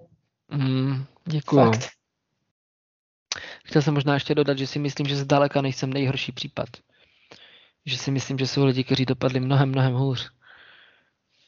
[0.49, 1.73] Mm, děkuju.
[1.73, 1.89] Fakt.
[3.65, 6.69] Chtěl jsem možná ještě dodat, že si myslím, že zdaleka nejsem nejhorší případ.
[7.87, 10.31] Že si myslím, že jsou lidi, kteří dopadli mnohem, mnohem hůř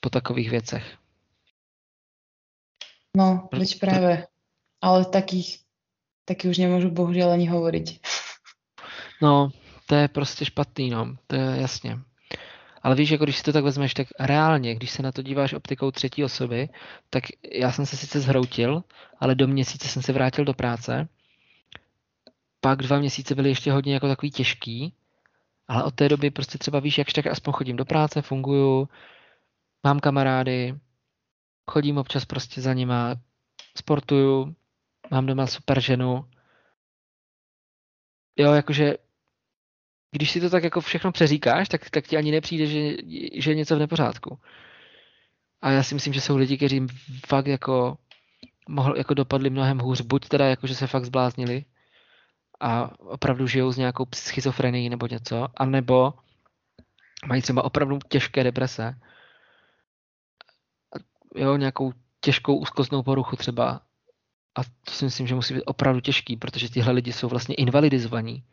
[0.00, 0.96] po takových věcech.
[3.16, 4.26] No, veď práve.
[4.80, 5.58] Ale takých
[6.24, 8.00] taky už nemůžu bohužel ani hovoriť.
[9.22, 9.50] No,
[9.86, 11.98] to je prostě špatný, no, to je jasně.
[12.82, 15.52] Ale víš, jako když si to tak vezmeš, tak reálně, když se na to díváš
[15.52, 16.68] optikou třetí osoby,
[17.10, 18.84] tak já jsem se sice zhroutil,
[19.18, 21.08] ale do měsíce jsem se vrátil do práce.
[22.60, 24.92] Pak dva měsíce byly ještě hodně jako takový těžký,
[25.68, 28.88] ale od té doby prostě třeba víš, jakž tak aspoň chodím do práce, funguju,
[29.86, 30.74] mám kamarády,
[31.70, 33.14] chodím občas prostě za nima,
[33.76, 34.56] sportuju,
[35.10, 36.24] mám doma super ženu.
[38.36, 38.94] Jo, jakože
[40.10, 42.96] když si to tak jako všechno přeříkáš, tak, tak ti ani nepřijde, že,
[43.40, 44.38] že je něco v nepořádku.
[45.62, 46.86] A já si myslím, že jsou lidi, kteří
[47.26, 47.98] fakt jako
[48.68, 51.64] mohl, jako dopadli mnohem hůř, buď teda jako, že se fakt zbláznili
[52.60, 56.14] a opravdu žijou s nějakou schizofrenií nebo něco, anebo
[57.26, 58.98] mají třeba opravdu těžké deprese,
[61.34, 63.80] jo, nějakou těžkou úzkostnou poruchu třeba.
[64.58, 68.44] A to si myslím, že musí být opravdu těžký, protože tyhle lidi jsou vlastně invalidizovaní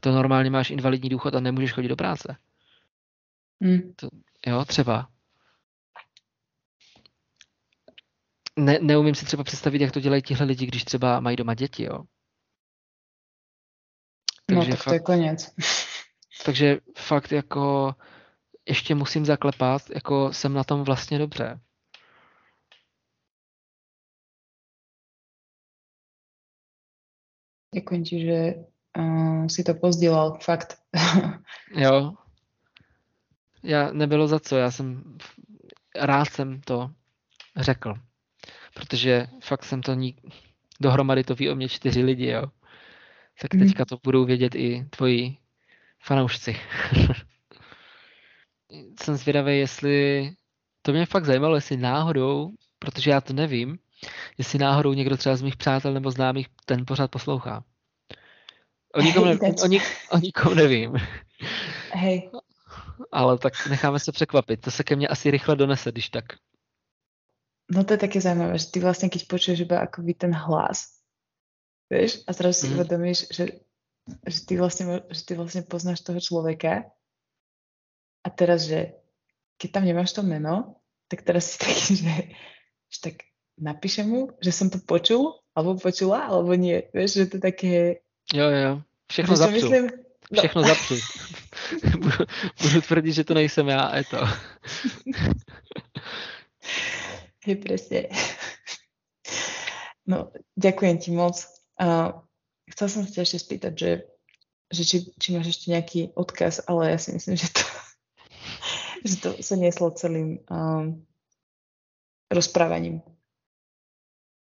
[0.00, 2.36] to normálně máš invalidní důchod a nemůžeš chodit do práce.
[3.60, 3.92] Mm.
[3.96, 4.08] To,
[4.46, 5.08] jo, třeba.
[8.56, 11.82] Ne, neumím si třeba představit, jak to dělají tihle lidi, když třeba mají doma děti,
[11.82, 12.04] jo.
[14.48, 15.54] Takže no, tak fakt, to je konec.
[16.44, 17.94] Takže fakt jako
[18.68, 21.60] ještě musím zaklepat, jako jsem na tom vlastně dobře.
[27.74, 28.54] Děkuji ti, že
[28.98, 30.78] uh, si to pozdělal, fakt.
[31.70, 32.14] jo.
[33.62, 35.18] Já nebylo za co, já jsem
[35.96, 36.90] rád jsem to
[37.56, 37.94] řekl.
[38.74, 40.16] Protože fakt jsem to ní...
[40.80, 42.42] dohromady to ví o mě čtyři lidi, jo.
[43.40, 43.66] Tak mhm.
[43.66, 45.36] teďka to budou vědět i tvoji
[46.00, 46.56] fanoušci.
[49.02, 50.30] jsem zvědavý, jestli
[50.82, 53.78] to mě fakt zajímalo, jestli náhodou, protože já to nevím,
[54.38, 57.64] jestli náhodou někdo třeba z mých přátel nebo známých ten pořád poslouchá.
[58.94, 60.94] O nikom, ne, o, nik, o nikom nevím.
[61.92, 62.30] Hej.
[63.12, 64.60] Ale tak necháme se překvapit.
[64.60, 66.24] To se ke mně asi rychle donese, když tak.
[67.70, 70.97] No to je také zajímavé, že ty vlastně, keď počuješ iba akoby ten hlas,
[71.90, 72.74] vieš, a zrazu si mm.
[72.74, 73.46] uvedomíš, že,
[74.26, 76.84] že, ty vlastně, že ty vlastně poznáš toho člověka
[78.24, 78.92] a teraz, že
[79.56, 80.74] keď tam nemáš to meno,
[81.08, 82.14] tak teraz si taký, že,
[82.88, 83.14] že tak
[83.58, 86.86] napíšem mu, že som to počul, alebo počula, alebo nie.
[86.94, 88.04] Vieš, že to také,
[88.34, 89.54] Jo, jo, všechno zapřu.
[89.54, 89.90] Myslím?
[90.30, 90.42] No.
[90.42, 90.94] Všechno zapřu.
[91.98, 92.24] budu,
[92.62, 94.20] budu tvrdit, že to nejsem já a je to.
[97.46, 98.00] je presne.
[100.06, 101.57] No, ďakujem ti moc.
[101.78, 102.10] Uh,
[102.74, 103.90] chcel som sa ešte spýtať, že,
[104.70, 107.64] že či, či máš ešte nejaký odkaz, ale ja si myslím, že to,
[109.06, 111.06] že to sa nieslo celým um,
[112.30, 113.00] rozprávaním.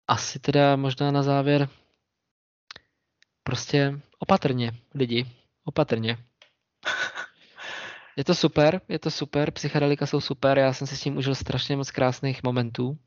[0.07, 1.69] Asi teda možná na závěr
[3.43, 5.25] Prostě opatrně, lidi.
[5.65, 6.17] Opatrně.
[8.15, 11.35] Je to super, je to super, psychedelika jsou super, já jsem si s tím užil
[11.35, 12.97] strašně moc krásných momentů,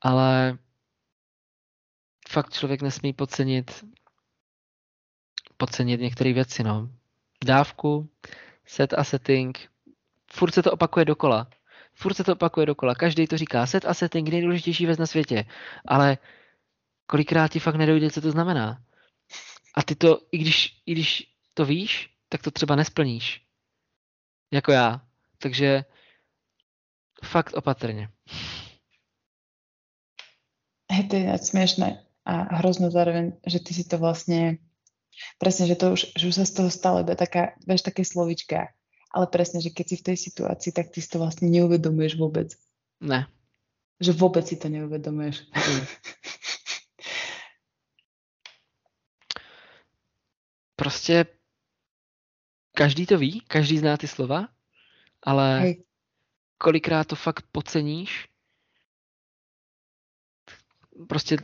[0.00, 0.58] ale
[2.32, 3.84] fakt člověk nesmí podcenit
[5.62, 6.88] podcenit některé věci, no.
[7.44, 8.10] Dávku,
[8.66, 9.70] set a setting,
[10.32, 11.50] furt se to opakuje dokola.
[11.94, 12.94] Furt se to opakuje dokola.
[12.94, 15.44] Každý to říká, set a setting, nejdůležitější věc na světě.
[15.88, 16.18] Ale
[17.06, 18.82] kolikrát ti fakt nedojde, co to znamená.
[19.74, 23.46] A ty to, i když, i když to víš, tak to třeba nesplníš.
[24.50, 25.00] Jako já.
[25.38, 25.84] Takže
[27.24, 28.08] fakt opatrně.
[30.92, 34.58] Hej, to je směšné a hrozno zároveň, že ty si to vlastně,
[35.38, 38.70] presne, že to už, že už sa z toho stalo iba taká, vieš, také slovička,
[39.10, 42.54] ale presne, že keď si v tej situácii, tak ty si to vlastne neuvedomuješ vôbec.
[43.00, 43.26] Ne.
[44.00, 45.42] Že vôbec si to neuvedomuješ.
[45.52, 45.86] Mm.
[50.82, 51.26] prostě
[52.74, 54.48] každý to ví, každý zná ty slova,
[55.22, 55.84] ale Hej.
[56.58, 58.28] kolikrát to fakt poceníš,
[61.08, 61.36] prostě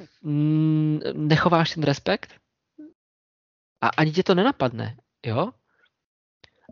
[1.12, 2.34] nechováš ten respekt
[3.80, 4.96] a ani tě to nenapadne,
[5.26, 5.50] jo?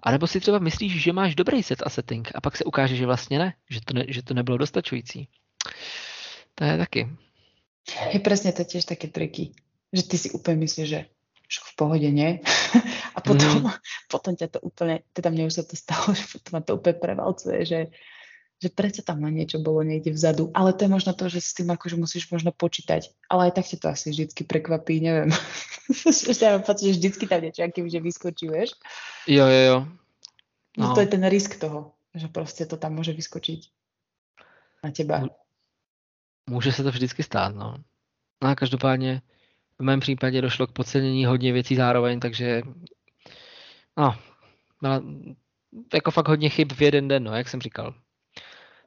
[0.02, 2.96] A nebo si třeba myslíš, že máš dobrý set a setting a pak se ukáže,
[2.96, 5.28] že vlastně ne, že to, ne, že to nebylo dostačující.
[6.54, 7.08] To je taky.
[8.12, 9.54] Je přesně to těž taky triky,
[9.92, 11.04] že ty si úplně myslíš, že
[11.50, 12.42] v pohode, nie?
[13.14, 13.70] A potom, mm.
[14.10, 16.98] potom ťa to úplne, teda mne už sa to stalo, že potom ma to úplne
[16.98, 17.80] prevalcuje, že,
[18.56, 20.48] že prečo tam na niečo bolo niekde vzadu.
[20.56, 23.12] Ale to je možno to, že s tým akože musíš možno počítať.
[23.28, 25.28] Ale aj tak ťa to asi vždycky prekvapí, neviem.
[25.92, 28.72] Ešte že vždycky tam niečo, akým, že vyskočí, vieš?
[29.28, 29.78] Jo, jo, jo.
[30.76, 30.94] No.
[30.94, 33.60] To je ten risk toho, že prostě to tam může vyskočiť
[34.84, 35.24] na teba.
[36.50, 37.76] Může se to vždycky stát, no.
[38.42, 39.22] No a každopádně
[39.78, 42.62] v mém případě došlo k podcenění hodně věcí zároveň, takže
[43.96, 44.18] no,
[44.80, 45.02] byla
[45.94, 47.94] jako fakt hodně chyb v jeden den, no, jak jsem říkal.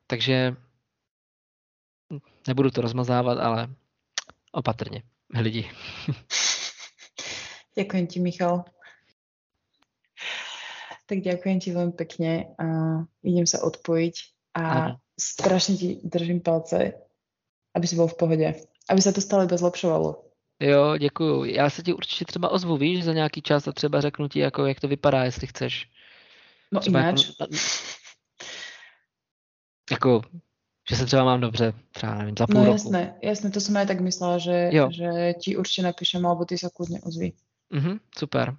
[0.09, 0.55] Takže
[2.47, 3.69] nebudu to rozmazávat, ale
[4.51, 5.03] opatrně,
[5.39, 5.69] lidi.
[7.77, 8.65] Ďakujem ti, Michal.
[11.05, 12.51] Tak ďakujem ti veľmi pekne.
[12.59, 12.65] A
[13.23, 14.15] idem sa odpojiť
[14.57, 14.93] a Áno.
[15.15, 16.91] strašne ti držím palce,
[17.73, 18.47] aby si bol v pohode.
[18.89, 20.25] Aby sa to stále iba zlepšovalo.
[20.59, 21.43] Jo, děkuju.
[21.43, 24.65] Já se ti určitě třeba ozvu, víš, za nějaký čas a třeba řeknu ti, jako,
[24.65, 25.89] jak to vypadá, jestli chceš.
[26.71, 27.53] No Třeba ináč, jako,
[29.91, 30.21] jako,
[30.89, 32.73] že se třeba mám dobře, třeba nevím, za půl no roku.
[32.73, 34.89] jasné, jasné, to som aj tak myslela, že, Jo.
[34.91, 37.33] že ti určite napíšem, alebo ty sa kľudne ozví.
[37.69, 38.57] Mhm, super.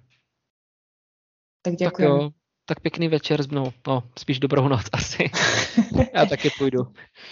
[1.61, 2.09] Tak Tak ďakujem.
[2.11, 2.29] jo,
[2.65, 5.29] tak pěkný večer, no, no, spíš dobrou noc asi.
[6.15, 6.79] Já taky půjdu.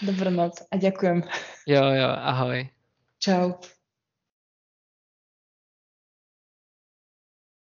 [0.01, 1.23] Dobrú noc a ďakujem.
[1.67, 2.69] Jo, jo, ahoj.
[3.19, 3.53] Čau.